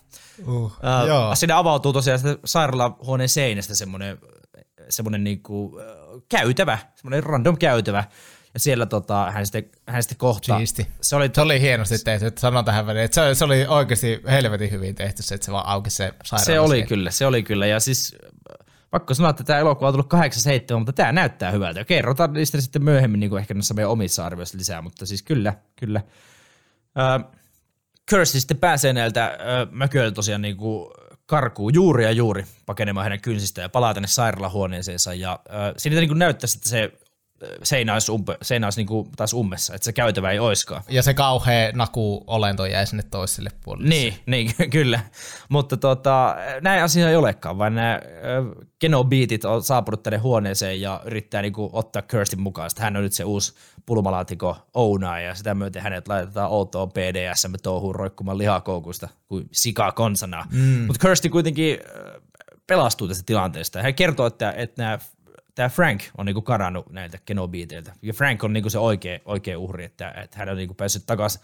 Uh, 0.48 0.74
joo. 1.08 1.36
Siinä 1.36 1.58
avautuu 1.58 1.94
tosiaan 1.94 2.20
sairaalahuoneen 2.46 3.30
seinästä 3.30 3.76
semmoinen, 3.76 4.18
semmoinen 4.90 5.24
niinku, 5.24 5.80
käytävä, 6.30 6.78
semmoinen 6.96 7.24
random 7.24 7.58
käytävä. 7.58 8.04
Ja 8.54 8.60
siellä 8.60 8.86
tota, 8.86 9.32
hän, 9.32 9.46
sitten, 9.46 9.66
hän 9.88 10.04
sitten 10.04 10.18
kohtaa. 10.18 10.58
Siisti. 10.58 10.88
Se 11.02 11.16
oli 11.16 11.30
Se 11.36 11.42
oli 11.42 11.62
hienosti 11.62 12.00
tehty, 12.00 12.26
että 12.26 12.42
sanon 12.42 12.66
tähän 12.66 12.86
väliin, 12.86 13.06
että 13.06 13.16
se, 13.16 13.36
se 13.36 13.46
oli 13.46 13.66
oikeasti 13.68 14.22
helvetin 14.30 14.72
hyvin 14.72 14.96
tehty 14.96 15.24
se, 15.24 15.36
että 15.36 15.46
se 15.46 15.52
vaan 15.52 15.66
auki 15.66 15.90
se 15.90 16.14
sairaala. 16.24 16.46
Se 16.46 16.60
oli 16.60 16.76
siihen. 16.76 16.88
kyllä, 16.88 17.12
se 17.12 17.26
oli 17.26 17.44
kyllä. 17.44 17.68
Ja 17.68 17.80
siis 17.80 18.18
pakko 18.92 19.14
sanoa, 19.14 19.30
että 19.30 19.44
tämä 19.44 19.60
elokuva 19.60 19.88
on 19.88 19.94
tullut 19.94 20.10
8 20.10 20.54
mutta 20.78 20.94
tämä 20.94 21.12
näyttää 21.12 21.52
hyvältä. 21.52 21.86
Kerrotaan 21.86 22.34
niistä 22.34 22.62
sitten 22.62 22.84
myöhemmin 22.84 23.20
niin 23.20 23.30
kuin 23.30 23.40
ehkä 23.40 23.54
näissä 23.54 23.74
meidän 23.74 23.92
omissa 23.92 24.26
arvioissa 24.26 24.58
lisää, 24.58 24.82
mutta 24.82 25.06
siis 25.06 25.24
kyllä, 25.24 25.54
kyllä. 25.76 26.02
Äh, 27.00 27.32
Kirsty 28.10 28.40
sitten 28.40 28.58
pääsee 28.58 28.94
näiltä 28.94 29.26
äh, 29.26 29.38
mököiltä 29.72 30.16
tosiaan 30.16 30.42
niin 30.42 30.58
kuin 30.58 30.92
karkuu 31.26 31.70
juuri 31.70 32.04
ja 32.04 32.12
juuri 32.12 32.46
pakenemaan 32.66 33.04
hänen 33.04 33.22
kynsistä 33.22 33.62
ja 33.62 33.70
palaa 33.70 33.94
tänne 33.94 34.08
sairaalahuoneeseensa. 34.08 35.14
Ja 35.14 35.32
äh, 35.32 35.74
siinä 35.78 35.96
niin 35.96 36.10
kuin 36.10 36.20
näyttäisi, 36.20 36.58
että 36.58 36.70
se 36.70 36.92
seinä 37.64 37.94
olisi, 37.94 38.12
umpe, 38.12 38.38
seinä 38.42 38.68
olisi 38.68 38.80
niinku 38.80 39.10
taas 39.18 39.34
ummessa, 39.34 39.76
että 39.76 39.86
se 39.86 39.94
käytävä 39.94 40.32
ei 40.32 40.40
oiskaan. 40.40 40.84
Ja 40.90 41.04
se 41.04 41.14
kauhea 41.14 41.72
naku 41.74 42.24
olento 42.28 42.66
jäi 42.66 42.88
sinne 42.88 43.04
toiselle 43.12 43.50
puolelle. 43.64 43.90
Niin, 43.90 44.14
niin 44.26 44.52
kyllä. 44.72 45.00
Mutta 45.50 45.78
tota, 45.78 46.36
näin 46.62 46.84
asia 46.84 47.10
ei 47.10 47.16
olekaan, 47.16 47.58
vaan 47.58 47.76
nämä 47.76 48.00
genobiitit 48.80 49.46
on 49.46 49.64
saapunut 49.64 50.04
tänne 50.04 50.18
huoneeseen 50.18 50.82
ja 50.82 51.02
yrittää 51.06 51.42
niinku 51.42 51.70
ottaa 51.74 52.02
Kirstin 52.02 52.42
mukaan. 52.42 52.70
Sitten 52.70 52.84
hän 52.84 52.98
on 52.98 53.04
nyt 53.04 53.14
se 53.14 53.24
uusi 53.24 53.54
pulmalaatikko 53.86 54.58
Ouna 54.74 55.20
ja 55.20 55.36
sitä 55.36 55.56
myöten 55.56 55.82
hänet 55.82 56.08
laitetaan 56.08 56.52
outoon 56.52 56.92
PDSM 56.92 57.54
touhuun 57.64 57.96
roikkumaan 57.96 58.38
lihakoukusta 58.38 59.08
kuin 59.28 59.50
sika 59.52 59.92
konsana. 59.92 60.46
Mm. 60.52 60.60
Mutta 60.88 61.08
Kirsty 61.08 61.30
kuitenkin 61.30 61.80
pelastuu 62.68 63.08
tästä 63.08 63.24
tilanteesta. 63.26 63.82
Hän 63.82 63.96
kertoo, 63.96 64.26
että, 64.26 64.52
että 64.52 64.84
nämä 64.84 65.00
tämä 65.60 65.70
Frank 65.70 66.02
on 66.18 66.26
niinku 66.26 66.42
karannut 66.42 66.90
näiltä 66.90 67.18
Kenobiiteiltä. 67.26 67.94
Ja 68.02 68.14
Frank 68.14 68.44
on 68.44 68.54
niinku 68.54 68.70
se 68.70 68.80
oikea, 68.80 69.20
oikea 69.26 69.60
uhri, 69.60 69.86
että, 69.86 70.14
että 70.24 70.40
hän 70.40 70.50
on 70.50 70.58
niinku 70.58 70.74
päässyt 70.74 71.06
takaisin 71.06 71.42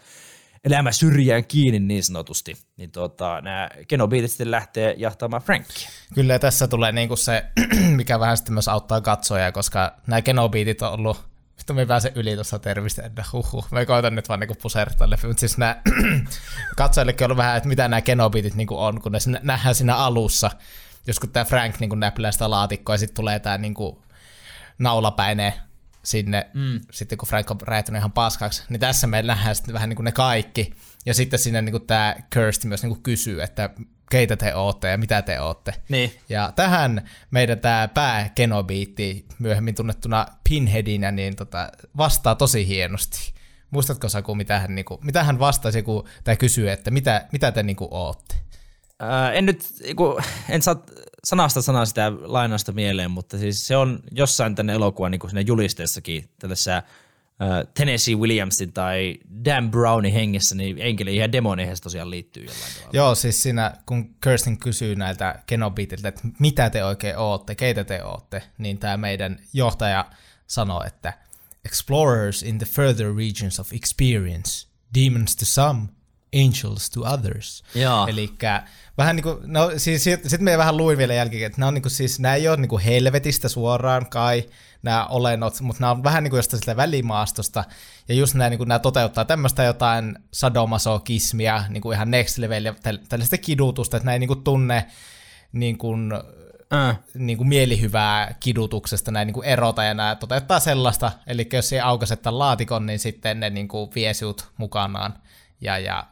elämä 0.64 0.92
syrjään 0.92 1.44
kiinni 1.44 1.78
niin 1.78 2.04
sanotusti. 2.04 2.56
Niin 2.76 2.90
tota, 2.90 3.40
nämä 3.40 3.68
Kenobiitit 3.88 4.30
sitten 4.30 4.50
lähtee 4.50 4.94
jahtamaan 4.98 5.42
Frankia. 5.42 5.88
Kyllä 6.14 6.32
ja 6.32 6.38
tässä 6.38 6.68
tulee 6.68 6.92
niinku 6.92 7.16
se, 7.16 7.44
mikä 7.96 8.20
vähän 8.20 8.36
sitten 8.36 8.54
myös 8.54 8.68
auttaa 8.68 9.00
katsoja, 9.00 9.52
koska 9.52 9.92
nämä 10.06 10.22
Kenobiitit 10.22 10.82
on 10.82 10.92
ollut 10.92 11.24
Vittu 11.58 11.74
me 11.74 11.86
pääse 11.86 12.12
yli 12.14 12.34
tuossa 12.34 12.58
tervistä, 12.58 13.10
huhhuh. 13.32 13.66
Me 13.70 13.86
koitan 13.86 14.14
nyt 14.14 14.28
vaan 14.28 14.40
niinku 14.40 14.56
pusertaa 14.62 15.10
leffi, 15.10 15.26
mutta 15.26 15.40
siis 15.40 15.58
nämä 15.58 15.82
katsojillekin 16.76 17.24
on 17.24 17.26
ollut 17.26 17.36
vähän, 17.36 17.56
että 17.56 17.68
mitä 17.68 17.88
nämä 17.88 18.00
Kenobiitit 18.00 18.54
niinku 18.54 18.78
on, 18.78 19.00
kun 19.00 19.12
ne 19.12 19.18
nähdään 19.42 19.74
siinä 19.74 19.96
alussa, 19.96 20.50
jos 21.06 21.20
kun 21.20 21.30
tämä 21.30 21.44
Frank 21.44 21.80
niinku 21.80 21.96
näppilää 21.96 22.32
sitä 22.32 22.50
laatikkoa 22.50 22.94
ja 22.94 22.98
sitten 22.98 23.16
tulee 23.16 23.40
tämä 23.40 23.58
niinku 23.58 24.02
naulapäinen 24.78 25.52
sinne, 26.02 26.50
mm. 26.54 26.80
sitten 26.90 27.18
kun 27.18 27.28
Frank 27.28 27.50
on 27.50 27.60
räjähtynyt 27.62 27.98
ihan 27.98 28.12
paskaksi, 28.12 28.62
niin 28.68 28.80
tässä 28.80 29.06
me 29.06 29.22
nähdään 29.22 29.56
sitten 29.56 29.74
vähän 29.74 29.88
niin 29.88 29.96
kuin 29.96 30.04
ne 30.04 30.12
kaikki. 30.12 30.72
Ja 31.06 31.14
sitten 31.14 31.38
sinne 31.38 31.62
niin 31.62 31.72
kuin 31.72 31.86
tämä 31.86 32.16
Kirsty 32.30 32.68
myös 32.68 32.82
niin 32.82 32.90
kuin 32.90 33.02
kysyy, 33.02 33.42
että 33.42 33.70
keitä 34.10 34.36
te 34.36 34.54
ootte 34.54 34.88
ja 34.88 34.98
mitä 34.98 35.22
te 35.22 35.40
ootte. 35.40 35.74
Niin. 35.88 36.12
Ja 36.28 36.52
tähän 36.56 37.08
meidän 37.30 37.60
tämä 37.60 37.88
pääkenobiitti, 37.88 39.26
myöhemmin 39.38 39.74
tunnettuna 39.74 40.26
Pinheadinä, 40.48 41.10
niin 41.10 41.36
tota, 41.36 41.72
vastaa 41.96 42.34
tosi 42.34 42.66
hienosti. 42.66 43.32
Muistatko 43.70 44.08
Saku, 44.08 44.34
mitä 44.34 44.58
hän, 44.60 44.74
niin 44.74 44.84
kuin, 44.84 45.00
mitä 45.02 45.24
hän 45.24 45.38
vastasi, 45.38 45.82
kun 45.82 46.08
tämä 46.24 46.36
kysyy, 46.36 46.70
että 46.70 46.90
mitä, 46.90 47.26
mitä 47.32 47.52
te 47.52 47.62
niin 47.62 47.76
kuin, 47.76 47.88
ootte? 47.90 48.34
En 49.34 49.46
nyt, 49.46 49.64
en 50.48 50.62
saa 50.62 50.84
sanasta 51.24 51.62
sanaa 51.62 51.86
sitä 51.86 52.12
lainasta 52.20 52.72
mieleen, 52.72 53.10
mutta 53.10 53.38
siis 53.38 53.66
se 53.66 53.76
on 53.76 54.00
jossain 54.10 54.54
tänne 54.54 54.72
elokuvan 54.72 55.10
niin 55.10 55.20
siinä 55.26 55.40
julisteessakin 55.40 56.28
tällaisessa 56.38 56.82
Tennessee 57.74 58.14
Williamsin 58.14 58.72
tai 58.72 59.18
Dan 59.44 59.70
Brownin 59.70 60.12
hengessä, 60.12 60.54
niin 60.54 60.76
enkeli 60.78 61.16
ihan 61.16 61.32
demoneihin 61.32 61.76
tosiaan 61.82 62.10
liittyy 62.10 62.42
jollain 62.42 62.72
tavalla. 62.74 62.90
Joo, 62.92 63.14
siis 63.14 63.42
siinä 63.42 63.76
kun 63.86 64.14
Kirsten 64.14 64.58
kysyy 64.58 64.96
näiltä 64.96 65.42
Kenobitilta, 65.46 66.08
että 66.08 66.20
mitä 66.38 66.70
te 66.70 66.84
oikein 66.84 67.18
ootte, 67.18 67.54
keitä 67.54 67.84
te 67.84 68.04
ootte, 68.04 68.42
niin 68.58 68.78
tämä 68.78 68.96
meidän 68.96 69.38
johtaja 69.52 70.10
sanoo, 70.46 70.82
että 70.86 71.12
Explorers 71.64 72.42
in 72.42 72.58
the 72.58 72.66
further 72.66 73.16
regions 73.16 73.60
of 73.60 73.72
experience, 73.72 74.68
demons 74.94 75.36
to 75.36 75.44
some, 75.44 75.88
angels 76.34 76.90
to 76.90 77.00
others. 77.00 77.64
Eli 78.08 78.30
vähän 78.98 79.16
niin 79.16 79.22
kuin, 79.22 79.38
no 79.44 79.72
siis 79.76 80.04
sitten 80.04 80.30
sit 80.30 80.40
me 80.40 80.58
vähän 80.58 80.76
luin 80.76 80.98
vielä 80.98 81.14
jälkeen, 81.14 81.46
että 81.46 81.60
nämä, 81.60 81.68
on 81.68 81.74
niin 81.74 81.82
kuin, 81.82 81.92
siis, 81.92 82.20
nämä 82.20 82.34
ei 82.34 82.48
ole 82.48 82.56
niin 82.56 82.68
kuin 82.68 82.82
helvetistä 82.82 83.48
suoraan 83.48 84.06
kai, 84.10 84.44
nämä 84.82 85.06
olennot, 85.06 85.60
mutta 85.60 85.80
nämä 85.80 85.90
on 85.90 86.04
vähän 86.04 86.22
niin 86.24 86.30
kuin 86.30 86.38
jostain 86.38 86.60
sitä 86.60 86.76
välimaastosta, 86.76 87.64
ja 88.08 88.14
just 88.14 88.34
nämä, 88.34 88.50
niin 88.50 88.58
kuin, 88.58 88.68
nämä 88.68 88.78
toteuttaa 88.78 89.24
tämmöistä 89.24 89.62
jotain 89.62 90.18
sadomasokismia, 90.32 91.64
niin 91.68 91.80
kuin 91.80 91.94
ihan 91.94 92.10
next 92.10 92.38
level, 92.38 92.72
tällaista 93.08 93.38
kidutusta, 93.38 93.96
että 93.96 94.04
nämä 94.04 94.12
ei 94.12 94.18
niin 94.18 94.28
kuin 94.28 94.44
tunne 94.44 94.86
niin 95.52 95.78
kuin, 95.78 96.12
äh. 96.74 96.98
niin 97.14 97.38
kuin 97.38 97.48
mielihyvää 97.48 98.34
kidutuksesta 98.40 99.10
näin 99.10 99.26
niin 99.26 99.34
kuin 99.34 99.46
erota, 99.46 99.84
ja 99.84 99.94
nämä 99.94 100.14
toteuttaa 100.14 100.60
sellaista, 100.60 101.12
eli 101.26 101.48
jos 101.52 101.72
ei 101.72 101.80
aukasetta 101.80 102.38
laatikon, 102.38 102.86
niin 102.86 102.98
sitten 102.98 103.40
ne 103.40 103.50
niin 103.50 103.68
kuin 103.68 103.90
vie 103.94 104.12
mukanaan, 104.56 105.14
ja, 105.60 105.78
ja 105.78 106.06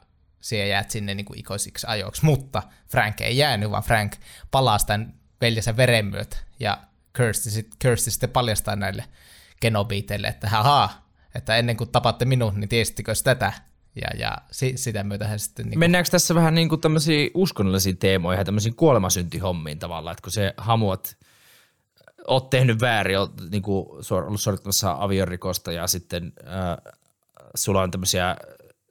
siellä 0.44 0.66
jäät 0.66 0.90
sinne 0.90 1.14
niin 1.14 1.24
kuin 1.24 1.38
ikoisiksi 1.38 1.86
ajoiksi, 1.86 2.24
mutta 2.24 2.62
Frank 2.88 3.20
ei 3.20 3.36
jäänyt, 3.36 3.70
vaan 3.70 3.82
Frank 3.82 4.16
palaa 4.50 4.78
tämän 4.86 5.14
veljensä 5.40 5.76
veren 5.76 6.06
myötä, 6.06 6.36
ja 6.60 6.78
Kirsty, 7.16 7.50
sit, 7.50 7.68
Kirsty 7.78 8.10
sitten 8.10 8.30
paljastaa 8.30 8.76
näille 8.76 9.04
genobiiteille, 9.60 10.26
että 10.26 10.48
haha, 10.48 10.90
että 11.34 11.56
ennen 11.56 11.76
kuin 11.76 11.90
tapatte 11.90 12.24
minun, 12.24 12.60
niin 12.60 12.68
tiesittekö 12.68 13.12
tätä? 13.24 13.52
Ja, 13.94 14.08
ja 14.18 14.38
si, 14.50 14.72
sitä 14.76 15.04
myötä 15.04 15.28
hän 15.28 15.38
sitten... 15.38 15.66
Niin. 15.66 15.78
Mennäänkö 15.78 16.10
tässä 16.10 16.34
vähän 16.34 16.54
niin 16.54 16.68
kuin 16.68 16.80
tämmöisiin 16.80 17.30
uskonnollisiin 17.34 17.96
teemoihin 17.96 18.40
ja 18.40 18.44
tämmöisiin 18.44 18.74
kuolemasyntihommiin 18.74 19.78
tavallaan, 19.78 20.12
että 20.12 20.22
kun 20.22 20.32
se 20.32 20.54
hamuat, 20.56 21.16
oot 22.26 22.50
tehnyt 22.50 22.80
väärin, 22.80 23.18
oot 23.18 23.32
niin 23.50 23.62
kuin, 23.62 23.86
ollut 24.10 24.40
suorittamassa 24.40 24.96
aviorikosta 24.98 25.72
ja 25.72 25.86
sitten 25.86 26.32
äh, 26.46 26.92
sulla 27.54 27.82
on 27.82 27.90
tämmöisiä 27.90 28.36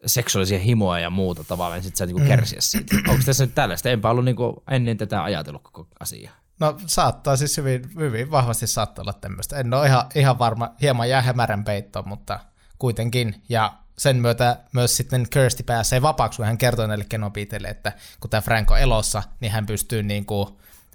seksuaalisia 0.05 0.59
himoja 0.59 0.99
ja 0.99 1.09
muuta 1.09 1.43
tavallaan, 1.43 1.77
niin 1.77 1.83
sitten 1.83 1.97
sä 1.97 2.05
niinku 2.05 2.21
mm. 2.21 2.27
kärsiä 2.27 2.61
siitä. 2.61 2.95
Onko 3.09 3.23
tässä 3.25 3.45
nyt 3.45 3.55
tällaista? 3.55 3.89
Enpä 3.89 4.09
ollut 4.09 4.25
niinku 4.25 4.63
ennen 4.71 4.97
tätä 4.97 5.23
ajatellut 5.23 5.63
koko 5.63 5.87
asiaa. 5.99 6.33
No 6.59 6.77
saattaa 6.85 7.37
siis 7.37 7.57
hyvin, 7.57 7.89
hyvin 7.95 8.31
vahvasti 8.31 8.67
saattaa 8.67 9.03
olla 9.03 9.13
tämmöistä. 9.13 9.57
En 9.57 9.73
ole 9.73 9.87
ihan, 9.87 10.05
ihan 10.15 10.39
varma, 10.39 10.69
hieman 10.81 11.09
jää 11.09 11.21
hämärän 11.21 11.63
peittoon, 11.63 12.07
mutta 12.07 12.39
kuitenkin. 12.79 13.43
Ja 13.49 13.73
sen 13.97 14.15
myötä 14.17 14.57
myös 14.73 14.97
sitten 14.97 15.27
Kirsty 15.29 15.63
pääsee 15.63 16.01
vapaaksi, 16.01 16.37
kun 16.37 16.45
hän 16.45 16.57
kertoo 16.57 16.87
näille 16.87 17.05
Kenobiiteille, 17.09 17.67
että 17.67 17.91
kun 18.19 18.29
tämä 18.29 18.41
Frank 18.41 18.71
on 18.71 18.79
elossa, 18.79 19.23
niin 19.39 19.51
hän 19.51 19.65
pystyy 19.65 20.03
niin 20.03 20.25
kuin, 20.25 20.47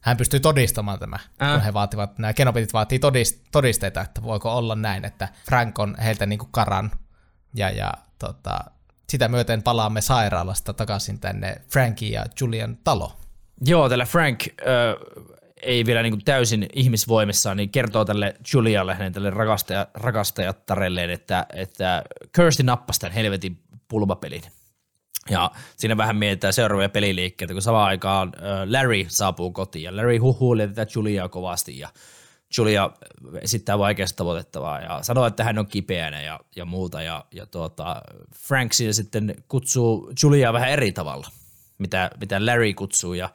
hän 0.02 0.16
pystyy 0.16 0.40
todistamaan 0.40 0.98
tämä, 0.98 1.18
äh. 1.42 1.52
kun 1.52 1.61
he 1.61 1.74
vaativat, 1.74 2.18
nämä 2.18 2.32
Kenobitit 2.32 2.72
vaatii 2.72 2.98
todist, 2.98 3.40
todisteita, 3.52 4.00
että 4.00 4.22
voiko 4.22 4.56
olla 4.56 4.74
näin, 4.74 5.04
että 5.04 5.28
Frank 5.46 5.78
on 5.78 5.96
heiltä 6.04 6.26
niin 6.26 6.38
kuin 6.38 6.52
karan, 6.52 6.90
ja, 7.54 7.70
ja 7.70 7.92
tota, 8.18 8.59
sitä 9.11 9.28
myöten 9.28 9.62
palaamme 9.62 10.00
sairaalasta 10.00 10.72
takaisin 10.72 11.20
tänne 11.20 11.56
Frankie 11.72 12.11
ja 12.11 12.24
Julian 12.40 12.78
talo. 12.84 13.12
Joo, 13.66 13.88
tällä 13.88 14.04
Frank 14.04 14.46
äh, 14.46 14.56
ei 15.62 15.86
vielä 15.86 16.02
niin 16.02 16.24
täysin 16.24 16.66
ihmisvoimissaan, 16.72 17.56
niin 17.56 17.70
kertoo 17.70 18.04
tälle 18.04 18.34
Julialle, 18.54 18.94
hänen 18.94 19.12
tälle 19.12 19.30
rakastaja, 19.30 19.86
rakastajattarelleen, 19.94 21.11
että, 21.11 21.46
että 21.54 22.04
Kirsty 22.32 22.62
nappasi 22.62 23.00
tämän 23.00 23.14
helvetin 23.14 23.59
pulmapelin. 23.88 24.42
Ja 25.30 25.50
siinä 25.76 25.96
vähän 25.96 26.16
mietitään 26.16 26.52
seuraavia 26.52 26.88
peliliikkeitä, 26.88 27.54
kun 27.54 27.62
samaan 27.62 27.88
aikaan 27.88 28.32
Larry 28.70 29.04
saapuu 29.09 29.50
kotiin 29.50 29.82
ja 29.82 29.96
Larry 29.96 30.16
huhuilee 30.16 30.68
tätä 30.68 30.86
Juliaa 30.94 31.28
kovasti 31.28 31.78
ja 31.78 31.88
Julia 32.57 32.90
esittää 33.40 33.78
vaikeasta 33.78 34.16
tavoitettavaa 34.16 34.80
ja 34.80 35.03
sanoo, 35.03 35.26
että 35.26 35.44
hän 35.44 35.59
on 35.59 35.66
kipeänä 35.66 36.22
ja, 36.22 36.40
ja 36.57 36.64
muuta. 36.64 37.03
Ja, 37.03 37.24
ja 37.32 37.46
tuota, 37.46 38.03
Frank 38.34 38.72
siinä 38.72 38.92
sitten 38.92 39.34
kutsuu 39.49 40.12
Julia 40.22 40.53
vähän 40.53 40.70
eri 40.70 40.92
tavalla, 40.92 41.28
mitä, 41.78 42.11
mitä 42.20 42.46
Larry 42.46 42.74
kutsuu. 42.74 43.14
Ja, 43.14 43.30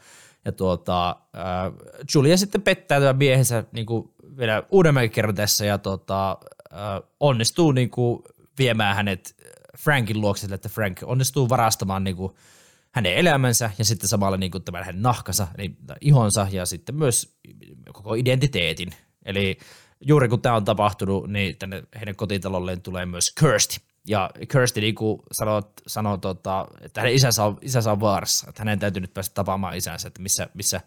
ja 0.45 0.51
tuota, 0.51 1.09
äh, 1.09 2.03
Julia 2.15 2.37
sitten 2.37 2.61
pettää 2.61 2.99
tämän 2.99 3.17
miehensä 3.17 3.63
niin 3.71 3.85
kuin 3.85 4.13
vielä 4.37 4.63
uudemman 4.71 5.09
kerran 5.09 5.35
tässä 5.35 5.65
ja 5.65 5.77
tuota, 5.77 6.31
äh, 6.73 7.09
onnistuu 7.19 7.71
niin 7.71 7.89
kuin 7.89 8.23
viemään 8.57 8.95
hänet 8.95 9.35
Frankin 9.77 10.21
luokse, 10.21 10.53
että 10.53 10.69
Frank 10.69 10.99
onnistuu 11.03 11.49
varastamaan 11.49 12.03
niin 12.03 12.15
kuin 12.15 12.33
hänen 12.91 13.15
elämänsä 13.15 13.71
ja 13.77 13.85
sitten 13.85 14.09
samalla 14.09 14.37
niin 14.37 14.51
kuin 14.51 14.63
tämän 14.63 14.85
hänen 14.85 15.01
nahkansa, 15.01 15.47
eli 15.57 15.75
ihonsa 16.01 16.47
ja 16.51 16.65
sitten 16.65 16.95
myös 16.95 17.37
koko 17.93 18.13
identiteetin. 18.13 18.93
Eli 19.25 19.57
juuri 20.01 20.29
kun 20.29 20.41
tämä 20.41 20.55
on 20.55 20.65
tapahtunut, 20.65 21.27
niin 21.27 21.57
tänne 21.57 21.83
heidän 21.95 22.15
kotitalolleen 22.15 22.81
tulee 22.81 23.05
myös 23.05 23.35
Kirsty. 23.39 23.75
Ja 24.07 24.29
Kirsty 24.51 24.81
niin 24.81 24.95
sanoo, 25.87 26.17
tota, 26.17 26.67
että 26.81 27.01
hänen 27.01 27.15
isänsä 27.15 27.43
on, 27.43 27.57
isänsä 27.61 27.91
on 27.91 27.99
vaarassa, 27.99 28.49
että 28.49 28.61
hänen 28.61 28.79
täytyy 28.79 29.01
nyt 29.01 29.13
päästä 29.13 29.33
tapaamaan 29.33 29.77
isänsä, 29.77 30.07
että 30.07 30.21
missä, 30.21 30.47
missä 30.53 30.81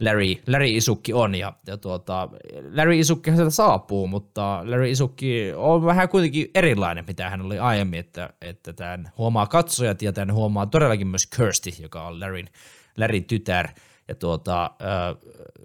Larry, 0.00 0.42
Larry 0.46 0.66
Isukki 0.66 1.12
on. 1.12 1.34
Ja, 1.34 1.52
ja 1.66 1.76
tuota, 1.76 2.28
Larry 2.74 2.98
Isukki 2.98 3.30
sieltä 3.30 3.50
saapuu, 3.50 4.06
mutta 4.06 4.62
Larry 4.64 4.90
Isukki 4.90 5.52
on 5.56 5.84
vähän 5.84 6.08
kuitenkin 6.08 6.50
erilainen, 6.54 7.04
mitä 7.06 7.30
hän 7.30 7.40
oli 7.40 7.58
aiemmin, 7.58 8.00
että, 8.00 8.30
että 8.40 8.72
tämän 8.72 9.12
huomaa 9.18 9.46
katsojat 9.46 10.02
ja 10.02 10.12
tämän 10.12 10.34
huomaa 10.34 10.66
todellakin 10.66 11.06
myös 11.06 11.26
Kirsty, 11.26 11.70
joka 11.82 12.06
on 12.06 12.20
Larryn, 12.20 12.48
Larryn 12.96 13.24
tytär. 13.24 13.68
Ja 14.08 14.14
tuota, 14.14 14.70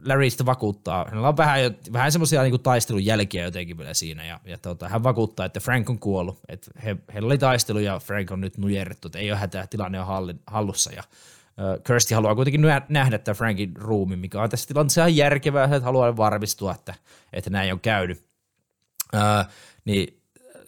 Larry 0.05 0.29
sitten 0.29 0.45
vakuuttaa, 0.45 1.05
hänellä 1.09 1.27
on 1.27 1.37
vähän, 1.37 1.59
vähän 1.93 2.11
semmoisia 2.11 2.43
niin 2.43 2.59
taistelun 2.59 3.05
jälkiä 3.05 3.43
jotenkin 3.43 3.77
vielä 3.77 3.93
siinä, 3.93 4.25
ja, 4.25 4.39
ja 4.45 4.57
tota, 4.57 4.89
hän 4.89 5.03
vakuuttaa, 5.03 5.45
että 5.45 5.59
Frank 5.59 5.89
on 5.89 5.99
kuollut, 5.99 6.39
että 6.49 6.71
he, 6.83 6.97
heillä 7.13 7.25
oli 7.25 7.37
taistelu 7.37 7.79
ja 7.79 7.99
Frank 7.99 8.31
on 8.31 8.41
nyt 8.41 8.57
nujerrettu, 8.57 9.07
että 9.07 9.19
ei 9.19 9.31
ole 9.31 9.39
hätää, 9.39 9.67
tilanne 9.67 9.99
on 9.99 10.07
hallin, 10.07 10.39
hallussa, 10.47 10.91
ja 10.93 11.03
Kirsty 11.87 12.15
haluaa 12.15 12.35
kuitenkin 12.35 12.61
nähdä 12.89 13.17
tämän 13.17 13.37
Frankin 13.37 13.75
ruumi, 13.75 14.15
mikä 14.15 14.41
on 14.41 14.49
tässä 14.49 14.67
tilanteessa 14.67 15.01
ihan 15.01 15.15
järkevää, 15.15 15.63
että 15.63 15.79
haluaa 15.79 16.17
varmistua, 16.17 16.71
että, 16.71 16.93
että 17.33 17.49
näin 17.49 17.73
on 17.73 17.79
käynyt. 17.79 18.25
Uh, 19.13 19.51
niin 19.85 20.21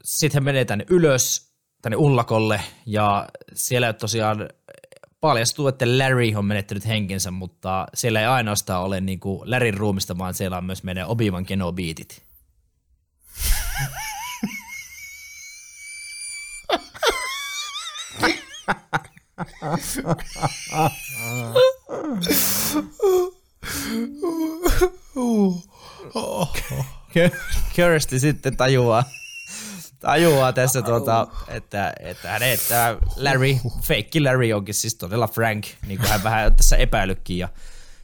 sitten 0.04 0.36
hän 0.36 0.44
menee 0.44 0.66
tänne 0.66 0.86
ylös, 0.90 1.54
tänne 1.82 1.96
ullakolle, 1.96 2.62
ja 2.86 3.30
siellä 3.54 3.94
tosiaan 3.94 4.50
paljastuu, 5.22 5.68
että 5.68 5.98
Larry 5.98 6.36
on 6.36 6.46
menettänyt 6.46 6.88
henkensä, 6.88 7.32
mutta 7.32 7.88
siellä 7.94 8.20
ei 8.20 8.26
ainoastaan 8.26 8.84
ole 8.84 9.02
niin 9.02 9.20
kuin 9.20 9.52
Larryn 9.52 9.74
ruumista, 9.74 10.18
vaan 10.18 10.34
siellä 10.34 10.58
on 10.58 10.66
myös 10.66 10.84
meidän 10.84 11.08
Obi-Wan 11.08 11.46
Kenobiitit. 11.46 12.22
Kirsty 27.74 28.20
sitten 28.20 28.58
tajuaa, 28.58 29.04
tajuaa 30.00 30.54
tässä, 30.54 30.82
tuota, 30.82 31.28
että, 31.48 31.94
että 32.00 32.30
hänet, 32.30 32.60
tämä 32.70 32.98
Larry, 33.16 33.56
fake 33.82 34.20
Larry 34.24 34.54
onkin 34.54 34.76
siis 34.76 34.96
todella 34.96 35.28
Frank, 35.28 35.66
niin 35.88 36.00
kuin 36.00 36.10
hän 36.10 36.24
vähän 36.24 36.56
tässä 36.56 36.78
epäilykin. 36.78 37.38
Ja, 37.38 37.50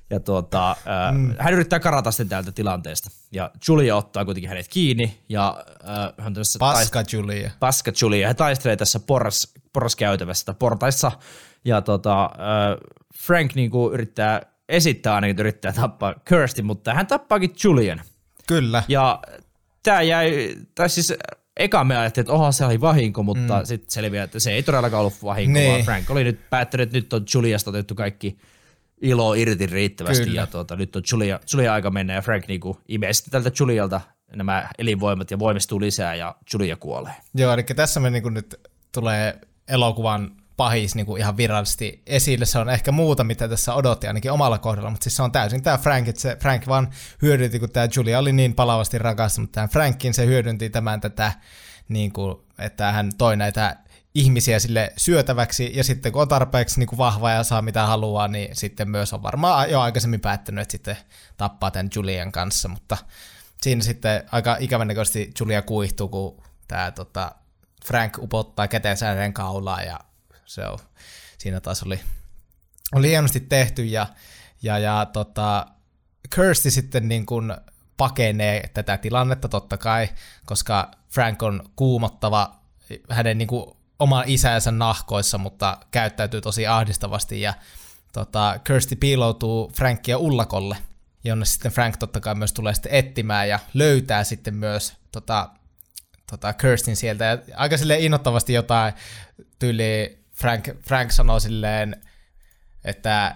ja 0.09 0.19
tuota, 0.19 0.75
mm. 1.11 1.35
hän 1.39 1.53
yrittää 1.53 1.79
karata 1.79 2.11
sitten 2.11 2.29
täältä 2.29 2.51
tilanteesta. 2.51 3.09
Ja 3.31 3.51
Julia 3.67 3.95
ottaa 3.95 4.25
kuitenkin 4.25 4.49
hänet 4.49 4.67
kiinni. 4.67 5.21
Ja, 5.29 5.63
äh, 5.89 6.23
hän 6.25 6.33
tässä 6.33 6.59
Paska 6.59 7.01
taist- 7.01 7.13
Julia. 7.13 7.51
Paska 7.59 7.91
Julia. 8.01 8.27
Hän 8.27 8.35
taistelee 8.35 8.75
tässä 8.75 8.99
porras, 8.99 9.53
porraskäytävässä 9.73 10.53
portaissa. 10.53 11.11
Ja 11.65 11.81
tuota, 11.81 12.23
äh, 12.23 12.29
Frank 13.17 13.55
niin 13.55 13.71
kuin 13.71 13.93
yrittää 13.93 14.41
esittää 14.69 15.15
ainakin, 15.15 15.31
että 15.31 15.41
yrittää 15.41 15.73
tappaa 15.73 16.15
Kirsty, 16.25 16.61
mutta 16.61 16.93
hän 16.93 17.07
tappaakin 17.07 17.53
Julian. 17.63 18.01
Kyllä. 18.47 18.83
Ja 18.87 19.19
tämä 19.83 20.01
jäi, 20.01 20.55
tai 20.75 20.89
siis 20.89 21.13
eka 21.57 21.83
me 21.83 21.97
ajattelin, 21.97 22.23
että 22.23 22.33
oha, 22.33 22.51
se 22.51 22.65
oli 22.65 22.81
vahinko, 22.81 23.23
mutta 23.23 23.59
mm. 23.59 23.65
sitten 23.65 23.91
selviää, 23.91 24.23
että 24.23 24.39
se 24.39 24.51
ei 24.51 24.63
todellakaan 24.63 25.01
ollut 25.01 25.23
vahinko, 25.23 25.53
niin. 25.53 25.71
vaan 25.71 25.83
Frank 25.83 26.09
oli 26.09 26.23
nyt 26.23 26.49
päättänyt, 26.49 26.83
että 26.83 26.97
nyt 26.97 27.13
on 27.13 27.25
Juliasta 27.33 27.69
otettu 27.69 27.95
kaikki 27.95 28.37
ilo 29.01 29.33
irti 29.33 29.65
riittävästi 29.65 30.25
Kyllä. 30.25 30.41
ja 30.41 30.47
tuota, 30.47 30.75
nyt 30.75 30.95
on 30.95 31.03
Julia, 31.11 31.39
Julia 31.53 31.73
aika 31.73 31.91
mennä 31.91 32.13
ja 32.13 32.21
Frank 32.21 32.47
niinku 32.47 32.77
imee 32.87 33.13
sitten 33.13 33.31
tältä 33.31 33.51
Julialta 33.59 34.01
nämä 34.35 34.69
elinvoimat 34.77 35.31
ja 35.31 35.39
voimistuu 35.39 35.81
lisää 35.81 36.15
ja 36.15 36.35
Julia 36.53 36.75
kuolee. 36.75 37.13
Joo, 37.33 37.53
eli 37.53 37.63
tässä 37.63 37.99
me 37.99 38.09
niinku 38.09 38.29
nyt 38.29 38.55
tulee 38.91 39.39
elokuvan 39.67 40.31
pahis 40.57 40.95
niin 40.95 41.05
kuin 41.05 41.21
ihan 41.21 41.37
virallisesti 41.37 42.01
esille. 42.05 42.45
Se 42.45 42.59
on 42.59 42.69
ehkä 42.69 42.91
muuta, 42.91 43.23
mitä 43.23 43.47
tässä 43.47 43.73
odotti 43.73 44.07
ainakin 44.07 44.31
omalla 44.31 44.57
kohdalla, 44.57 44.89
mutta 44.89 45.03
siis 45.03 45.15
se 45.15 45.23
on 45.23 45.31
täysin 45.31 45.63
tämä 45.63 45.77
Frank, 45.77 46.07
että 46.07 46.21
se 46.21 46.37
Frank 46.39 46.67
vaan 46.67 46.89
hyödynti, 47.21 47.59
kun 47.59 47.69
tämä 47.69 47.87
Julia 47.95 48.19
oli 48.19 48.33
niin 48.33 48.55
palavasti 48.55 48.97
rakastunut 48.97 49.51
tämän 49.51 49.69
Frankin, 49.69 50.13
se 50.13 50.25
hyödynti 50.25 50.69
tämän 50.69 51.01
tätä, 51.01 51.33
niin 51.89 52.13
kuin, 52.13 52.37
että 52.59 52.91
hän 52.91 53.11
toi 53.17 53.37
näitä 53.37 53.77
ihmisiä 54.15 54.59
sille 54.59 54.93
syötäväksi, 54.97 55.71
ja 55.73 55.83
sitten 55.83 56.11
kun 56.11 56.21
on 56.21 56.27
tarpeeksi 56.27 56.79
niin 56.79 56.87
kuin 56.87 56.97
vahva 56.97 57.31
ja 57.31 57.43
saa 57.43 57.61
mitä 57.61 57.85
haluaa, 57.85 58.27
niin 58.27 58.55
sitten 58.55 58.89
myös 58.89 59.13
on 59.13 59.23
varmaan 59.23 59.71
jo 59.71 59.81
aikaisemmin 59.81 60.19
päättänyt, 60.19 60.61
että 60.61 60.71
sitten 60.71 60.97
tappaa 61.37 61.71
tämän 61.71 61.89
Julian 61.95 62.31
kanssa, 62.31 62.67
mutta 62.67 62.97
siinä 63.61 63.83
sitten 63.83 64.23
aika 64.31 64.57
ikävän 64.59 64.87
näköisesti 64.87 65.31
Julia 65.39 65.61
kuihtuu, 65.61 66.07
kun 66.07 66.43
tämä 66.67 66.91
tota, 66.91 67.31
Frank 67.85 68.17
upottaa 68.17 68.67
kätensä 68.67 69.05
hänen 69.05 69.33
kaulaa 69.33 69.83
ja 69.83 69.99
se 70.45 70.65
on, 70.67 70.79
siinä 71.37 71.59
taas 71.59 71.83
oli, 71.83 71.99
oli 72.93 73.09
hienosti 73.09 73.39
tehty 73.39 73.85
ja, 73.85 74.07
ja, 74.61 74.79
ja 74.79 75.05
tota, 75.13 75.67
Kirsty 76.35 76.71
sitten 76.71 77.07
niin 77.07 77.25
kuin 77.25 77.53
pakenee 77.97 78.69
tätä 78.73 78.97
tilannetta 78.97 79.49
totta 79.49 79.77
kai, 79.77 80.09
koska 80.45 80.91
Frank 81.09 81.43
on 81.43 81.69
kuumottava 81.75 82.55
hänen 83.09 83.37
niin 83.37 83.47
kuin 83.47 83.75
oman 83.99 84.23
isänsä 84.27 84.71
nahkoissa, 84.71 85.37
mutta 85.37 85.77
käyttäytyy 85.91 86.41
tosi 86.41 86.67
ahdistavasti 86.67 87.41
ja 87.41 87.53
tota, 88.13 88.59
Kirsty 88.63 88.95
piiloutuu 88.95 89.71
Frankia 89.75 90.17
ullakolle, 90.17 90.77
jonne 91.23 91.45
sitten 91.45 91.71
Frank 91.71 91.97
totta 91.97 92.19
kai 92.19 92.35
myös 92.35 92.53
tulee 92.53 92.73
sitten 92.73 92.91
etsimään 92.91 93.49
ja 93.49 93.59
löytää 93.73 94.23
sitten 94.23 94.55
myös 94.55 94.93
tota, 95.11 95.49
tota 96.31 96.53
Kirstin 96.53 96.95
sieltä. 96.95 97.25
Ja 97.25 97.37
aika 97.55 97.77
sille 97.77 97.99
innoittavasti 97.99 98.53
jotain 98.53 98.93
tyyli 99.59 100.24
Frank, 100.35 100.67
Frank 100.87 101.11
sanoo 101.11 101.39
silleen, 101.39 102.01
että 102.83 103.35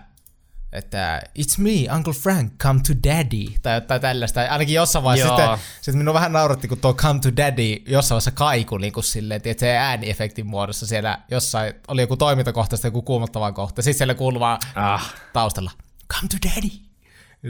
että 0.72 1.22
it's 1.40 1.58
me, 1.58 1.96
Uncle 1.96 2.14
Frank, 2.14 2.54
come 2.64 2.80
to 2.88 2.94
daddy, 3.10 3.46
tai 3.62 3.76
jotain 3.76 4.02
tällaista. 4.02 4.42
Ainakin 4.42 4.76
jossain 4.76 5.04
vaiheessa 5.04 5.38
sitten, 5.38 5.58
sitten 5.82 5.98
minun 5.98 6.14
vähän 6.14 6.32
nauratti, 6.32 6.68
kun 6.68 6.78
tuo 6.78 6.94
come 6.94 7.20
to 7.20 7.30
daddy 7.38 7.84
jossain 7.88 8.16
vaiheessa 8.16 8.32
kaiku 8.32 8.78
niin 8.78 8.94
kuin 8.94 9.04
silleen, 9.04 9.42
että 9.46 9.60
se 9.60 9.78
ääniefektin 9.78 10.48
muodossa 10.48 10.88
siellä 10.88 11.20
jossain, 11.32 11.74
oli 11.88 12.02
joku 12.02 12.18
toimintakohtaista, 12.18 12.88
joku 12.88 13.02
kuumottava 13.02 13.52
kohta. 13.52 13.82
Sitten 13.82 13.98
siellä 13.98 14.14
kuuluu 14.14 14.40
vaan 14.40 14.60
ah. 14.76 15.14
taustalla, 15.34 15.72
come 16.14 16.28
to 16.30 16.50
daddy. 16.50 16.70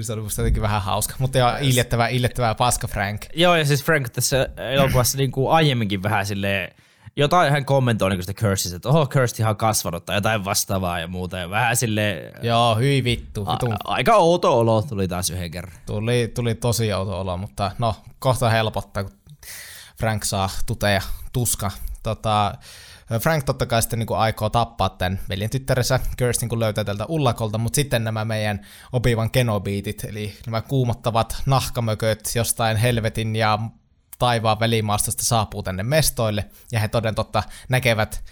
Se 0.01 0.13
oli 0.13 0.21
musta 0.21 0.41
jotenkin 0.41 0.61
vähän 0.61 0.81
hauska, 0.81 1.15
mutta 1.19 1.37
joo, 1.37 1.51
iljettävää, 1.61 2.07
iljettävää 2.07 2.55
paska 2.55 2.87
Frank. 2.87 3.21
Joo, 3.33 3.55
ja 3.55 3.65
siis 3.65 3.83
Frank 3.83 4.09
tässä 4.09 4.49
elokuvassa 4.71 5.17
niin 5.17 5.31
kuin 5.31 5.51
aiemminkin 5.51 6.03
vähän 6.03 6.25
silleen, 6.25 6.75
jotain 7.15 7.51
hän 7.51 7.65
kommentoi 7.65 8.09
niin 8.09 8.23
sitä 8.23 8.33
Kirstistä, 8.33 8.75
että 8.75 8.89
oho, 8.89 9.05
Kirsti 9.05 9.43
on 9.43 9.57
kasvanut 9.57 10.05
tai 10.05 10.17
jotain 10.17 10.45
vastaavaa 10.45 10.99
ja 10.99 11.07
muuta. 11.07 11.37
Ja 11.37 11.49
vähän 11.49 11.75
sille 11.75 12.33
Joo, 12.41 12.75
hyi 12.75 13.03
vittu. 13.03 13.43
A- 13.45 13.57
aika 13.83 14.15
outo 14.15 14.59
olo 14.59 14.81
tuli 14.81 15.07
taas 15.07 15.29
yhden 15.29 15.51
kerran. 15.51 15.75
Tuli, 15.85 16.31
tuli 16.35 16.55
tosi 16.55 16.93
outo 16.93 17.19
olo, 17.19 17.37
mutta 17.37 17.71
no, 17.79 17.95
kohta 18.19 18.49
helpottaa, 18.49 19.03
kun 19.03 19.13
Frank 19.99 20.23
saa 20.23 20.49
tuteja 20.65 21.01
tuska. 21.33 21.71
Tota, 22.03 22.53
Frank 23.21 23.43
totta 23.43 23.65
kai 23.65 23.81
sitten 23.81 23.99
niin 23.99 24.17
aikoo 24.17 24.49
tappaa 24.49 24.89
tämän 24.89 25.19
veljen 25.29 25.49
tyttärensä 25.49 25.99
Kirstin, 26.17 26.49
kun 26.49 26.59
löytää 26.59 26.83
tältä 26.83 27.05
ullakolta, 27.05 27.57
mutta 27.57 27.75
sitten 27.75 28.03
nämä 28.03 28.25
meidän 28.25 28.65
opivan 28.91 29.31
kenobiitit, 29.31 30.03
eli 30.03 30.33
nämä 30.45 30.61
kuumottavat 30.61 31.41
nahkamököt 31.45 32.31
jostain 32.35 32.77
helvetin 32.77 33.35
ja 33.35 33.59
taivaan 34.19 34.59
välimaastosta 34.59 35.25
saapuu 35.25 35.63
tänne 35.63 35.83
mestoille, 35.83 36.45
ja 36.71 36.79
he 36.79 36.87
toden 36.87 37.15
totta 37.15 37.43
näkevät 37.69 38.23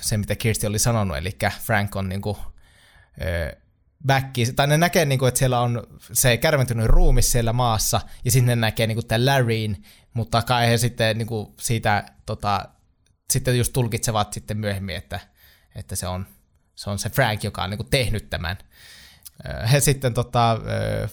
se, 0.00 0.16
mitä 0.16 0.36
Kirsti 0.36 0.66
oli 0.66 0.78
sanonut, 0.78 1.16
eli 1.16 1.36
Frank 1.60 1.96
on 1.96 2.08
niinku, 2.08 2.38
backi, 4.06 4.52
tai 4.52 4.66
ne 4.66 4.78
näkee, 4.78 5.04
niinku, 5.04 5.26
että 5.26 5.38
siellä 5.38 5.60
on 5.60 5.86
se 6.12 6.36
kärventynyt 6.36 6.86
ruumis 6.86 7.32
siellä 7.32 7.52
maassa, 7.52 8.00
ja 8.24 8.30
sitten 8.30 8.46
ne 8.46 8.56
näkee 8.56 8.86
niinku, 8.86 9.02
tämän 9.02 9.26
Larryn, 9.26 9.76
mutta 10.14 10.42
kai 10.42 10.68
he 10.68 10.78
sitten 10.78 11.18
niinku, 11.18 11.54
siitä 11.60 12.04
tota, 12.26 12.68
sitten 13.30 13.58
just 13.58 13.72
tulkitsevat 13.72 14.32
sitten 14.32 14.56
myöhemmin, 14.56 14.96
että, 14.96 15.20
että 15.74 15.96
se, 15.96 16.06
on, 16.06 16.26
se 16.74 16.90
on 16.90 16.98
se 16.98 17.10
Frank, 17.10 17.44
joka 17.44 17.62
on 17.62 17.70
niinku, 17.70 17.84
tehnyt 17.84 18.30
tämän. 18.30 18.58
He 19.72 19.80
sitten 19.80 20.14
tota, 20.14 20.58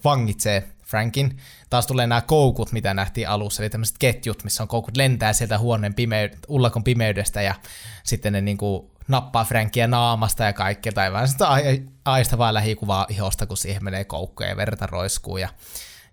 vangitsee 0.04 0.70
Frankin. 0.84 1.38
Taas 1.70 1.88
tulee 1.88 2.08
nämä 2.08 2.22
koukut, 2.22 2.72
mitä 2.72 2.94
nähtiin 2.94 3.30
alussa, 3.30 3.64
eli 3.64 3.70
tämmöiset 3.70 3.98
ketjut, 4.00 4.44
missä 4.44 4.64
on 4.64 4.68
koukut 4.68 4.98
lentää 4.98 5.34
sieltä 5.34 5.58
huoneen 5.58 5.94
pimeyd- 5.94 6.38
ullakon 6.48 6.84
pimeydestä 6.84 7.42
ja 7.42 7.56
sitten 8.04 8.34
ne 8.34 8.42
niinku 8.42 8.92
nappaa 9.08 9.46
Frankia 9.46 9.88
naamasta 9.88 10.44
ja 10.44 10.54
kaikkea, 10.54 10.92
tai 10.92 11.12
vähän 11.12 11.28
sitä 11.28 11.48
aistavaa 12.06 12.54
lähikuvaa 12.54 13.06
ihosta, 13.10 13.46
kun 13.46 13.58
siihen 13.58 13.84
menee 13.84 14.06
koukkuja 14.06 14.50
ja 14.50 14.58
verta 14.58 14.88
roiskuu, 14.88 15.38
ja, 15.38 15.50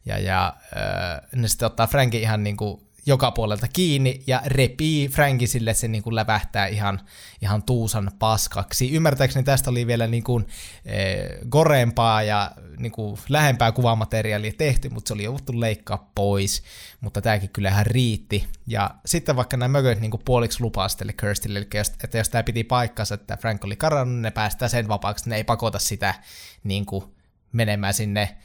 ja, 0.06 0.18
ja 0.18 0.56
äh, 0.76 1.20
ne 1.34 1.48
sitten 1.48 1.66
ottaa 1.66 1.86
Frankin 1.86 2.20
ihan 2.20 2.44
niinku 2.44 2.85
joka 3.06 3.30
puolelta 3.30 3.68
kiinni 3.68 4.22
ja 4.26 4.42
repii 4.46 5.08
Frankin 5.08 5.48
sille, 5.48 5.70
että 5.70 5.80
se 5.80 5.88
niin 5.88 6.02
kuin 6.02 6.14
lävähtää 6.14 6.66
ihan, 6.66 7.00
ihan 7.42 7.62
tuusan 7.62 8.10
paskaksi. 8.18 8.92
Ymmärtääkseni 8.92 9.44
tästä 9.44 9.70
oli 9.70 9.86
vielä 9.86 10.06
niin 10.06 10.24
kuin, 10.24 10.46
e, 10.84 11.16
goreempaa 11.48 12.22
ja 12.22 12.50
niin 12.78 12.92
kuin 12.92 13.18
lähempää 13.28 13.72
kuvamateriaalia 13.72 14.52
tehty, 14.58 14.88
mutta 14.88 15.08
se 15.08 15.14
oli 15.14 15.24
jouduttu 15.24 15.60
leikkaa 15.60 16.10
pois, 16.14 16.62
mutta 17.00 17.20
tämäkin 17.20 17.50
kyllä 17.50 17.68
ihan 17.68 17.86
riitti. 17.86 18.46
Ja 18.66 18.90
sitten 19.06 19.36
vaikka 19.36 19.56
nämä 19.56 19.78
mököt 19.78 20.00
niin 20.00 20.10
kuin 20.10 20.22
puoliksi 20.24 20.60
lupaa 20.60 20.88
sitten 20.88 21.14
Kirstille, 21.20 21.58
eli 21.58 21.68
jos, 21.74 21.92
että 22.04 22.18
jos 22.18 22.28
tämä 22.28 22.42
piti 22.42 22.64
paikkansa, 22.64 23.14
että 23.14 23.36
Frank 23.36 23.64
oli 23.64 23.76
karannut, 23.76 24.20
ne 24.20 24.30
päästää 24.30 24.68
sen 24.68 24.88
vapaaksi, 24.88 25.30
ne 25.30 25.36
ei 25.36 25.44
pakota 25.44 25.78
sitä 25.78 26.14
niin 26.64 26.86
kuin 26.86 27.04
menemään 27.52 27.94
sinne 27.94 28.36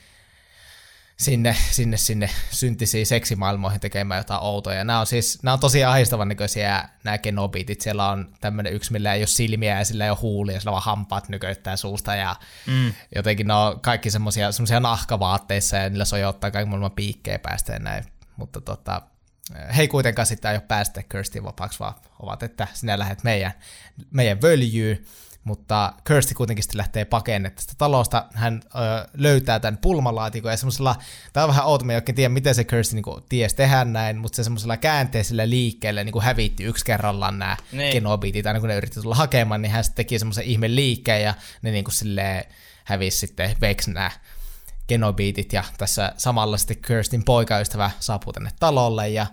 sinne, 1.21 1.55
sinne, 1.71 1.97
sinne 1.97 2.29
syntisiin 2.51 3.05
seksimaailmoihin 3.05 3.79
tekemään 3.79 4.17
jotain 4.17 4.43
outoja. 4.43 4.83
Nämä 4.83 4.99
on 4.99 5.07
siis, 5.07 5.43
nämä 5.43 5.53
on 5.53 5.59
tosi 5.59 5.83
ahdistavan 5.83 6.27
näköisiä 6.27 6.89
nämä 7.03 7.17
genobiitit. 7.17 7.81
Siellä 7.81 8.09
on 8.09 8.33
tämmöinen 8.41 8.73
yksi, 8.73 8.91
millä 8.91 9.13
ei 9.13 9.21
ole 9.21 9.27
silmiä 9.27 9.77
ja 9.77 9.85
sillä 9.85 10.03
ei 10.03 10.09
ole 10.09 10.17
huulia, 10.21 10.59
sillä 10.59 10.75
on 10.75 10.81
hampaat 10.81 11.29
nyköittää 11.29 11.75
suusta 11.75 12.15
ja 12.15 12.35
mm. 12.67 12.93
jotenkin 13.15 13.47
ne 13.47 13.53
on 13.53 13.79
kaikki 13.79 14.11
semmoisia, 14.11 14.51
semmoisia 14.51 14.79
nahkavaatteissa 14.79 15.77
ja 15.77 15.89
niillä 15.89 16.05
sojottaa 16.05 16.51
kaikki 16.51 16.69
maailman 16.69 16.91
piikkejä 16.91 17.39
päästä 17.39 17.73
ja 17.73 17.79
näin. 17.79 18.03
Mutta 18.37 18.61
tota, 18.61 19.01
he 19.75 19.81
ei 19.81 19.87
kuitenkaan 19.87 20.25
sitten 20.25 20.49
aio 20.49 20.61
päästä 20.61 21.03
Kirstin 21.03 21.43
vapaaksi, 21.43 21.79
vaan 21.79 21.93
ovat, 22.19 22.43
että 22.43 22.67
sinä 22.73 22.99
lähdet 22.99 23.23
meidän, 23.23 23.51
meidän 24.11 24.41
völjyyn 24.41 25.05
mutta 25.43 25.93
Kirsty 26.07 26.33
kuitenkin 26.33 26.63
sitten 26.63 26.77
lähtee 26.77 27.05
pakenemaan 27.05 27.55
tästä 27.55 27.73
talosta. 27.77 28.25
Hän 28.33 28.61
ö, 28.65 29.07
löytää 29.13 29.59
tämän 29.59 29.77
pulmalaatikon 29.77 30.51
ja 30.51 30.57
semmoisella, 30.57 30.95
tämä 31.33 31.43
on 31.43 31.49
vähän 31.49 31.65
outo, 31.65 31.85
mä 31.85 31.91
en 31.91 31.97
oikein 31.97 32.15
tiedä, 32.15 32.29
miten 32.29 32.55
se 32.55 32.63
Kirsty 32.63 32.95
niin 32.95 33.23
tiesi 33.29 33.55
tehdä 33.55 33.85
näin, 33.85 34.17
mutta 34.17 34.35
se 34.35 34.43
semmoisella 34.43 34.77
käänteisellä 34.77 35.49
liikkeellä 35.49 36.03
niin 36.03 36.21
hävitti 36.21 36.63
yksi 36.63 36.85
kerrallaan 36.85 37.39
nämä 37.39 37.57
niin. 37.71 37.93
genobiitit, 37.93 38.47
aina 38.47 38.59
kun 38.59 38.69
ne 38.69 38.75
yritti 38.75 39.01
tulla 39.01 39.15
hakemaan, 39.15 39.61
niin 39.61 39.71
hän 39.71 39.83
sitten 39.83 40.05
teki 40.05 40.19
semmoisen 40.19 40.45
ihme 40.45 40.75
liikkeen 40.75 41.23
ja 41.23 41.33
ne 41.61 41.71
niin 41.71 41.83
kuin 41.83 41.95
silleen 41.95 42.43
hävisi 42.83 43.17
sitten 43.17 43.55
veksi 43.61 43.91
nämä 43.91 44.11
genobiitit 44.87 45.53
ja 45.53 45.63
tässä 45.77 46.13
samalla 46.17 46.57
sitten 46.57 46.77
Kirstin 46.87 47.23
poikaystävä 47.23 47.91
saapuu 47.99 48.33
tänne 48.33 48.49
talolle 48.59 49.09
ja, 49.09 49.27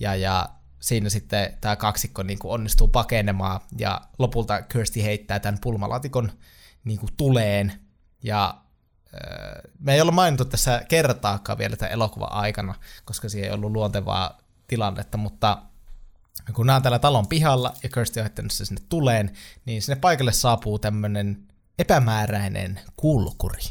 ja, 0.00 0.14
ja 0.14 0.48
siinä 0.84 1.08
sitten 1.08 1.56
tämä 1.60 1.76
kaksikko 1.76 2.22
niin 2.22 2.38
kuin 2.38 2.52
onnistuu 2.52 2.88
pakenemaan 2.88 3.60
ja 3.78 4.00
lopulta 4.18 4.62
Kirsty 4.62 5.02
heittää 5.02 5.40
tämän 5.40 5.60
pulmalaatikon 5.60 6.32
niin 6.84 6.98
kuin 6.98 7.10
tuleen 7.16 7.72
ja 8.22 8.60
me 9.78 9.94
ei 9.94 10.00
olla 10.00 10.12
mainittu 10.12 10.44
tässä 10.44 10.82
kertaakaan 10.88 11.58
vielä 11.58 11.76
tämän 11.76 11.92
elokuvan 11.92 12.32
aikana, 12.32 12.74
koska 13.04 13.28
siihen 13.28 13.48
ei 13.48 13.54
ollut 13.54 13.72
luontevaa 13.72 14.38
tilannetta, 14.66 15.18
mutta 15.18 15.62
kun 16.54 16.66
nämä 16.66 16.76
on 16.76 16.82
täällä 16.82 16.98
talon 16.98 17.26
pihalla 17.26 17.74
ja 17.82 17.88
Kirsty 17.88 18.20
on 18.20 18.24
heittänyt 18.24 18.52
sinne 18.52 18.82
tuleen, 18.88 19.32
niin 19.64 19.82
sinne 19.82 20.00
paikalle 20.00 20.32
saapuu 20.32 20.78
tämmöinen 20.78 21.46
epämääräinen 21.78 22.80
kulkuri. 22.96 23.62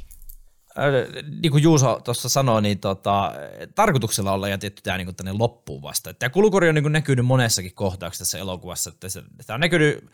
Äh, 0.79 1.23
niin 1.41 1.51
kuin 1.51 1.63
Juuso 1.63 1.99
tuossa 2.03 2.29
sanoi, 2.29 2.61
niin 2.61 2.79
tota, 2.79 3.33
tarkoituksella 3.75 4.31
olla 4.31 4.49
jätetty 4.49 4.81
tämä 4.81 4.97
niin 4.97 5.15
tänne 5.15 5.31
loppuun 5.31 5.81
vasta. 5.81 6.13
Tämä 6.13 6.29
kulukori 6.29 6.69
on 6.69 6.75
niin 6.75 6.83
kuin 6.83 6.93
näkynyt 6.93 7.25
monessakin 7.25 7.73
kohtauksessa 7.73 8.21
tässä 8.21 8.37
elokuvassa. 8.37 8.89
Että 8.89 9.09
se, 9.09 9.23
tämä 9.47 9.55
on 9.55 9.59
näkynyt 9.59 10.05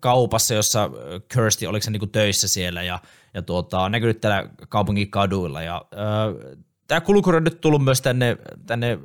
kaupassa, 0.00 0.54
jossa 0.54 0.90
Kirsty, 1.28 1.66
oliko 1.66 1.84
se 1.84 1.90
niin 1.90 2.00
kuin 2.00 2.10
töissä 2.10 2.48
siellä, 2.48 2.82
ja, 2.82 2.98
ja 3.34 3.42
tuota, 3.42 3.80
on 3.80 3.92
näkynyt 3.92 4.20
täällä 4.20 4.48
kaupungin 4.68 5.10
kaduilla. 5.10 5.62
Ja, 5.62 5.84
äh, 5.92 6.58
tämä 6.86 7.00
kulukori 7.00 7.36
on 7.36 7.44
nyt 7.44 7.60
tullut 7.60 7.84
myös 7.84 8.00
tänne, 8.00 8.36
tänne 8.66 8.98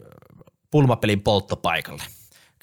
pulmapelin 0.72 1.22
polttopaikalle. 1.22 2.04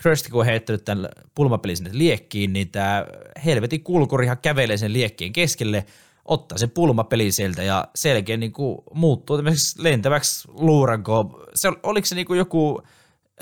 Kirsty, 0.03 0.31
kun 0.31 0.41
on 0.41 0.47
heittänyt 0.47 0.85
tämän 0.85 1.09
pulmapelin 1.35 1.77
sinne 1.77 1.91
liekkiin, 1.93 2.53
niin 2.53 2.71
tämä 2.71 3.07
helvetin 3.45 3.85
kulkurihan 3.85 4.39
kävelee 4.39 4.77
sen 4.77 4.93
liekkien 4.93 5.33
keskelle– 5.33 5.87
ottaa 6.25 6.59
se 6.59 6.67
pulmapeli 6.67 7.33
sieltä 7.33 7.63
ja 7.63 7.89
selkeä 7.95 8.37
niin 8.37 8.53
kuin 8.53 8.79
muuttuu 8.95 9.39
lentäväksi 9.79 10.49
luuranko. 10.49 11.45
Se, 11.55 11.69
oliko 11.83 12.07
se 12.07 12.15
niin 12.15 12.27
kuin 12.27 12.39
joku, 12.39 12.83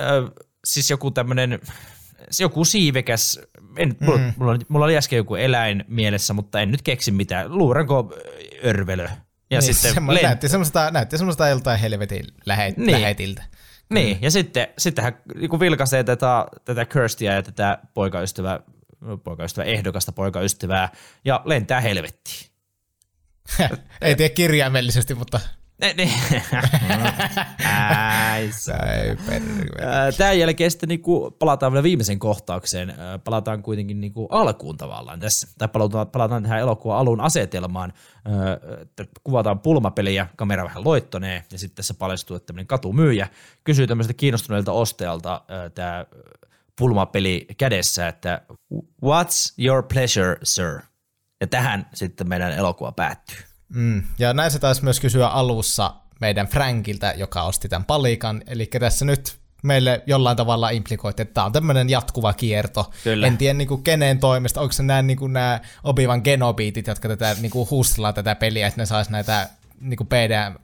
äh, 0.01 0.07
siis 0.65 0.91
joku 0.91 1.11
tämmöinen, 1.11 1.61
joku 2.41 2.65
siivekäs, 2.65 3.41
en, 3.77 3.89
mm. 3.89 4.07
mulla, 4.07 4.21
mulla, 4.37 4.59
mulla, 4.69 4.85
oli 4.85 4.97
äsken 4.97 5.17
joku 5.17 5.35
eläin 5.35 5.85
mielessä, 5.89 6.35
mutta 6.35 6.61
en 6.61 6.71
nyt 6.71 6.83
keksi 6.83 7.11
mitään, 7.11 7.59
luuranko 7.59 8.15
örvelö. 8.65 9.09
Ja 9.51 9.61
niin, 9.61 9.75
sitten 9.75 9.95
semmo, 9.95 10.13
lent- 10.13 10.23
näytti 10.23 10.49
semmoista, 10.49 10.91
näytti 10.91 11.19
semmoista 11.19 11.49
joltain 11.49 11.81
helvetin 11.81 12.25
lähet, 12.47 12.77
niin. 12.77 12.93
lähetiltä. 12.93 13.43
Niin, 13.91 14.19
ja 14.23 14.31
sitten, 14.31 14.69
sitten 14.79 15.05
hän 15.05 15.19
niin 15.35 15.61
vilkaisee 15.61 16.05
tätä, 16.05 16.47
tätä 16.65 16.85
Kirstia 16.85 17.33
ja 17.33 17.43
tätä 17.43 17.79
poikaystävää, 17.95 18.61
poikaystävää, 19.25 19.71
ehdokasta 19.71 20.13
poikaystävää, 20.13 20.89
ja 21.25 21.43
lentää 21.45 21.81
helvettiin. 21.81 22.52
Ei 24.01 24.17
tiedä 24.17 24.35
kirjaimellisesti, 24.35 25.15
mutta... 25.15 25.41
Tämän 30.17 30.39
jälkeen 30.39 30.71
sitten 30.71 30.89
niin 30.89 31.03
kuin 31.03 31.33
palataan 31.33 31.73
vielä 31.73 31.83
viimeisen 31.83 32.19
kohtaukseen. 32.19 32.95
Palataan 33.25 33.63
kuitenkin 33.63 34.01
niin 34.01 34.13
kuin 34.13 34.27
alkuun 34.31 34.77
tavallaan 34.77 35.21
tässä. 35.21 35.49
Tai 35.59 35.69
palataan, 35.69 36.07
palataan 36.09 36.43
tähän 36.43 36.61
elokuvan 36.61 36.99
alun 36.99 37.21
asetelmaan. 37.21 37.93
Kuvataan 39.25 39.59
pulmapeliä, 39.61 40.27
kamera 40.37 40.65
vähän 40.65 40.85
loittonee 40.85 41.45
ja 41.53 41.59
sitten 41.59 41.77
tässä 41.77 41.95
paljastuu, 41.95 42.37
että 42.37 42.47
tämmöinen 42.47 42.67
katumyyjä 42.67 43.29
kysyy 43.65 43.87
tämmöiseltä 43.87 44.17
kiinnostuneelta 44.17 44.73
ostajalta 44.73 45.43
tämä 45.75 46.07
pulmapeli 46.79 47.47
kädessä, 47.59 48.09
että 48.09 48.43
what's 49.05 49.55
your 49.59 49.83
pleasure, 49.83 50.37
sir? 50.43 50.81
Ja 51.43 51.47
tähän 51.47 51.87
sitten 51.95 52.29
meidän 52.29 52.53
elokuva 52.53 52.93
päättyy. 52.93 53.37
Mm. 53.69 54.03
Ja 54.19 54.35
näin 54.35 54.51
se 54.51 54.59
taisi 54.59 54.85
myös 54.85 55.01
kysyä 55.01 55.29
alussa 55.29 55.95
meidän 56.21 56.47
Frankiltä, 56.47 57.15
joka 57.17 57.43
osti 57.43 57.69
tämän 57.69 57.85
palikan. 57.85 58.43
Eli 58.47 58.67
tässä 58.67 59.05
nyt 59.05 59.39
meille 59.63 60.03
jollain 60.07 60.37
tavalla 60.37 60.71
implikoit, 60.71 61.21
että 61.21 61.35
tämä 61.35 61.45
on 61.45 61.53
tämmöinen 61.53 61.91
jatkuva 61.91 62.33
kierto. 62.33 62.93
Kyllä. 63.05 63.27
En 63.27 63.39
tiedä 63.39 63.55
niin 63.55 63.69
kuin 63.69 63.83
kenen 63.83 64.19
toimesta, 64.19 64.61
onko 64.61 64.73
se 64.73 64.83
nämä, 64.83 65.03
niin 65.03 65.19
kuin 65.19 65.33
nämä 65.33 65.61
Obivan 65.85 66.21
genobiitit, 66.25 66.87
jotka 66.87 67.09
tätä 67.09 67.37
niin 67.41 67.51
kuin 67.51 67.69
tätä 68.15 68.35
peliä, 68.35 68.67
että 68.67 68.81
ne 68.81 68.87
saisi 68.87 69.13
näitä 69.13 69.49
niin 69.81 69.97
kuin 69.97 70.07
PDM, 70.07 70.55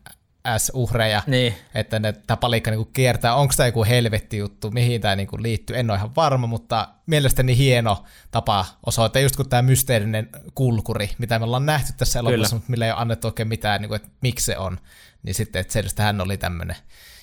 S-uhreja, 0.58 1.22
niin. 1.26 1.54
että 1.74 1.98
ne, 1.98 2.12
tämä 2.12 2.36
palikka 2.36 2.70
niinku 2.70 2.90
kiertää. 2.92 3.34
Onko 3.34 3.54
tämä 3.56 3.66
joku 3.66 3.84
helvetti 3.84 4.38
juttu, 4.38 4.70
mihin 4.70 5.00
tämä 5.00 5.16
niinku 5.16 5.42
liittyy, 5.42 5.78
en 5.78 5.90
ole 5.90 5.98
ihan 5.98 6.16
varma, 6.16 6.46
mutta 6.46 6.88
mielestäni 7.06 7.56
hieno 7.56 8.04
tapa 8.30 8.66
osoittaa, 8.86 9.22
just 9.22 9.36
kun 9.36 9.48
tämä 9.48 9.62
mysteerinen 9.62 10.28
kulkuri, 10.54 11.10
mitä 11.18 11.38
me 11.38 11.44
ollaan 11.44 11.66
nähty 11.66 11.92
tässä 11.96 12.18
elokuvassa, 12.18 12.56
mutta 12.56 12.70
millä 12.70 12.86
ei 12.86 12.92
ole 12.92 13.00
annettu 13.00 13.28
oikein 13.28 13.48
mitään, 13.48 13.80
niinku, 13.80 13.94
että 13.94 14.08
miksi 14.20 14.44
se 14.44 14.58
on, 14.58 14.78
niin 15.22 15.34
sitten, 15.34 15.60
että 15.60 15.72
selvästi 15.72 16.02
hän 16.02 16.20
oli 16.20 16.36
tämmöinen, 16.36 16.76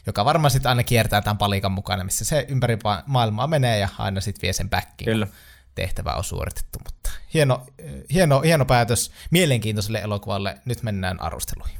joka 0.07 0.25
varmaan 0.25 0.51
sitten 0.51 0.69
aina 0.69 0.83
kiertää 0.83 1.21
tämän 1.21 1.37
palikan 1.37 1.71
mukana, 1.71 2.03
missä 2.03 2.25
se 2.25 2.45
ympäri 2.49 2.77
maailmaa 3.05 3.47
menee 3.47 3.79
ja 3.79 3.89
aina 3.97 4.21
sitten 4.21 4.41
vie 4.41 4.53
sen 4.53 4.69
backin. 4.69 5.05
Kyllä 5.05 5.27
tehtävä 5.75 6.13
on 6.13 6.23
suoritettu, 6.23 6.79
mutta 6.83 7.09
hieno, 7.33 7.65
hieno, 8.13 8.41
hieno 8.41 8.65
päätös 8.65 9.11
mielenkiintoiselle 9.31 9.99
elokuvalle. 9.99 10.57
Nyt 10.65 10.83
mennään 10.83 11.21
arvosteluihin. 11.21 11.77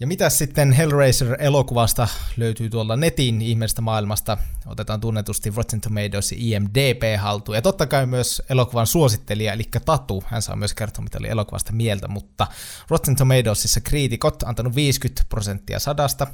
Ja 0.00 0.06
mitä 0.06 0.30
sitten 0.30 0.72
Hellraiser-elokuvasta 0.72 2.08
löytyy 2.36 2.70
tuolla 2.70 2.96
netin 2.96 3.42
ihmeestä 3.42 3.82
maailmasta? 3.82 4.38
Otetaan 4.66 5.00
tunnetusti 5.00 5.52
Rotten 5.56 5.80
Tomatoes 5.80 6.32
IMDb 6.32 7.02
haltuun. 7.18 7.56
Ja 7.56 7.62
totta 7.62 7.86
kai 7.86 8.06
myös 8.06 8.42
elokuvan 8.50 8.86
suosittelija, 8.86 9.52
eli 9.52 9.62
Tatu. 9.84 10.24
Hän 10.26 10.42
saa 10.42 10.56
myös 10.56 10.74
kertoa, 10.74 11.04
mitä 11.04 11.18
oli 11.18 11.28
elokuvasta 11.28 11.72
mieltä, 11.72 12.08
mutta 12.08 12.46
Rotten 12.88 13.16
Tomatoesissa 13.16 13.80
kriitikot 13.80 14.42
antanut 14.42 14.74
50 14.74 15.24
prosenttia 15.28 15.78
sadasta. 15.78 16.26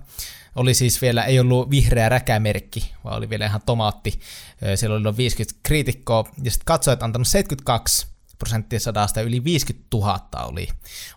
Oli 0.57 0.75
siis 0.75 1.03
vielä, 1.03 1.25
ei 1.25 1.41
ollut 1.41 1.71
vihreä 1.71 2.09
räkämerkki, 2.09 2.95
vaan 3.05 3.17
oli 3.17 3.31
vielä 3.31 3.47
ihan 3.47 3.63
tomaatti. 3.67 4.21
Siellä 4.75 4.97
oli 4.97 5.17
50 5.17 5.61
kriitikkoa, 5.63 6.25
ja 6.43 6.51
sitten 6.51 6.65
katsojat 6.67 7.03
antanut 7.03 7.29
72 7.29 8.07
prosenttia 8.39 8.81
sadasta 8.81 9.21
yli 9.21 9.45
50 9.45 9.87
000 9.95 10.19
oli, 10.45 10.69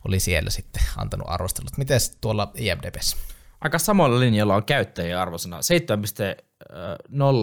oli 0.05 0.20
siellä 0.20 0.49
sitten 0.49 0.84
antanut 0.97 1.28
arvostelut. 1.30 1.78
Miten 1.78 1.99
tuolla 2.22 2.51
IMDBssä? 2.55 3.18
Aika 3.61 3.80
samalla 3.80 4.20
linjalla 4.20 4.55
on 4.55 4.63
käyttäjien 4.63 5.18
arvosana. 5.18 5.59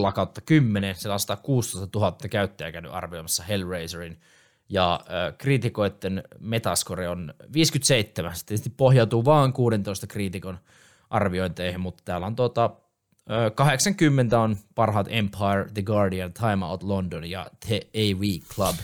7.0 0.07 0.13
kautta 0.13 0.41
10, 0.41 0.95
siellä 0.95 1.13
on 1.13 1.19
116 1.19 1.99
000 1.99 2.17
käyttäjää 2.29 2.71
käynyt 2.71 2.93
arvioimassa 2.93 3.43
Hellraiserin, 3.43 4.19
ja 4.69 4.93
äh, 4.93 5.37
kriitikoiden 5.37 6.23
metascore 6.39 7.09
on 7.09 7.33
57. 7.53 8.35
Se 8.35 8.45
tietysti 8.45 8.69
pohjautuu 8.69 9.25
vain 9.25 9.53
16 9.53 10.07
kriitikon 10.07 10.57
arviointeihin, 11.09 11.79
mutta 11.79 12.03
täällä 12.05 12.27
on 12.27 12.35
tuota, 12.35 12.69
äh, 13.31 13.55
80 13.55 14.39
on 14.39 14.57
parhaat 14.75 15.07
Empire, 15.09 15.65
The 15.73 15.81
Guardian, 15.81 16.33
Time 16.33 16.65
Out 16.65 16.83
London 16.83 17.29
ja 17.29 17.47
The 17.65 17.81
AV 17.93 18.21
Club. 18.55 18.75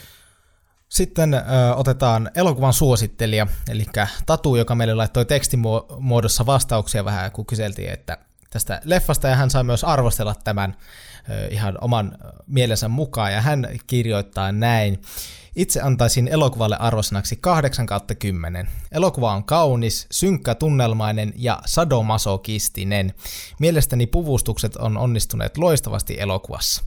Sitten 0.91 1.33
ö, 1.33 1.39
otetaan 1.75 2.31
elokuvan 2.35 2.73
suosittelija, 2.73 3.47
eli 3.69 3.85
Tatu, 4.25 4.55
joka 4.55 4.75
meille 4.75 4.93
laittoi 4.93 5.25
tekstimuodossa 5.25 6.45
vastauksia 6.45 7.05
vähän, 7.05 7.31
kun 7.31 7.45
kyseltiin, 7.45 7.89
että 7.91 8.17
tästä 8.49 8.81
leffasta, 8.83 9.27
ja 9.27 9.35
hän 9.35 9.49
sai 9.49 9.63
myös 9.63 9.83
arvostella 9.83 10.35
tämän 10.43 10.75
ö, 11.29 11.47
ihan 11.47 11.77
oman 11.81 12.17
mielensä 12.47 12.87
mukaan, 12.87 13.33
ja 13.33 13.41
hän 13.41 13.67
kirjoittaa 13.87 14.51
näin. 14.51 15.01
Itse 15.55 15.81
antaisin 15.81 16.27
elokuvalle 16.27 16.77
arvosanaksi 16.79 17.35
8 17.41 17.85
kautta 17.85 18.15
10. 18.15 18.67
Elokuva 18.91 19.33
on 19.33 19.43
kaunis, 19.43 20.07
synkkä 20.11 20.55
tunnelmainen 20.55 21.33
ja 21.35 21.61
sadomasokistinen. 21.65 23.13
Mielestäni 23.59 24.07
puvustukset 24.07 24.75
on 24.75 24.97
onnistuneet 24.97 25.57
loistavasti 25.57 26.19
elokuvassa. 26.19 26.83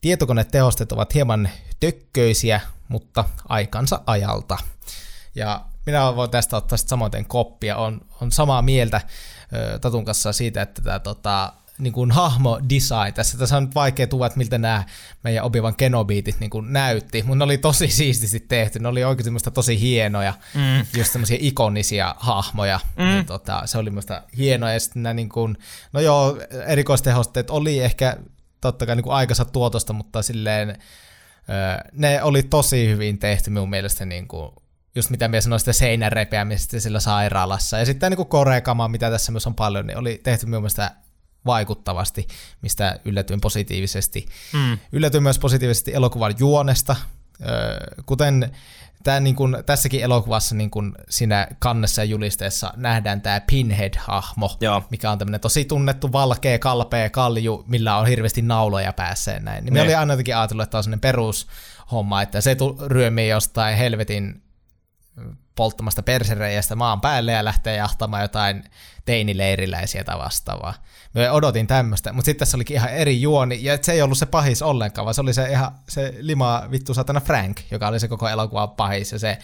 Tietokonetehosteet 0.00 0.92
ovat 0.92 1.14
hieman 1.14 1.48
tökköisiä, 1.80 2.60
mutta 2.88 3.24
aikansa 3.48 4.00
ajalta. 4.06 4.58
Ja 5.34 5.64
minä 5.86 6.16
voin 6.16 6.30
tästä 6.30 6.56
ottaa 6.56 6.78
sitten 6.78 6.90
samoin 6.90 7.24
koppia. 7.28 7.76
On, 7.76 8.00
on 8.20 8.32
samaa 8.32 8.62
mieltä 8.62 9.00
ö, 9.52 9.78
Tatun 9.78 10.04
kanssa 10.04 10.32
siitä, 10.32 10.62
että 10.62 10.82
tämä 10.82 10.98
tota, 10.98 11.52
niin 11.78 11.92
kuin 11.92 12.10
hahmo 12.10 12.60
design. 12.68 13.14
Tässä, 13.14 13.38
tässä 13.38 13.56
on 13.56 13.64
nyt 13.64 13.74
vaikea 13.74 14.06
tuva, 14.06 14.26
että 14.26 14.38
miltä 14.38 14.58
nämä 14.58 14.84
meidän 15.24 15.44
Obi-Wan 15.44 15.76
Kenobiitit 15.76 16.40
niin 16.40 16.50
kuin 16.50 16.72
näytti, 16.72 17.22
mutta 17.22 17.36
ne 17.36 17.44
oli 17.44 17.58
tosi 17.58 17.88
siististi 17.88 18.40
tehty. 18.40 18.78
Ne 18.78 18.88
oli 18.88 19.04
oikein 19.04 19.24
semmoista 19.24 19.50
tosi 19.50 19.80
hienoja, 19.80 20.34
mm. 20.54 20.98
just 20.98 21.12
semmoisia 21.12 21.38
ikonisia 21.40 22.14
hahmoja. 22.18 22.80
Mm. 22.96 23.04
Niin, 23.04 23.26
tota, 23.26 23.62
se 23.64 23.78
oli 23.78 23.90
minusta 23.90 24.22
hienoa. 24.36 24.72
Ja 24.72 24.80
sitten 24.80 25.02
nämä, 25.02 25.14
niin 25.14 25.28
kuin, 25.28 25.58
no 25.92 26.00
joo, 26.00 26.38
erikoistehosteet 26.66 27.50
oli 27.50 27.80
ehkä 27.80 28.16
totta 28.60 28.86
kai 28.86 28.96
niin 28.96 29.04
kuin 29.04 29.14
aikansa 29.14 29.44
tuotosta, 29.44 29.92
mutta 29.92 30.22
silleen 30.22 30.78
ne 31.92 32.22
oli 32.22 32.42
tosi 32.42 32.88
hyvin 32.88 33.18
tehty 33.18 33.50
minun 33.50 33.70
mielestä 33.70 34.04
niin 34.04 34.28
kuin, 34.28 34.50
just 34.94 35.10
mitä 35.10 35.28
minä 35.28 35.40
sanoin 35.40 35.60
sitä 35.60 35.72
seinän 35.72 36.12
repeämisestä 36.12 36.80
sillä 36.80 37.00
sairaalassa. 37.00 37.78
Ja 37.78 37.86
sitten 37.86 38.12
niin 38.12 38.26
koreakama, 38.26 38.88
mitä 38.88 39.10
tässä 39.10 39.32
myös 39.32 39.46
on 39.46 39.54
paljon, 39.54 39.86
niin 39.86 39.98
oli 39.98 40.20
tehty 40.22 40.46
minun 40.46 40.62
mielestä 40.62 40.90
vaikuttavasti, 41.46 42.26
mistä 42.62 43.00
yllätyin 43.04 43.40
positiivisesti. 43.40 44.26
Mm. 44.52 44.78
Yllätyin 44.92 45.22
myös 45.22 45.38
positiivisesti 45.38 45.94
elokuvan 45.94 46.34
juonesta, 46.38 46.96
kuten 48.06 48.50
tämä, 49.02 49.20
niin 49.20 49.36
kuin, 49.36 49.56
tässäkin 49.66 50.02
elokuvassa 50.02 50.54
niin 50.54 50.70
kuin 50.70 50.92
siinä 51.08 51.48
kannessa 51.58 52.00
ja 52.00 52.04
julisteessa 52.04 52.72
nähdään 52.76 53.20
tämä 53.20 53.40
Pinhead-hahmo, 53.40 54.56
Joo. 54.60 54.82
mikä 54.90 55.10
on 55.10 55.18
tämmöinen 55.18 55.40
tosi 55.40 55.64
tunnettu 55.64 56.12
valkea, 56.12 56.58
kalpea 56.58 57.10
kalju, 57.10 57.64
millä 57.68 57.96
on 57.96 58.06
hirveästi 58.06 58.42
nauloja 58.42 58.92
päässä 58.92 59.40
näin. 59.40 59.64
Niin 59.64 59.74
me 59.74 59.82
oli 59.82 59.94
aina 59.94 60.12
jotenkin 60.12 60.36
ajatellut, 60.36 60.62
että 60.62 60.70
tämä 60.70 60.78
on 60.78 60.84
sellainen 60.84 61.00
perushomma, 61.00 62.22
että 62.22 62.40
se 62.40 62.56
ryömii 62.86 63.28
jostain 63.28 63.76
helvetin 63.76 64.42
polttamasta 65.56 66.02
persereijästä 66.02 66.76
maan 66.76 67.00
päälle 67.00 67.32
ja 67.32 67.44
lähtee 67.44 67.76
jahtamaan 67.76 68.22
jotain 68.22 68.64
teinileiriläisiä 69.04 70.04
tai 70.04 70.18
vastaavaa. 70.18 70.74
Me 71.14 71.30
odotin 71.30 71.66
tämmöistä, 71.66 72.12
mutta 72.12 72.26
sitten 72.26 72.38
tässä 72.38 72.56
olikin 72.56 72.76
ihan 72.76 72.90
eri 72.90 73.20
juoni, 73.20 73.58
ja 73.64 73.78
se 73.82 73.92
ei 73.92 74.02
ollut 74.02 74.18
se 74.18 74.26
pahis 74.26 74.62
ollenkaan, 74.62 75.04
vaan 75.04 75.14
se 75.14 75.20
oli 75.20 75.34
se 75.34 75.50
ihan 75.50 75.72
se 75.88 76.14
lima 76.18 76.62
vittu 76.70 76.94
satana 76.94 77.20
Frank, 77.20 77.60
joka 77.70 77.88
oli 77.88 78.00
se 78.00 78.08
koko 78.08 78.28
elokuva 78.28 78.66
pahis, 78.66 79.12
ja 79.12 79.18
se 79.18 79.38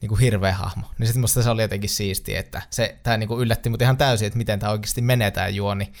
niin 0.00 0.08
kuin 0.08 0.20
hirveä 0.20 0.52
hahmo. 0.52 0.86
Niin 0.98 1.06
sitten 1.06 1.20
musta 1.20 1.42
se 1.42 1.50
oli 1.50 1.62
jotenkin 1.62 1.90
siisti, 1.90 2.36
että 2.36 2.62
se, 2.70 2.98
tämä 3.02 3.16
niin 3.16 3.28
kuin 3.28 3.40
yllätti 3.40 3.68
mut 3.68 3.82
ihan 3.82 3.96
täysin, 3.96 4.26
että 4.26 4.36
miten 4.36 4.58
tämä 4.58 4.72
oikeasti 4.72 5.02
menee 5.02 5.30
tämä 5.30 5.48
juoni. 5.48 5.92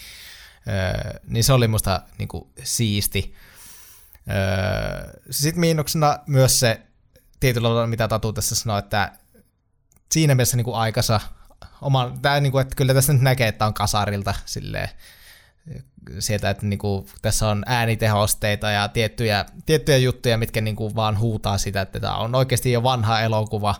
Öö, 0.68 1.20
niin 1.28 1.44
se 1.44 1.52
oli 1.52 1.68
musta 1.68 2.02
niin 2.18 2.28
kuin 2.28 2.48
siisti. 2.62 3.34
Öö, 4.30 5.20
sitten 5.30 5.60
miinuksena 5.60 6.18
myös 6.26 6.60
se 6.60 6.80
tietyllä 7.40 7.68
tavalla, 7.68 7.86
mitä 7.86 8.08
Tatu 8.08 8.32
tässä 8.32 8.54
sanoi, 8.54 8.78
että 8.78 9.12
siinä 10.12 10.34
mielessä 10.34 10.56
niin 10.56 10.64
kuin 10.64 10.76
aikansa 10.76 11.20
oma, 11.82 12.12
tää, 12.22 12.40
niin 12.40 12.52
kuin, 12.52 12.62
että 12.62 12.74
kyllä 12.76 12.94
tässä 12.94 13.12
nyt 13.12 13.22
näkee, 13.22 13.48
että 13.48 13.66
on 13.66 13.74
kasarilta 13.74 14.34
silleen, 14.44 14.88
sieltä, 16.18 16.50
että 16.50 16.66
niin 16.66 16.78
kuin, 16.78 17.06
tässä 17.22 17.48
on 17.48 17.62
äänitehosteita 17.66 18.70
ja 18.70 18.88
tiettyjä, 18.88 19.44
tiettyjä 19.66 19.98
juttuja, 19.98 20.38
mitkä 20.38 20.60
niin 20.60 20.76
kuin, 20.76 20.94
vaan 20.94 21.18
huutaa 21.18 21.58
sitä, 21.58 21.80
että 21.80 22.00
tämä 22.00 22.16
on 22.16 22.34
oikeasti 22.34 22.72
jo 22.72 22.82
vanha 22.82 23.20
elokuva, 23.20 23.74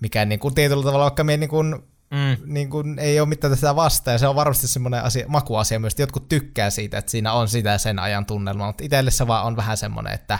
mikä 0.00 0.24
niin 0.24 0.38
kuin, 0.38 0.54
tietyllä 0.54 0.84
tavalla, 0.84 1.04
vaikka 1.04 1.24
minä 1.24 1.36
niin 1.36 1.50
kuin, 1.50 1.74
mm. 2.10 2.36
niin 2.44 2.70
kuin, 2.70 2.98
ei 2.98 3.20
ole 3.20 3.28
mitään 3.28 3.52
tästä 3.52 3.76
vastaan, 3.76 4.14
ja 4.14 4.18
se 4.18 4.28
on 4.28 4.36
varmasti 4.36 4.68
semmoinen 4.68 5.02
asia, 5.02 5.24
makuasia 5.28 5.80
myös, 5.80 5.92
että 5.92 6.02
jotkut 6.02 6.28
tykkää 6.28 6.70
siitä, 6.70 6.98
että 6.98 7.10
siinä 7.10 7.32
on 7.32 7.48
sitä 7.48 7.78
sen 7.78 7.98
ajan 7.98 8.26
tunnelma, 8.26 8.66
mutta 8.66 8.84
itselle 8.84 9.10
se 9.10 9.26
vaan 9.26 9.46
on 9.46 9.56
vähän 9.56 9.76
semmoinen, 9.76 10.12
että 10.12 10.38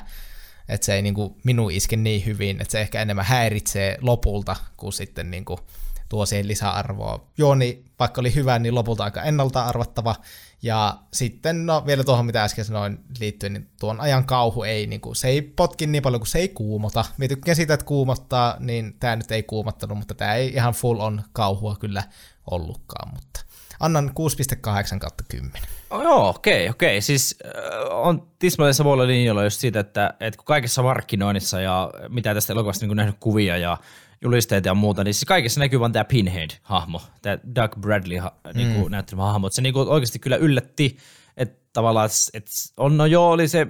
että 0.69 0.85
se 0.85 0.95
ei 0.95 1.03
niin 1.03 1.14
kuin, 1.14 1.35
minun 1.45 1.73
iske 1.73 1.97
niin 1.97 2.27
hyvin, 2.27 2.61
että 2.61 2.73
se 2.73 2.81
ehkä 2.81 3.03
enemmän 3.03 3.25
häiritsee 3.25 3.99
lopulta, 4.01 4.57
kuin 4.77 4.93
sitten 4.93 5.31
niin 5.31 5.45
kuin, 5.45 5.59
tuo 6.09 6.27
siihen 6.27 6.49
lisäarvoa. 6.49 7.27
Juoni, 7.39 7.85
vaikka 7.99 8.21
oli 8.21 8.35
hyvä, 8.35 8.59
niin 8.59 8.75
lopulta 8.75 9.05
aika 9.05 9.23
ennalta 9.23 9.64
arvattava. 9.64 10.17
Ja 10.62 10.99
sitten, 11.12 11.67
no 11.67 11.87
vielä 11.87 12.05
tuohon 12.05 12.27
mitä 12.27 12.45
äsken 12.45 12.64
sanoin 12.64 12.99
liittyen, 13.21 13.53
niin 13.53 13.69
tuon 13.81 14.01
ajan 14.01 14.25
kauhu 14.25 14.62
ei, 14.62 14.87
niin 14.87 15.01
kuin, 15.01 15.17
se 15.17 15.29
ei 15.29 15.43
potki 15.43 15.87
niin 15.87 16.03
paljon 16.03 16.21
kuin 16.21 16.29
se 16.29 16.39
ei 16.39 16.49
kuumota. 16.49 17.05
Mä 17.17 17.29
tykkään 17.29 17.57
siitä, 17.57 17.75
että 17.75 17.87
kuumottaa, 17.87 18.57
niin 18.59 18.97
tämä 19.01 19.17
nyt 19.17 19.31
ei 19.31 19.43
kuumottanut, 19.43 19.99
mutta 19.99 20.14
tämä 20.14 20.35
ei 20.35 20.49
ihan 20.49 20.75
full 20.75 21.01
on 21.01 21.23
kauhua 21.33 21.77
kyllä 21.77 22.03
ollutkaan, 22.51 23.14
mutta 23.14 23.36
annan 23.81 24.11
6,8 24.95 24.99
kautta 24.99 25.24
10. 25.29 25.62
Oh, 25.91 26.03
joo, 26.03 26.29
okei, 26.29 26.55
okay, 26.55 26.70
okei. 26.70 26.89
Okay. 26.89 27.01
Siis 27.01 27.37
äh, 27.45 27.53
on 27.91 28.27
tismalleen 28.39 28.74
samalla 28.74 29.07
linjalla 29.07 29.45
just 29.45 29.61
siitä, 29.61 29.81
että, 29.81 30.14
että 30.20 30.37
kun 30.37 30.45
kaikessa 30.45 30.83
markkinoinnissa 30.83 31.61
ja 31.61 31.91
mitä 32.09 32.35
tästä 32.35 32.53
elokuvasta 32.53 32.87
niin 32.87 32.97
nähnyt 32.97 33.16
kuvia 33.20 33.57
ja 33.57 33.77
julisteet 34.22 34.64
ja 34.64 34.74
muuta, 34.74 35.05
niin 35.05 35.14
siis 35.14 35.24
kaikessa 35.24 35.61
näkyy 35.61 35.81
vaan 35.81 35.93
tämä 35.93 36.05
Pinhead-hahmo, 36.05 37.01
tämä 37.22 37.39
Doug 37.55 37.77
Bradley 37.81 38.20
niin 38.55 38.74
kuin 38.74 38.85
mm. 38.85 38.91
näyttelemä 38.91 39.24
hahmo. 39.24 39.51
Se 39.51 39.62
niin 39.62 39.72
kuin 39.72 39.89
oikeasti 39.89 40.18
kyllä 40.18 40.37
yllätti, 40.37 40.97
että 41.37 41.59
tavallaan, 41.72 42.11
että 42.35 42.51
on, 42.77 42.97
no 42.97 43.07
joo, 43.07 43.31
oli 43.31 43.49
se 43.49 43.66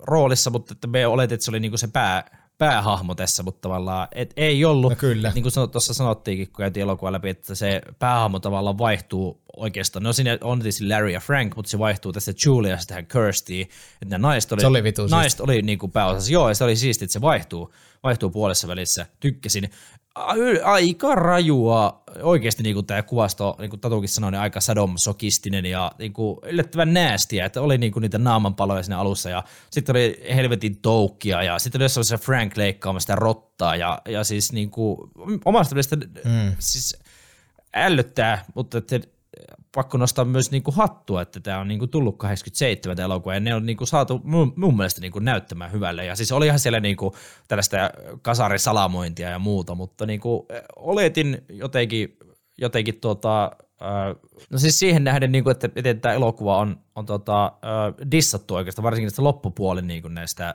roolissa, 0.00 0.50
mutta 0.50 0.72
että 0.72 0.86
me 0.86 1.06
oletin, 1.06 1.34
että 1.34 1.44
se 1.44 1.50
oli 1.50 1.60
niin 1.60 1.70
kuin 1.70 1.78
se 1.78 1.88
pää, 1.88 2.43
päähahmo 2.58 3.14
tässä, 3.14 3.42
mutta 3.42 3.60
tavallaan 3.60 4.08
et 4.12 4.32
ei 4.36 4.64
ollut. 4.64 4.92
No 4.92 4.96
kyllä. 4.96 5.32
Niin 5.34 5.42
kuin 5.42 5.70
tuossa 5.72 5.94
sanottiinkin, 5.94 6.46
kun 6.46 6.56
käytiin 6.56 6.82
elokuva 6.82 7.12
läpi, 7.12 7.28
että 7.28 7.54
se 7.54 7.82
päähahmo 7.98 8.38
tavallaan 8.38 8.78
vaihtuu 8.78 9.40
oikeastaan. 9.56 10.02
No 10.02 10.12
siinä 10.12 10.38
on 10.40 10.58
tietysti 10.58 10.88
Larry 10.88 11.10
ja 11.10 11.20
Frank, 11.20 11.56
mutta 11.56 11.70
se 11.70 11.78
vaihtuu 11.78 12.12
tästä 12.12 12.32
Juliasta 12.46 12.88
tähän 12.88 13.06
Kirstiin. 13.06 13.62
Että 14.02 14.04
nämä 14.18 14.28
naiset 14.28 14.52
oli, 14.52 14.60
se 14.60 14.66
oli 14.66 14.82
vitu 14.82 15.06
naiset 15.06 15.40
oli 15.40 15.62
niin 15.62 15.78
kuin 15.78 15.92
pääosassa. 15.92 16.32
Joo, 16.32 16.48
ja 16.48 16.54
se 16.54 16.64
oli 16.64 16.76
siisti, 16.76 17.04
että 17.04 17.12
se 17.12 17.20
vaihtuu, 17.20 17.74
vaihtuu 18.02 18.30
puolessa 18.30 18.68
välissä. 18.68 19.06
Tykkäsin 19.20 19.70
aika 20.64 21.14
rajua, 21.14 22.02
oikeasti 22.22 22.62
niin 22.62 22.74
kuin 22.74 22.86
tämä 22.86 23.02
kuvasto, 23.02 23.56
niin 23.58 23.70
kuin 23.70 23.80
Tatukin 23.80 24.08
sanoi, 24.08 24.30
niin 24.30 24.40
aika 24.40 24.60
sadomsokistinen 24.60 25.66
ja 25.66 25.92
niin 25.98 26.12
kuin 26.12 26.38
yllättävän 26.42 26.94
näästiä, 26.94 27.46
että 27.46 27.60
oli 27.60 27.78
niin 27.78 27.92
kuin 27.92 28.02
niitä 28.02 28.18
naamanpaloja 28.18 28.82
siinä 28.82 28.98
alussa 28.98 29.30
ja 29.30 29.44
sitten 29.70 29.92
oli 29.92 30.24
helvetin 30.34 30.76
toukkia 30.76 31.42
ja 31.42 31.58
sitten 31.58 31.78
oli 31.78 31.84
jossain 31.84 32.04
se 32.04 32.18
Frank 32.18 32.56
leikkaamassa 32.56 33.04
sitä 33.04 33.16
rottaa 33.16 33.76
ja, 33.76 34.02
ja 34.08 34.24
siis 34.24 34.52
niin 34.52 34.70
kuin, 34.70 34.98
omasta 35.44 35.74
mielestä 35.74 35.96
mm. 35.96 36.56
siis 36.58 36.98
ällöttää, 37.76 38.44
mutta 38.54 38.78
että 38.78 39.00
pakko 39.74 39.98
nostaa 39.98 40.24
myös 40.24 40.50
niinku 40.50 40.70
hattua, 40.70 41.22
että 41.22 41.40
tämä 41.40 41.60
on 41.60 41.68
niinku 41.68 41.86
tullut 41.86 42.18
87 42.18 43.00
elokuva 43.00 43.34
ja 43.34 43.40
ne 43.40 43.54
on 43.54 43.66
niinku 43.66 43.86
saatu 43.86 44.20
mun, 44.24 44.52
mun 44.56 44.76
mielestä 44.76 45.00
niinku 45.00 45.18
näyttämään 45.18 45.72
hyvälle. 45.72 46.04
Ja 46.04 46.16
siis 46.16 46.32
olihan 46.32 46.58
siellä 46.58 46.80
niinku 46.80 47.14
tällaista 47.48 47.76
kasarisalamointia 48.22 49.30
ja 49.30 49.38
muuta, 49.38 49.74
mutta 49.74 50.06
niinku 50.06 50.46
oletin 50.76 51.44
jotenkin, 51.48 52.18
jotenkin 52.58 53.00
tuota, 53.00 53.50
no 54.50 54.58
siis 54.58 54.78
siihen 54.78 55.04
nähden, 55.04 55.32
niinku, 55.32 55.50
että 55.50 55.68
miten 55.74 56.00
tämä 56.00 56.14
elokuva 56.14 56.58
on, 56.58 56.80
on 56.94 57.06
tota, 57.06 57.52
dissattu 58.10 58.54
oikeastaan, 58.54 58.84
varsinkin 58.84 59.06
näistä 59.06 59.24
loppupuolen 59.24 59.86
niinku 59.86 60.08
näistä 60.08 60.54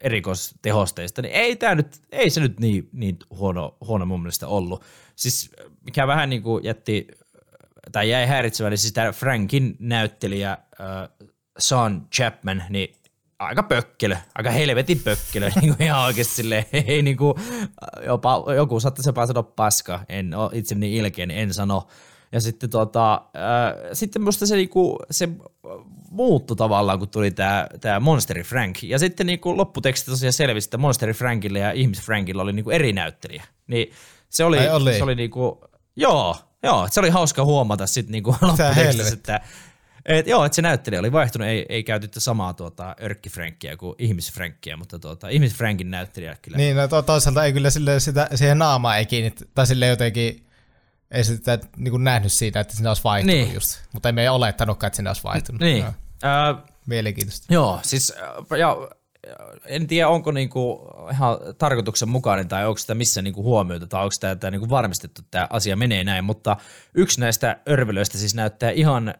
erikoistehosteista, 0.00 1.22
niin 1.22 1.34
ei, 1.34 1.56
tää 1.56 1.74
nyt, 1.74 2.00
ei 2.12 2.30
se 2.30 2.40
nyt 2.40 2.60
niin, 2.60 2.88
niin 2.92 3.16
huono, 3.30 3.76
huono 3.86 4.06
mun 4.06 4.20
mielestä 4.20 4.48
ollut. 4.48 4.84
Siis 5.16 5.50
mikä 5.84 6.06
vähän 6.06 6.30
niinku 6.30 6.60
jätti 6.62 7.06
tai 7.92 8.10
jäi 8.10 8.26
häiritsevä, 8.26 8.70
niin 8.70 8.78
siis 8.78 8.92
tämä 8.92 9.12
Frankin 9.12 9.76
näyttelijä 9.78 10.50
äh, 10.52 11.28
Sean 11.58 12.06
Chapman, 12.14 12.62
niin 12.70 12.94
aika 13.38 13.62
pökkelö, 13.62 14.16
aika 14.34 14.50
helvetin 14.50 15.00
pökkelö, 15.04 15.50
niin 15.60 15.76
kuin 15.76 15.86
ihan 15.86 16.04
oikeasti 16.04 16.34
silleen, 16.34 16.64
ei 16.72 17.02
niin 17.02 17.16
kuin, 17.16 17.34
jopa, 18.06 18.44
joku 18.56 18.80
saattaisi 18.80 19.08
jopa 19.08 19.26
sanoa 19.26 19.42
paska, 19.42 20.00
en 20.08 20.34
ole 20.34 20.50
itse 20.52 20.74
niin 20.74 21.04
ilkeä, 21.04 21.26
niin 21.26 21.40
en 21.40 21.54
sano. 21.54 21.86
Ja 22.32 22.40
sitten 22.40 22.70
tota, 22.70 23.14
äh, 23.14 23.90
sitten 23.92 24.22
musta 24.22 24.46
se, 24.46 24.56
niinku, 24.56 24.98
se 25.10 25.28
muuttui 26.10 26.56
tavallaan, 26.56 26.98
kun 26.98 27.08
tuli 27.08 27.30
tämä 27.30 27.66
tää 27.80 28.00
Monsteri 28.00 28.42
Frank. 28.42 28.82
Ja 28.82 28.98
sitten 28.98 29.26
niinku 29.26 29.56
lopputeksti 29.56 30.10
tosiaan 30.10 30.32
selvisi, 30.32 30.66
että 30.66 30.78
Monsteri 30.78 31.12
Frankille 31.12 31.58
ja 31.58 31.72
Ihmis 31.72 32.02
Frankilla 32.02 32.42
oli 32.42 32.52
niinku 32.52 32.70
eri 32.70 32.92
näyttelijä. 32.92 33.44
Niin 33.66 33.92
se 34.28 34.44
oli, 34.44 34.68
oli. 34.68 34.94
Se 34.94 35.04
oli 35.04 35.14
niinku, 35.14 35.64
joo, 35.96 36.36
Joo, 36.62 36.88
se 36.90 37.00
oli 37.00 37.10
hauska 37.10 37.44
huomata 37.44 37.86
sitten 37.86 38.12
niinku 38.12 38.36
lopputekstissä, 38.40 39.14
että 39.14 39.40
et, 40.04 40.26
joo, 40.26 40.44
että 40.44 40.56
se 40.56 40.62
näyttelijä 40.62 41.00
oli 41.00 41.12
vaihtunut, 41.12 41.48
ei, 41.48 41.66
ei 41.68 41.84
käytetty 41.84 42.20
samaa 42.20 42.54
tuota, 42.54 42.96
örkkifränkkiä 43.02 43.76
kuin 43.76 43.94
ihmisfränkkiä, 43.98 44.76
mutta 44.76 44.98
tuota, 44.98 45.28
ihmisfränkin 45.28 45.90
näyttelijä 45.90 46.36
kyllä. 46.42 46.56
Niin, 46.56 46.76
no 46.76 46.88
to, 46.88 47.02
toisaalta 47.02 47.44
ei 47.44 47.52
kyllä 47.52 47.70
sille, 47.70 48.00
sitä, 48.00 48.28
siihen 48.34 48.58
naamaa 48.58 48.96
ei 48.96 49.06
kiinnittää, 49.06 49.48
tai 49.54 49.66
sille 49.66 49.86
jotenkin 49.86 50.46
ei 51.10 51.24
sitä 51.24 51.58
niin 51.76 51.90
kuin 51.90 52.04
nähnyt 52.04 52.32
siitä, 52.32 52.60
että 52.60 52.76
sinne 52.76 52.90
olisi 52.90 53.04
vaihtunut 53.04 53.40
niin. 53.40 53.54
just. 53.54 53.80
Mutta 53.92 54.08
emme 54.08 54.30
olettanutkaan, 54.30 54.88
että 54.88 54.96
sinne 54.96 55.10
olisi 55.10 55.24
vaihtunut. 55.24 55.60
Niin. 55.60 55.84
No. 55.84 55.92
Äh, 56.24 56.62
Mielenkiintoista. 56.86 57.54
Joo, 57.54 57.80
siis 57.82 58.14
ja, 58.58 58.88
en 59.66 59.86
tiedä 59.86 60.08
onko 60.08 60.32
niinku 60.32 60.88
ihan 61.10 61.38
tarkoituksenmukainen 61.58 62.48
tai 62.48 62.66
onko 62.66 62.78
sitä 62.78 62.94
missä 62.94 63.22
niinku 63.22 63.42
huomioitu 63.42 63.86
tai 63.86 64.02
onko 64.02 64.36
tämä 64.40 64.50
niinku 64.50 64.70
varmistettu, 64.70 65.20
että 65.20 65.30
tämä 65.30 65.46
asia 65.50 65.76
menee 65.76 66.04
näin, 66.04 66.24
mutta 66.24 66.56
yksi 66.94 67.20
näistä 67.20 67.60
örvelöistä 67.68 68.18
siis 68.18 68.34
näyttää 68.34 68.70
ihan 68.70 69.08
äh, 69.08 69.14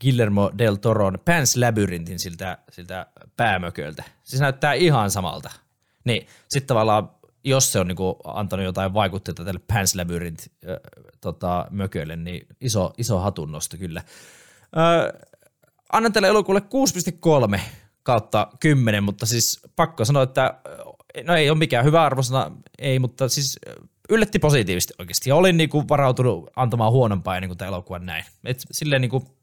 Guillermo 0.00 0.50
del 0.58 0.74
Toron 0.74 1.18
Pans 1.24 1.56
Labyrintin 1.56 2.18
siltä, 2.18 2.58
siltä 2.70 3.06
päämököltä. 3.36 4.04
Siis 4.24 4.40
näyttää 4.40 4.72
ihan 4.72 5.10
samalta. 5.10 5.50
Niin 6.04 6.26
sitten 6.48 6.68
tavallaan 6.68 7.10
jos 7.44 7.72
se 7.72 7.80
on 7.80 7.88
niinku 7.88 8.16
antanut 8.24 8.64
jotain 8.64 8.94
vaikutteita 8.94 9.44
tälle 9.44 9.60
Pans 9.66 9.94
Labyrinth 9.94 10.48
äh, 10.70 10.76
tota, 11.20 11.66
mökölle, 11.70 12.16
niin 12.16 12.46
iso, 12.60 12.92
iso 12.98 13.18
hatunnosto 13.18 13.76
kyllä. 13.76 14.02
Äh, 14.76 15.30
annan 15.92 16.12
tälle 16.12 16.28
elokuulle 16.28 16.62
6,3 17.54 17.60
kautta 18.02 18.48
10, 18.60 19.04
mutta 19.04 19.26
siis 19.26 19.60
pakko 19.76 20.04
sanoa, 20.04 20.22
että 20.22 20.54
no 21.24 21.34
ei 21.34 21.50
ole 21.50 21.58
mikään 21.58 21.84
hyvä 21.84 22.04
arvosana, 22.04 22.50
ei, 22.78 22.98
mutta 22.98 23.28
siis 23.28 23.58
yllätti 24.10 24.38
positiivisesti 24.38 24.94
oikeasti. 24.98 25.30
Ja 25.30 25.36
olin 25.36 25.56
niinku 25.56 25.88
varautunut 25.88 26.50
antamaan 26.56 26.92
huonompaa 26.92 27.36
ennen 27.36 27.48
kuin 27.48 27.58
tämä 27.58 27.68
elokuva 27.68 27.98
näin. 27.98 28.24
Et 28.44 28.62
silleen 28.70 29.00
niinku 29.00 29.36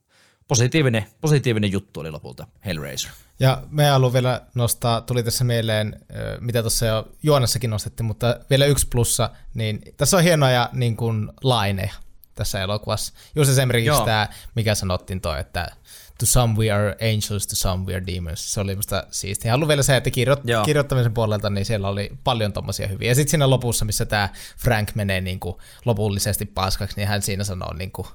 positiivinen, 0.48 1.06
positiivinen 1.22 1.72
juttu 1.72 2.00
oli 2.00 2.12
lopulta 2.12 2.48
Hellraiser. 2.66 3.12
Ja 3.40 3.64
me 3.70 3.86
haluan 3.86 4.14
vielä 4.14 4.42
nostaa, 4.56 5.02
tuli 5.02 5.24
tässä 5.24 5.44
mieleen, 5.44 6.06
mitä 6.40 6.62
tuossa 6.62 6.86
jo 6.86 7.08
Juonassakin 7.24 7.70
nostettiin, 7.70 8.06
mutta 8.06 8.40
vielä 8.50 8.66
yksi 8.66 8.88
plussa, 8.88 9.30
niin 9.54 9.82
tässä 9.98 10.18
on 10.18 10.24
hienoja 10.24 10.70
niin 10.74 10.98
kuin, 10.98 11.30
laineja 11.44 11.94
tässä 12.36 12.62
elokuvassa. 12.62 13.14
Just 13.36 13.52
esimerkiksi 13.52 14.04
tämä, 14.06 14.28
mikä 14.56 14.76
sanottiin 14.76 15.22
toi, 15.22 15.40
että 15.40 15.72
to 16.20 16.26
some 16.26 16.56
we 16.58 16.72
are 16.72 16.96
angels, 17.02 17.48
to 17.48 17.56
some 17.56 17.86
we 17.86 17.96
are 17.96 18.08
demons. 18.08 18.54
Se 18.54 18.60
oli 18.60 18.76
musta 18.76 19.04
siistiä. 19.12 19.52
Haluan 19.52 19.68
vielä 19.68 19.84
se, 19.84 19.98
että 19.98 20.10
kirjo- 20.10 20.42
Joo. 20.44 20.66
kirjoittamisen 20.66 21.14
puolelta 21.14 21.50
niin 21.50 21.66
siellä 21.66 21.88
oli 21.90 22.12
paljon 22.24 22.54
tommosia 22.54 22.88
hyviä. 22.88 23.12
Ja 23.12 23.16
sitten 23.16 23.32
siinä 23.32 23.50
lopussa, 23.50 23.86
missä 23.86 24.06
tämä 24.06 24.30
Frank 24.58 24.96
menee 24.96 25.22
niin 25.22 25.40
kuin 25.40 25.56
lopullisesti 25.86 26.46
paskaksi, 26.46 26.96
niin 26.96 27.08
hän 27.08 27.22
siinä 27.22 27.44
sanoo 27.44 27.74
niin 27.74 27.92
kuin 27.92 28.08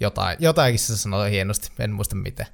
jotain. 0.00 0.36
Jotakin 0.40 0.78
se 0.78 0.96
sanoo 0.96 1.24
hienosti, 1.24 1.72
en 1.78 1.90
muista 1.92 2.16
miten. 2.16 2.46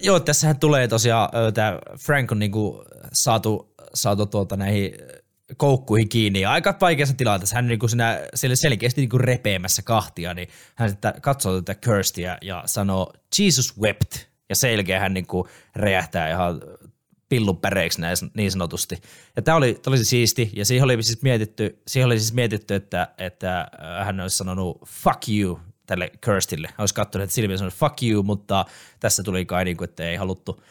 Joo, 0.00 0.20
tässähän 0.20 0.58
tulee 0.60 0.88
tosiaan, 0.88 1.30
tämä 1.54 1.78
Frank 2.00 2.32
on 2.32 2.38
niinku 2.38 2.84
saatu, 3.12 3.74
saatu 3.94 4.26
tuolta 4.26 4.56
näihin 4.56 4.92
koukkuihin 5.56 6.08
kiinni 6.08 6.40
ja 6.40 6.50
aika 6.50 6.74
vaikeassa 6.80 7.14
tilanteessa. 7.14 7.56
Hän 7.56 7.66
niin 7.66 7.78
kuin 7.78 7.90
siinä, 7.90 8.20
siellä 8.34 8.56
selkeästi 8.56 9.00
niin 9.00 9.08
kuin 9.08 9.20
repeämässä 9.20 9.82
kahtia, 9.82 10.34
niin 10.34 10.48
hän 10.74 10.90
sitten 10.90 11.12
katsoo 11.20 11.62
tätä 11.62 11.80
Kirstia 11.80 12.38
ja 12.42 12.62
sanoo 12.66 13.12
Jesus 13.38 13.80
wept. 13.80 14.14
Ja 14.48 14.56
sen 14.56 14.72
jälkeen 14.72 15.00
hän 15.00 15.14
niin 15.14 15.26
kuin 15.26 15.48
räjähtää 15.74 16.30
ihan 16.30 16.60
pillupäreiksi 17.28 18.00
niin 18.34 18.52
sanotusti. 18.52 18.98
Ja 19.36 19.42
tämä 19.42 19.56
oli, 19.56 19.74
tämä 19.74 19.94
oli 19.94 20.04
siisti, 20.04 20.50
ja 20.52 20.64
siihen 20.64 20.84
oli 20.84 21.02
siis 21.02 21.22
mietitty, 21.22 21.82
siihen 21.86 22.06
oli 22.06 22.18
siis 22.18 22.32
mietitty 22.32 22.74
että, 22.74 23.08
että 23.18 23.60
äh, 23.60 24.06
hän 24.06 24.20
olisi 24.20 24.36
sanonut 24.36 24.82
fuck 24.86 25.28
you 25.28 25.60
tälle 25.86 26.10
Kirstille. 26.24 26.68
Hän 26.68 26.78
olisi 26.78 26.94
katsonut, 26.94 27.24
että 27.24 27.34
silmiä 27.34 27.56
sanonut 27.56 27.74
fuck 27.74 28.02
you, 28.02 28.22
mutta 28.22 28.64
tässä 29.00 29.22
tuli 29.22 29.44
kai 29.44 29.64
niin 29.64 29.76
kuin, 29.76 29.88
että 29.88 30.04
ei 30.04 30.16
haluttu 30.16 30.62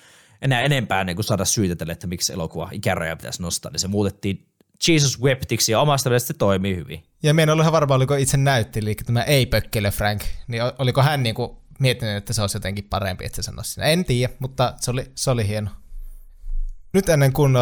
enää 0.42 0.62
enempää 0.62 1.04
niin 1.04 1.16
kuin 1.16 1.24
saada 1.24 1.46
syytä 1.46 1.76
tälle, 1.76 1.94
että 1.94 2.08
miksi 2.08 2.34
elokuva 2.34 2.70
ikäraja 2.72 3.16
pitäisi 3.16 3.42
nostaa, 3.42 3.72
niin 3.72 3.80
se 3.80 3.88
muutettiin 3.88 4.48
Jesus 4.88 5.22
Webtiksi 5.22 5.72
ja 5.72 5.80
omasta 5.80 6.10
mielestä 6.10 6.28
se 6.28 6.34
toimii 6.34 6.76
hyvin. 6.76 7.04
Ja 7.24 7.34
minä 7.34 7.44
en 7.44 7.50
ole 7.50 7.62
ihan 7.62 7.74
varma, 7.74 7.96
oliko 7.96 8.16
itse 8.16 8.38
näytti, 8.38 8.80
eli 8.80 8.96
tämä 8.96 9.24
ei 9.24 9.46
pökkele 9.46 9.92
Frank, 9.92 10.22
niin 10.48 10.62
oliko 10.80 11.02
hän 11.02 11.24
niinku 11.24 11.62
miettinyt, 11.80 12.18
että 12.18 12.34
se 12.34 12.42
olisi 12.42 12.56
jotenkin 12.56 12.84
parempi, 12.84 13.26
että 13.26 13.36
se 13.36 13.42
sanoisi 13.42 13.72
siinä. 13.72 13.88
En 13.88 14.06
tiedä, 14.06 14.34
mutta 14.40 14.74
se 14.80 14.92
oli, 14.92 15.12
se 15.16 15.32
oli 15.32 15.48
hieno. 15.48 15.70
Nyt 16.94 17.10
ennen 17.10 17.34
kuin 17.34 17.58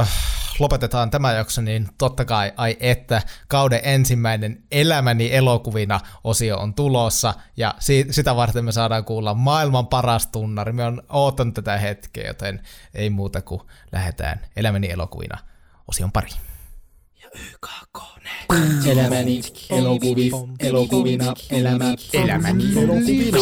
lopetetaan 0.59 1.11
tämä 1.11 1.33
jakso, 1.33 1.61
niin 1.61 1.89
totta 1.97 2.25
kai, 2.25 2.51
ai 2.57 2.77
että, 2.79 3.21
kauden 3.47 3.79
ensimmäinen 3.83 4.63
Elämäni 4.71 5.33
elokuvina 5.33 5.99
osio 6.23 6.57
on 6.57 6.73
tulossa, 6.73 7.33
ja 7.57 7.75
si- 7.79 8.07
sitä 8.11 8.35
varten 8.35 8.65
me 8.65 8.71
saadaan 8.71 9.05
kuulla 9.05 9.33
maailman 9.33 9.87
paras 9.87 10.27
tunnari. 10.27 10.73
Me 10.73 10.83
on 10.83 11.03
ootan 11.09 11.53
tätä 11.53 11.77
hetkeä, 11.77 12.27
joten 12.27 12.61
ei 12.93 13.09
muuta 13.09 13.41
kuin 13.41 13.61
lähdetään 13.91 14.45
Elämäni 14.55 14.91
elokuvina 14.91 15.37
osion 15.87 16.11
pariin. 16.11 16.54
YKK-ne. 17.35 18.29
Elämäni 18.91 19.41
elokuvi, 19.69 20.31
elokuvina, 20.59 21.33
elämä, 21.49 21.95
elämäni 22.13 22.63
elokuvina. 22.83 23.37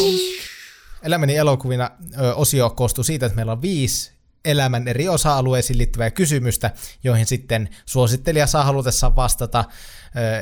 Elämäni 1.03 1.35
elokuvina 1.35 1.91
ö, 2.19 2.33
osio 2.35 2.69
koostuu 2.69 3.03
siitä, 3.03 3.25
että 3.25 3.35
meillä 3.35 3.51
on 3.51 3.61
viisi 3.61 4.11
elämän 4.45 4.87
eri 4.87 5.09
osa-alueisiin 5.09 5.77
liittyvää 5.77 6.11
kysymystä, 6.11 6.71
joihin 7.03 7.25
sitten 7.25 7.69
suosittelija 7.85 8.47
saa 8.47 8.63
halutessaan 8.63 9.15
vastata, 9.15 9.65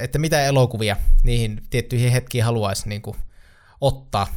että 0.01 0.19
mitä 0.19 0.41
elokuvia 0.45 0.97
niihin 1.23 1.63
tiettyihin 1.69 2.11
hetkiin 2.11 2.43
haluaisi 2.43 2.89
niin 2.89 3.01
kuin, 3.01 3.17
ottaa. 3.81 4.27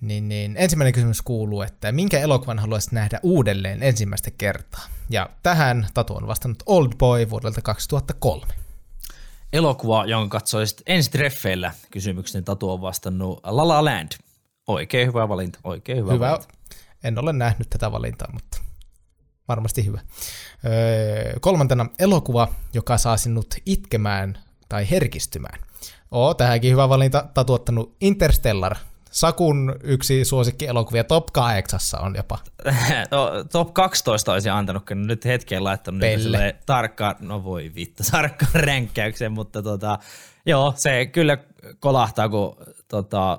Niin, 0.00 0.28
niin, 0.28 0.56
ensimmäinen 0.58 0.92
kysymys 0.92 1.22
kuuluu, 1.22 1.62
että 1.62 1.92
minkä 1.92 2.18
elokuvan 2.18 2.58
haluaisit 2.58 2.92
nähdä 2.92 3.20
uudelleen 3.22 3.82
ensimmäistä 3.82 4.30
kertaa? 4.30 4.84
Ja 5.10 5.30
tähän 5.42 5.86
Tatu 5.94 6.16
on 6.16 6.26
vastannut 6.26 6.62
Old 6.66 6.92
Boy 6.98 7.30
vuodelta 7.30 7.62
2003. 7.62 8.46
Elokuva, 9.52 10.04
jonka 10.06 10.38
katsoisit 10.38 10.82
ensi 10.86 11.10
treffeillä 11.10 11.74
kysymyksen 11.90 12.44
Tatu 12.44 12.70
on 12.70 12.80
vastannut 12.80 13.40
La 13.44 13.68
La 13.68 13.84
Land. 13.84 14.08
Oikein 14.66 15.08
hyvä 15.08 15.28
valinta, 15.28 15.58
oikein 15.64 15.98
hyvä, 15.98 16.12
hyvä. 16.12 16.30
valinta. 16.30 16.48
En 17.04 17.18
ole 17.18 17.32
nähnyt 17.32 17.70
tätä 17.70 17.92
valintaa, 17.92 18.28
mutta 18.32 18.58
varmasti 19.48 19.86
hyvä. 19.86 20.00
Öö, 20.64 21.38
kolmantena 21.40 21.86
elokuva, 21.98 22.48
joka 22.74 22.98
saa 22.98 23.16
sinut 23.16 23.54
itkemään 23.66 24.38
tai 24.68 24.90
herkistymään. 24.90 25.60
Oo, 26.10 26.34
tähänkin 26.34 26.72
hyvä 26.72 26.88
valinta. 26.88 27.24
Tatu 27.34 27.52
ottanut 27.52 27.96
Interstellar 28.00 28.76
Sakun 29.10 29.76
yksi 29.82 30.24
suosikki 30.24 30.66
elokuvia 30.66 31.04
top 31.04 31.26
8 31.32 31.80
on 32.00 32.14
jopa. 32.16 32.38
top 33.52 33.74
12 33.74 34.32
olisi 34.32 34.48
antanut, 34.48 34.86
kun 34.86 35.06
nyt 35.06 35.24
hetkeen 35.24 35.64
laittanut 35.64 36.00
Pelle. 36.00 36.56
tarkkaan, 36.66 37.16
no 37.20 37.44
voi 37.44 37.72
vittu, 37.74 38.02
tarkkaan 38.10 38.52
ränkkäyksen, 38.54 39.32
mutta 39.32 39.62
tota, 39.62 39.98
joo, 40.46 40.72
se 40.76 41.06
kyllä 41.06 41.38
kolahtaa, 41.80 42.28
kun 42.28 42.56
tota, 42.88 43.38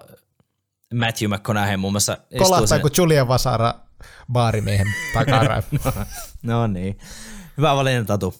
Matthew 0.93 1.29
McConaughey 1.33 1.77
muun 1.77 1.93
muassa 1.93 2.17
Kolahtaa, 2.37 2.67
sen... 2.67 2.81
kun 2.81 2.91
Julia 2.97 3.27
Vasara 3.27 3.73
baarimiehen 4.31 4.87
takara. 5.13 5.63
no, 5.71 5.91
no 6.43 6.67
niin. 6.67 6.97
Hyvä 7.57 7.75
valinta, 7.75 8.13
Tatu. 8.13 8.35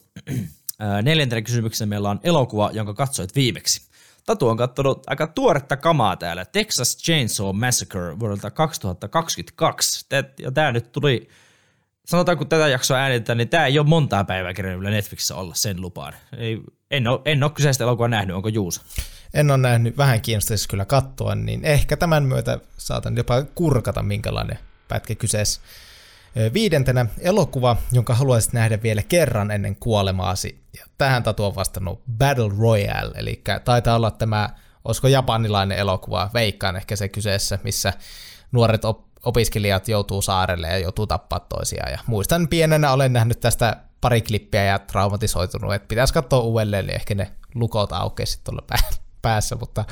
Neljäntenä 1.03 1.41
kysymyksenä 1.41 1.89
meillä 1.89 2.09
on 2.09 2.19
elokuva, 2.23 2.69
jonka 2.73 2.93
katsoit 2.93 3.35
viimeksi. 3.35 3.88
Tatu 4.29 4.47
on 4.47 4.57
katsonut 4.57 5.03
aika 5.07 5.27
tuoretta 5.27 5.77
kamaa 5.77 6.15
täällä. 6.15 6.45
Texas 6.45 6.97
Chainsaw 6.97 7.55
Massacre 7.55 8.19
vuodelta 8.19 8.51
2022. 8.51 10.05
Ja 10.39 10.51
tämä 10.51 10.71
nyt 10.71 10.91
tuli, 10.91 11.29
sanotaan 12.05 12.37
kun 12.37 12.47
tätä 12.47 12.67
jaksoa 12.67 12.97
äänitetään, 12.97 13.37
niin 13.37 13.49
tämä 13.49 13.65
ei 13.65 13.79
ole 13.79 13.87
montaa 13.87 14.23
päivää 14.23 14.53
kerran 14.53 14.83
Netflixissä 14.83 15.35
olla 15.35 15.53
sen 15.55 15.81
lupaan. 15.81 16.13
Ei, 16.37 16.59
en, 16.91 17.07
ole, 17.07 17.19
en 17.25 17.43
ole 17.43 17.51
kyseistä 17.51 17.83
elokuvaa 17.83 18.07
nähnyt, 18.07 18.35
onko 18.35 18.49
Juusa? 18.49 18.81
En 19.33 19.51
ole 19.51 19.57
nähnyt, 19.57 19.97
vähän 19.97 20.21
kiinnostaisi 20.21 20.69
kyllä 20.69 20.85
katsoa, 20.85 21.35
niin 21.35 21.65
ehkä 21.65 21.97
tämän 21.97 22.23
myötä 22.23 22.59
saatan 22.77 23.17
jopa 23.17 23.43
kurkata, 23.43 24.03
minkälainen 24.03 24.59
pätkä 24.87 25.15
kyseessä. 25.15 25.61
Viidentenä 26.53 27.05
elokuva, 27.19 27.75
jonka 27.91 28.13
haluaisit 28.13 28.53
nähdä 28.53 28.81
vielä 28.83 29.03
kerran 29.03 29.51
ennen 29.51 29.75
kuolemaasi. 29.75 30.63
Ja 30.77 30.85
tähän 30.97 31.23
Tatu 31.23 31.45
on 31.45 31.55
vastannut 31.55 32.01
Battle 32.17 32.51
Royale, 32.59 33.11
eli 33.15 33.43
taitaa 33.65 33.95
olla 33.95 34.11
tämä, 34.11 34.49
olisiko 34.85 35.07
japanilainen 35.07 35.77
elokuva, 35.77 36.29
veikkaan 36.33 36.75
ehkä 36.75 36.95
se 36.95 37.09
kyseessä, 37.09 37.59
missä 37.63 37.93
nuoret 38.51 38.85
op- 38.85 39.07
opiskelijat 39.25 39.87
joutuu 39.87 40.21
saarelle 40.21 40.67
ja 40.67 40.77
joutuu 40.77 41.07
tappaa 41.07 41.39
toisiaan. 41.39 41.91
Ja 41.91 41.99
muistan 42.07 42.47
pienenä 42.47 42.91
olen 42.91 43.13
nähnyt 43.13 43.39
tästä 43.39 43.77
pari 44.01 44.21
klippiä 44.21 44.63
ja 44.63 44.79
traumatisoitunut, 44.79 45.73
että 45.73 45.87
pitäisi 45.87 46.13
katsoa 46.13 46.39
uudelleen, 46.39 46.85
niin 46.85 46.95
ehkä 46.95 47.15
ne 47.15 47.31
lukot 47.55 47.91
aukeisi 47.91 48.39
tuolla 48.43 48.63
päässä, 49.21 49.55
mutta 49.55 49.85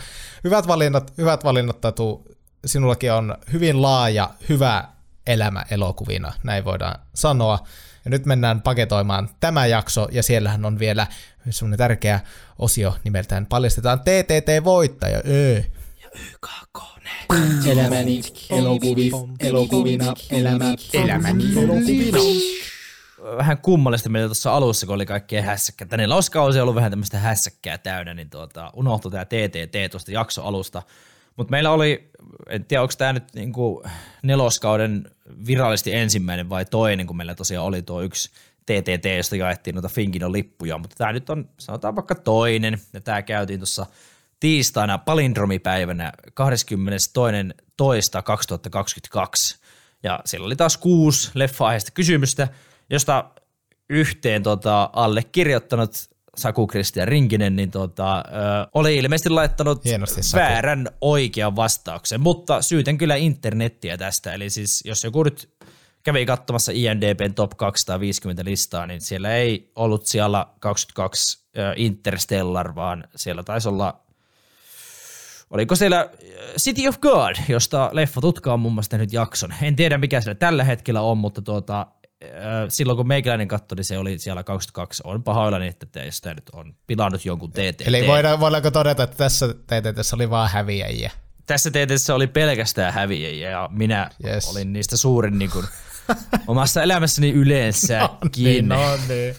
hyvät 0.43 0.67
valinnat, 0.67 1.13
hyvät 1.17 1.43
valinnat 1.43 1.81
Tatu, 1.81 2.25
sinullakin 2.65 3.11
on 3.11 3.37
hyvin 3.53 3.81
laaja, 3.81 4.29
hyvä 4.49 4.96
elämä 5.27 5.65
elokuvina, 5.71 6.33
näin 6.43 6.65
voidaan 6.65 6.99
sanoa. 7.13 7.59
Ja 8.05 8.11
nyt 8.11 8.25
mennään 8.25 8.61
paketoimaan 8.61 9.29
tämä 9.39 9.65
jakso, 9.65 10.07
ja 10.11 10.23
siellähän 10.23 10.65
on 10.65 10.79
vielä 10.79 11.07
semmoinen 11.49 11.77
tärkeä 11.77 12.19
osio 12.59 12.95
nimeltään 13.03 13.45
Paljastetaan 13.45 13.99
TTT-voittaja. 13.99 15.21
Öö. 15.27 15.63
Ja 16.03 16.09
YKK. 16.15 16.87
Elämäni 17.65 18.21
elokuvi, 18.49 19.11
elokuvina, 19.39 20.13
elämä, 20.31 20.65
elämäni 20.93 21.43
elokuvina. 21.63 22.17
Vähän 23.37 23.57
kummallista 23.57 24.09
meillä 24.09 24.27
tuossa 24.27 24.53
alussa, 24.53 24.85
kun 24.85 24.95
oli 24.95 25.05
kaikkea 25.05 25.41
hässäkkää. 25.41 25.87
Tänne 25.87 26.07
loskausi 26.07 26.59
on 26.59 26.63
ollut 26.63 26.75
vähän 26.75 26.91
tämmöistä 26.91 27.17
hässäkkää 27.17 27.77
täynnä, 27.77 28.13
niin 28.13 28.29
tuota, 28.29 28.71
unohtui 28.75 29.11
tämä 29.11 29.25
TTT 29.25 29.91
tuosta 29.91 30.11
jaksoalusta. 30.11 30.83
Mutta 31.37 31.51
meillä 31.51 31.71
oli, 31.71 32.11
en 32.49 32.65
tiedä 32.65 32.81
onko 32.81 32.93
tämä 32.97 33.13
nyt 33.13 33.23
niinku 33.35 33.83
neloskauden 34.23 35.11
virallisesti 35.47 35.93
ensimmäinen 35.93 36.49
vai 36.49 36.65
toinen, 36.65 37.07
kun 37.07 37.17
meillä 37.17 37.35
tosiaan 37.35 37.65
oli 37.65 37.81
tuo 37.81 38.01
yksi 38.01 38.29
TTT, 38.65 39.05
josta 39.17 39.35
jaettiin 39.35 39.75
noita 39.75 39.89
Finkinon 39.89 40.31
lippuja, 40.31 40.77
mutta 40.77 40.95
tämä 40.97 41.13
nyt 41.13 41.29
on, 41.29 41.49
sanotaan 41.59 41.95
vaikka 41.95 42.15
toinen, 42.15 42.81
ja 42.93 43.01
tämä 43.01 43.21
käytiin 43.21 43.59
tuossa 43.59 43.85
tiistaina 44.39 44.97
palindromipäivänä 44.97 46.13
22.2.2022, 46.27 46.33
ja 50.03 50.19
siellä 50.25 50.45
oli 50.45 50.55
taas 50.55 50.77
kuusi 50.77 51.31
leffa-aiheista 51.33 51.91
kysymystä, 51.91 52.47
josta 52.89 53.31
yhteen 53.89 54.43
tota, 54.43 54.89
allekirjoittanut 54.93 55.91
Saku 56.37 56.67
Kristian 56.67 57.07
Rinkinen, 57.07 57.55
niin 57.55 57.71
tota, 57.71 58.17
ö, 58.17 58.21
oli 58.73 58.97
ilmeisesti 58.97 59.29
laittanut 59.29 59.85
Hienosti, 59.85 60.23
Saku. 60.23 60.43
väärän 60.43 60.87
oikean 61.01 61.55
vastauksen, 61.55 62.21
mutta 62.21 62.61
syytän 62.61 62.97
kyllä 62.97 63.15
internettiä 63.15 63.97
tästä, 63.97 64.33
eli 64.33 64.49
siis 64.49 64.83
jos 64.85 65.03
joku 65.03 65.23
nyt 65.23 65.49
kävi 66.03 66.25
katsomassa 66.25 66.71
INDBn 66.75 67.33
top 67.33 67.51
250 67.57 68.45
listaa, 68.45 68.87
niin 68.87 69.01
siellä 69.01 69.35
ei 69.35 69.71
ollut 69.75 70.05
siellä 70.05 70.45
22 70.59 71.43
ö, 71.57 71.73
Interstellar, 71.75 72.75
vaan 72.75 73.03
siellä 73.15 73.43
taisi 73.43 73.69
olla 73.69 74.07
Oliko 75.49 75.75
siellä 75.75 76.09
City 76.57 76.87
of 76.87 76.99
God, 76.99 77.35
josta 77.49 77.89
Leffa 77.93 78.21
Tutka 78.21 78.53
on 78.53 78.59
muun 78.59 78.73
muassa 78.73 78.89
tehnyt 78.89 79.13
jakson. 79.13 79.53
En 79.61 79.75
tiedä 79.75 79.97
mikä 79.97 80.21
siellä 80.21 80.35
tällä 80.35 80.63
hetkellä 80.63 81.01
on, 81.01 81.17
mutta 81.17 81.41
tuota, 81.41 81.87
silloin 82.69 82.97
kun 82.97 83.07
meikäläinen 83.07 83.47
katsoi, 83.47 83.75
niin 83.75 83.85
se 83.85 83.97
oli 83.97 84.19
siellä 84.19 84.43
22. 84.43 85.03
On 85.05 85.23
pahoillani, 85.23 85.67
että 85.67 85.85
teistä 85.85 86.33
nyt 86.33 86.49
on 86.53 86.75
pilannut 86.87 87.25
jonkun 87.25 87.51
TTT. 87.51 87.87
Eli 87.87 88.07
voidaan, 88.07 88.39
voidaanko 88.39 88.71
todeta, 88.71 89.03
että 89.03 89.17
tässä 89.17 89.47
TTT 89.47 90.13
oli 90.13 90.29
vaan 90.29 90.49
häviäjiä? 90.49 91.11
Tässä 91.45 91.71
TTT 91.71 92.09
oli 92.13 92.27
pelkästään 92.27 92.93
häviäjiä 92.93 93.49
ja 93.49 93.69
minä 93.71 94.09
Yes. 94.25 94.47
olin 94.51 94.73
niistä 94.73 94.97
suurin 94.97 95.39
niin 95.39 95.51
kuin, 95.51 95.65
omassa 96.47 96.83
elämässäni 96.83 97.31
yleensäkin. 97.31 98.67
No 98.67 98.97
niin, 99.07 99.35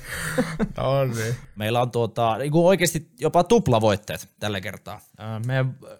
no 0.76 1.04
niin. 1.04 1.36
Meillä 1.56 1.82
on 1.82 1.90
tuota, 1.90 2.38
niin 2.38 2.52
kuin 2.52 2.66
oikeasti 2.66 3.10
jopa 3.20 3.44
tuplavoitteet 3.44 4.28
tällä 4.40 4.60
kertaa. 4.60 5.00
Meidän 5.46 5.66
äh, 5.90 5.98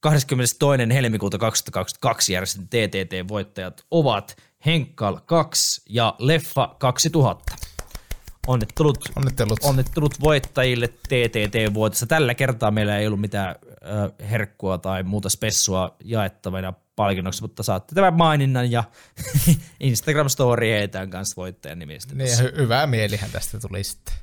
22. 0.00 0.94
helmikuuta 0.94 1.38
2022 1.38 2.32
järjestetyn 2.32 2.68
TTT-voittajat 2.68 3.84
ovat 3.90 4.36
Henkkal 4.66 5.20
2 5.26 5.82
ja 5.88 6.14
Leffa 6.18 6.76
2000. 6.78 7.56
Onnittelut, 8.46 8.98
Onnittelut. 9.16 9.58
onnittelut 9.64 10.20
voittajille 10.20 10.88
TTT-voitossa. 10.88 12.06
Tällä 12.06 12.34
kertaa 12.34 12.70
meillä 12.70 12.98
ei 12.98 13.06
ollut 13.06 13.20
mitään 13.20 13.54
herkkua 14.30 14.78
tai 14.78 15.02
muuta 15.02 15.28
spessua 15.28 15.96
jaettavana 16.04 16.72
palkinnoksi, 16.96 17.42
mutta 17.42 17.62
saatte 17.62 17.94
tämän 17.94 18.14
maininnan 18.14 18.70
ja 18.70 18.84
Instagram-story 19.84 20.64
heitään 20.78 21.10
kanssa 21.10 21.36
voittajan 21.36 21.78
nimistä. 21.78 22.14
Niin, 22.14 22.38
hy- 22.38 22.56
hyvää 22.56 22.86
mielihän 22.86 23.30
tästä 23.30 23.58
tuli 23.60 23.84
sitten. 23.84 24.14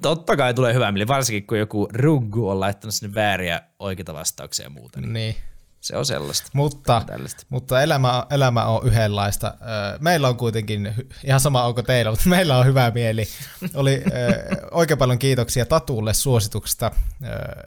Totta 0.00 0.36
kai 0.36 0.54
tulee 0.54 0.74
hyvä 0.74 0.92
mieli, 0.92 1.06
varsinkin 1.06 1.46
kun 1.46 1.58
joku 1.58 1.88
ruggu 1.92 2.48
on 2.48 2.60
laittanut 2.60 2.94
sinne 2.94 3.14
vääriä 3.14 3.60
oikeita 3.78 4.14
vastauksia 4.14 4.66
ja 4.66 4.70
muuta. 4.70 5.00
Niin 5.00 5.12
Niin. 5.12 5.36
Se 5.84 5.96
on 5.96 6.06
sellaista. 6.06 6.50
Mutta, 6.52 7.02
Tällaista. 7.06 7.42
mutta 7.48 7.82
elämä, 7.82 8.26
elämä 8.30 8.64
on 8.64 8.86
yhdenlaista. 8.86 9.54
Meillä 10.00 10.28
on 10.28 10.36
kuitenkin, 10.36 10.94
ihan 11.24 11.40
sama 11.40 11.64
onko 11.64 11.82
teillä, 11.82 12.10
mutta 12.10 12.28
meillä 12.28 12.58
on 12.58 12.66
hyvä 12.66 12.90
mieli. 12.94 13.28
Oli 13.74 14.04
oikein 14.70 14.98
paljon 14.98 15.18
kiitoksia 15.18 15.66
Tatulle 15.66 16.14
suosituksesta. 16.14 16.90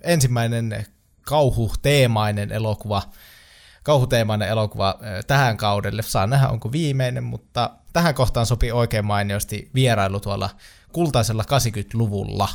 Ensimmäinen 0.03 0.85
kauhuteemainen 1.21 2.51
elokuva, 2.51 3.01
kauhuteemainen 3.83 4.49
elokuva 4.49 4.99
tähän 5.27 5.57
kaudelle. 5.57 6.01
Saa 6.01 6.27
nähdä, 6.27 6.47
onko 6.47 6.71
viimeinen, 6.71 7.23
mutta 7.23 7.69
tähän 7.93 8.15
kohtaan 8.15 8.45
sopii 8.45 8.71
oikein 8.71 9.05
mainiosti 9.05 9.71
vierailu 9.75 10.19
tuolla 10.19 10.49
kultaisella 10.93 11.43
80-luvulla. 11.43 12.49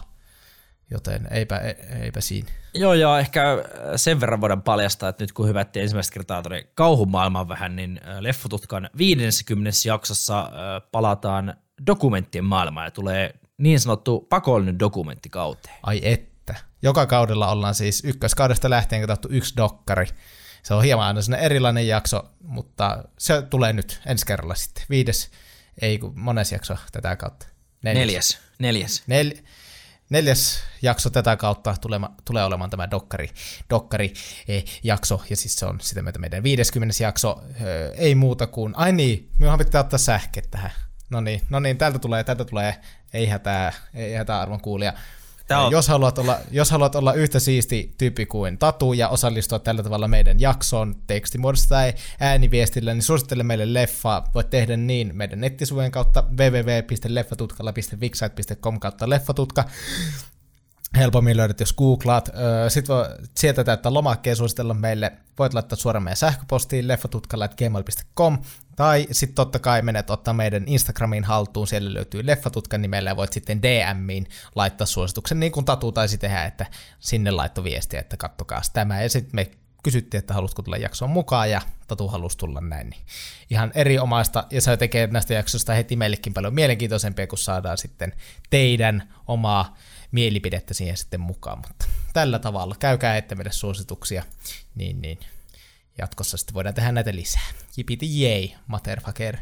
Joten 0.93 1.29
eipä, 1.31 1.57
e- 1.57 2.03
eipä 2.03 2.21
siinä. 2.21 2.49
Joo, 2.75 2.95
ja 2.95 3.19
ehkä 3.19 3.45
sen 3.97 4.21
verran 4.21 4.41
voidaan 4.41 4.63
paljastaa, 4.63 5.09
että 5.09 5.23
nyt 5.25 5.33
kun 5.33 5.49
hyvättiin 5.49 5.83
ensimmäistä 5.83 6.13
kertaa 6.15 6.43
tuonne 6.43 6.67
kauhumaailmaan 6.75 7.49
vähän, 7.49 7.77
niin 7.77 8.01
Leffotutkan 8.21 8.91
50. 8.99 9.71
jaksossa 9.87 10.51
palataan 10.93 11.55
dokumenttien 11.87 12.45
maailmaan 12.45 12.87
ja 12.87 12.91
tulee 12.91 13.35
niin 13.59 13.81
sanottu 13.81 14.21
pakollinen 14.21 14.79
dokumentti 14.79 15.29
kauteen. 15.29 15.77
Ai 15.83 16.01
että. 16.03 16.55
Joka 16.83 17.07
kaudella 17.07 17.51
ollaan 17.51 17.75
siis 17.75 18.05
ykköskaudesta 18.05 18.71
lähtien 18.71 19.01
katsottu 19.01 19.29
yksi 19.31 19.57
dokkari. 19.57 20.07
Se 20.63 20.75
on 20.75 20.83
hieman 20.83 21.07
aina 21.07 21.39
erilainen 21.39 21.89
jakso, 21.89 22.31
mutta 22.41 23.05
se 23.19 23.43
tulee 23.43 23.73
nyt 23.73 24.01
ensi 24.07 24.27
kerralla 24.27 24.55
sitten. 24.55 24.85
Viides, 24.91 25.31
ei 25.83 25.99
kun 25.99 26.13
mones 26.17 26.53
jakso 26.53 26.77
tätä 26.93 27.17
kautta. 27.17 27.47
Neljäs. 27.83 28.39
Neljäs. 28.59 29.03
Nel, 29.07 29.33
neljäs 30.13 30.63
jakso 30.83 31.11
tätä 31.11 31.37
kautta 31.37 31.75
tulema, 31.81 32.15
tulee 32.25 32.45
olemaan 32.45 32.71
tämä 32.71 32.91
dokkari, 32.91 33.31
dokkari 33.71 34.13
eh, 34.49 34.65
jakso, 34.83 35.23
ja 35.31 35.37
siis 35.37 35.57
se 35.57 35.67
on 35.67 35.81
sitä 35.81 36.03
myötä 36.03 36.19
meidän 36.19 36.43
50. 36.43 37.03
jakso, 37.03 37.43
ö, 37.61 37.93
ei 37.95 38.15
muuta 38.15 38.47
kuin, 38.47 38.77
ai 38.77 38.93
niin, 38.93 39.31
minunhan 39.39 39.59
pitää 39.59 39.81
ottaa 39.81 39.99
sähket 39.99 40.51
tähän. 40.51 40.71
No 41.11 41.21
niin, 41.21 41.43
no 41.51 41.61
niin, 41.61 41.79
täältä 41.79 41.99
tulee, 41.99 42.25
täältä 42.25 42.45
tulee, 42.45 42.81
ei 43.13 43.27
hätää, 43.27 43.73
ei 43.95 44.15
hätää 44.15 44.41
arvon 44.41 44.61
kuulija. 44.61 44.93
On- 45.61 45.73
Jos 45.73 45.89
haluat, 45.89 46.19
olla, 46.19 46.39
jos 46.51 46.71
haluat 46.71 46.95
olla 46.95 47.13
yhtä 47.13 47.41
siisti 47.41 47.95
tyyppi 47.99 48.27
kuin 48.27 48.59
Tatu 48.59 48.93
ja 48.93 49.09
osallistua 49.09 49.59
tällä 49.59 49.83
tavalla 49.83 50.09
meidän 50.09 50.41
jaksoon 50.41 50.95
tekstimuodossa 51.07 51.69
tai 51.69 51.95
ääniviestillä, 52.21 52.95
niin 52.95 53.03
suosittele 53.03 53.43
meille 53.43 53.73
leffaa. 53.73 54.31
Voit 54.35 54.51
tehdä 54.51 54.77
niin 54.77 55.11
meidän 55.17 55.41
nettisivujen 55.41 55.91
kautta 55.91 56.25
www.leffatutkalla.vixsite.com 56.37 58.81
kautta 58.81 59.11
leffatutka. 59.11 59.65
Helpommin 60.97 61.37
löydät, 61.37 61.61
jos 61.61 61.73
googlaat. 61.73 62.31
Sitten 62.69 62.97
voi 62.97 63.05
sieltä 63.37 63.65
täyttää 63.65 63.95
lomakkeen 63.95 64.37
suositella 64.37 64.75
meille. 64.75 65.13
Voit 65.39 65.55
laittaa 65.55 65.77
suoraan 65.77 66.03
meidän 66.03 66.17
sähköpostiin 66.17 66.89
leffatutkalla.gmail.com 66.89 68.39
tai 68.77 69.07
sitten 69.13 69.35
totta 69.35 69.59
kai 69.59 69.83
menet 69.83 70.11
ottaa 70.11 70.35
meidän 70.35 70.65
Instagramiin 70.67 71.25
haltuun, 71.25 71.67
siellä 71.67 71.95
löytyy 71.95 72.27
Leffatutkan 72.27 72.83
nimellä 72.83 73.11
ja 73.11 73.17
voit 73.17 73.33
sitten 73.33 73.63
DMiin 73.63 74.27
laittaa 74.55 74.87
suosituksen 74.87 75.41
niin 75.41 75.53
kuin 75.53 75.67
Tatu 75.67 75.93
taisi 75.93 76.19
tehdä, 76.19 76.45
että 76.45 76.67
sinne 76.99 77.31
laitto 77.31 77.65
viestiä, 77.65 78.01
että 78.01 78.17
kattokaa 78.17 78.63
tämä. 78.73 79.03
Ja 79.03 79.09
sitten 79.09 79.37
me 79.37 79.51
kysyttiin, 79.83 80.19
että 80.19 80.35
haluatko 80.35 80.63
tulla 80.63 80.77
jaksoon 80.77 81.11
mukaan 81.11 81.51
ja 81.51 81.61
Tatu 81.89 82.09
halusi 82.09 82.39
tulla 82.39 82.61
näin. 82.61 82.91
Niin 82.91 83.03
ihan 83.51 83.73
erinomaista 83.75 84.45
ja 84.51 84.61
se 84.61 84.77
tekee 84.77 85.07
näistä 85.07 85.35
jaksoista 85.35 85.75
heti 85.75 85.97
meillekin 85.97 86.35
paljon 86.35 86.55
mielenkiintoisempia, 86.55 87.27
kun 87.27 87.39
saadaan 87.39 87.79
sitten 87.79 88.13
teidän 88.51 89.15
omaa 89.27 89.77
mielipidettä 90.13 90.75
siihen 90.75 90.97
sitten 90.97 91.21
mukaan. 91.21 91.59
Mutta 91.59 91.85
tällä 92.13 92.39
tavalla 92.39 92.75
käykää 92.79 93.17
ette 93.17 93.35
meille 93.35 93.53
suosituksia, 93.53 94.23
niin, 94.75 95.03
niin 95.03 95.19
jatkossa 95.99 96.37
sitten 96.37 96.55
voidaan 96.55 96.75
tehdä 96.75 96.93
näitä 96.93 97.15
lisää. 97.15 97.47
Jipiti 97.77 98.21
jei, 98.21 98.55
motherfucker. 98.67 99.37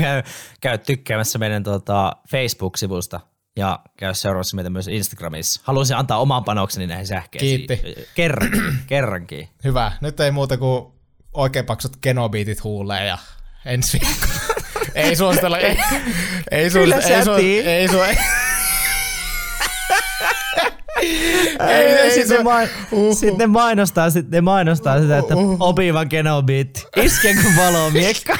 käy, 0.00 0.22
käy 0.60 0.78
tykkäämässä 0.78 1.38
meidän 1.38 1.62
tota, 1.62 2.16
Facebook-sivusta 2.30 3.20
ja 3.56 3.80
käy 3.96 4.14
seuraamassa 4.14 4.56
meitä 4.56 4.70
myös 4.70 4.88
Instagramissa. 4.88 5.60
Haluaisin 5.64 5.96
antaa 5.96 6.18
oman 6.18 6.44
panokseni 6.44 6.86
näihin 6.86 7.06
sähkeisiin. 7.06 7.66
Kiitti. 7.66 8.08
Kerrankin, 8.14 8.62
kerrankin. 8.86 9.48
Hyvä. 9.64 9.92
Nyt 10.00 10.20
ei 10.20 10.30
muuta 10.30 10.56
kuin 10.56 10.92
oikein 11.32 11.66
paksut 11.66 11.96
genobiitit 12.02 12.64
huuleen 12.64 13.06
ja 13.06 13.18
ensi 13.64 14.00
viikko. 14.00 14.26
ei 14.94 15.16
suositella. 15.16 15.58
Ei, 15.58 15.78
ei 16.50 16.70
Kyllä 16.70 16.94
suositella. 16.94 17.16
Ei, 17.16 17.18
sä 17.18 17.24
suos, 17.24 17.36
tii. 17.40 17.60
ei, 17.60 17.88
su, 17.88 18.00
ei, 18.00 18.08
Ei, 18.08 18.16
ei 21.68 22.10
sitten, 22.10 22.36
se- 22.36 22.42
main, 22.42 22.68
uhu. 22.92 23.14
sitten 23.14 23.38
ne 23.38 23.46
mainostaa, 23.46 24.10
sitten 24.10 24.30
ne 24.30 24.40
mainostaa 24.40 25.00
sitä, 25.00 25.18
että 25.18 25.34
opiva 25.60 26.04
genobiitti. 26.04 26.86
Iske 26.96 27.34
kun 27.34 27.56
valoo 27.56 27.90
miekka. 27.90 28.38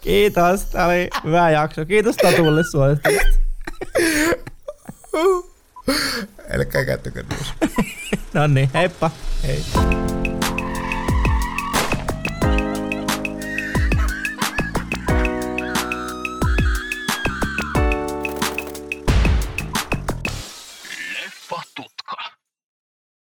Kiitos, 0.00 0.64
tämä 0.64 0.86
oli 0.86 1.10
hyvä 1.24 1.50
jakso. 1.50 1.84
Kiitos 1.84 2.16
Tatulle 2.16 2.62
suosituksesta. 2.70 3.40
Älkää 6.54 6.84
käyttäkö 6.84 7.24
No 8.34 8.46
niin, 8.46 8.70
heippa. 8.74 9.10
Hei. 9.46 9.64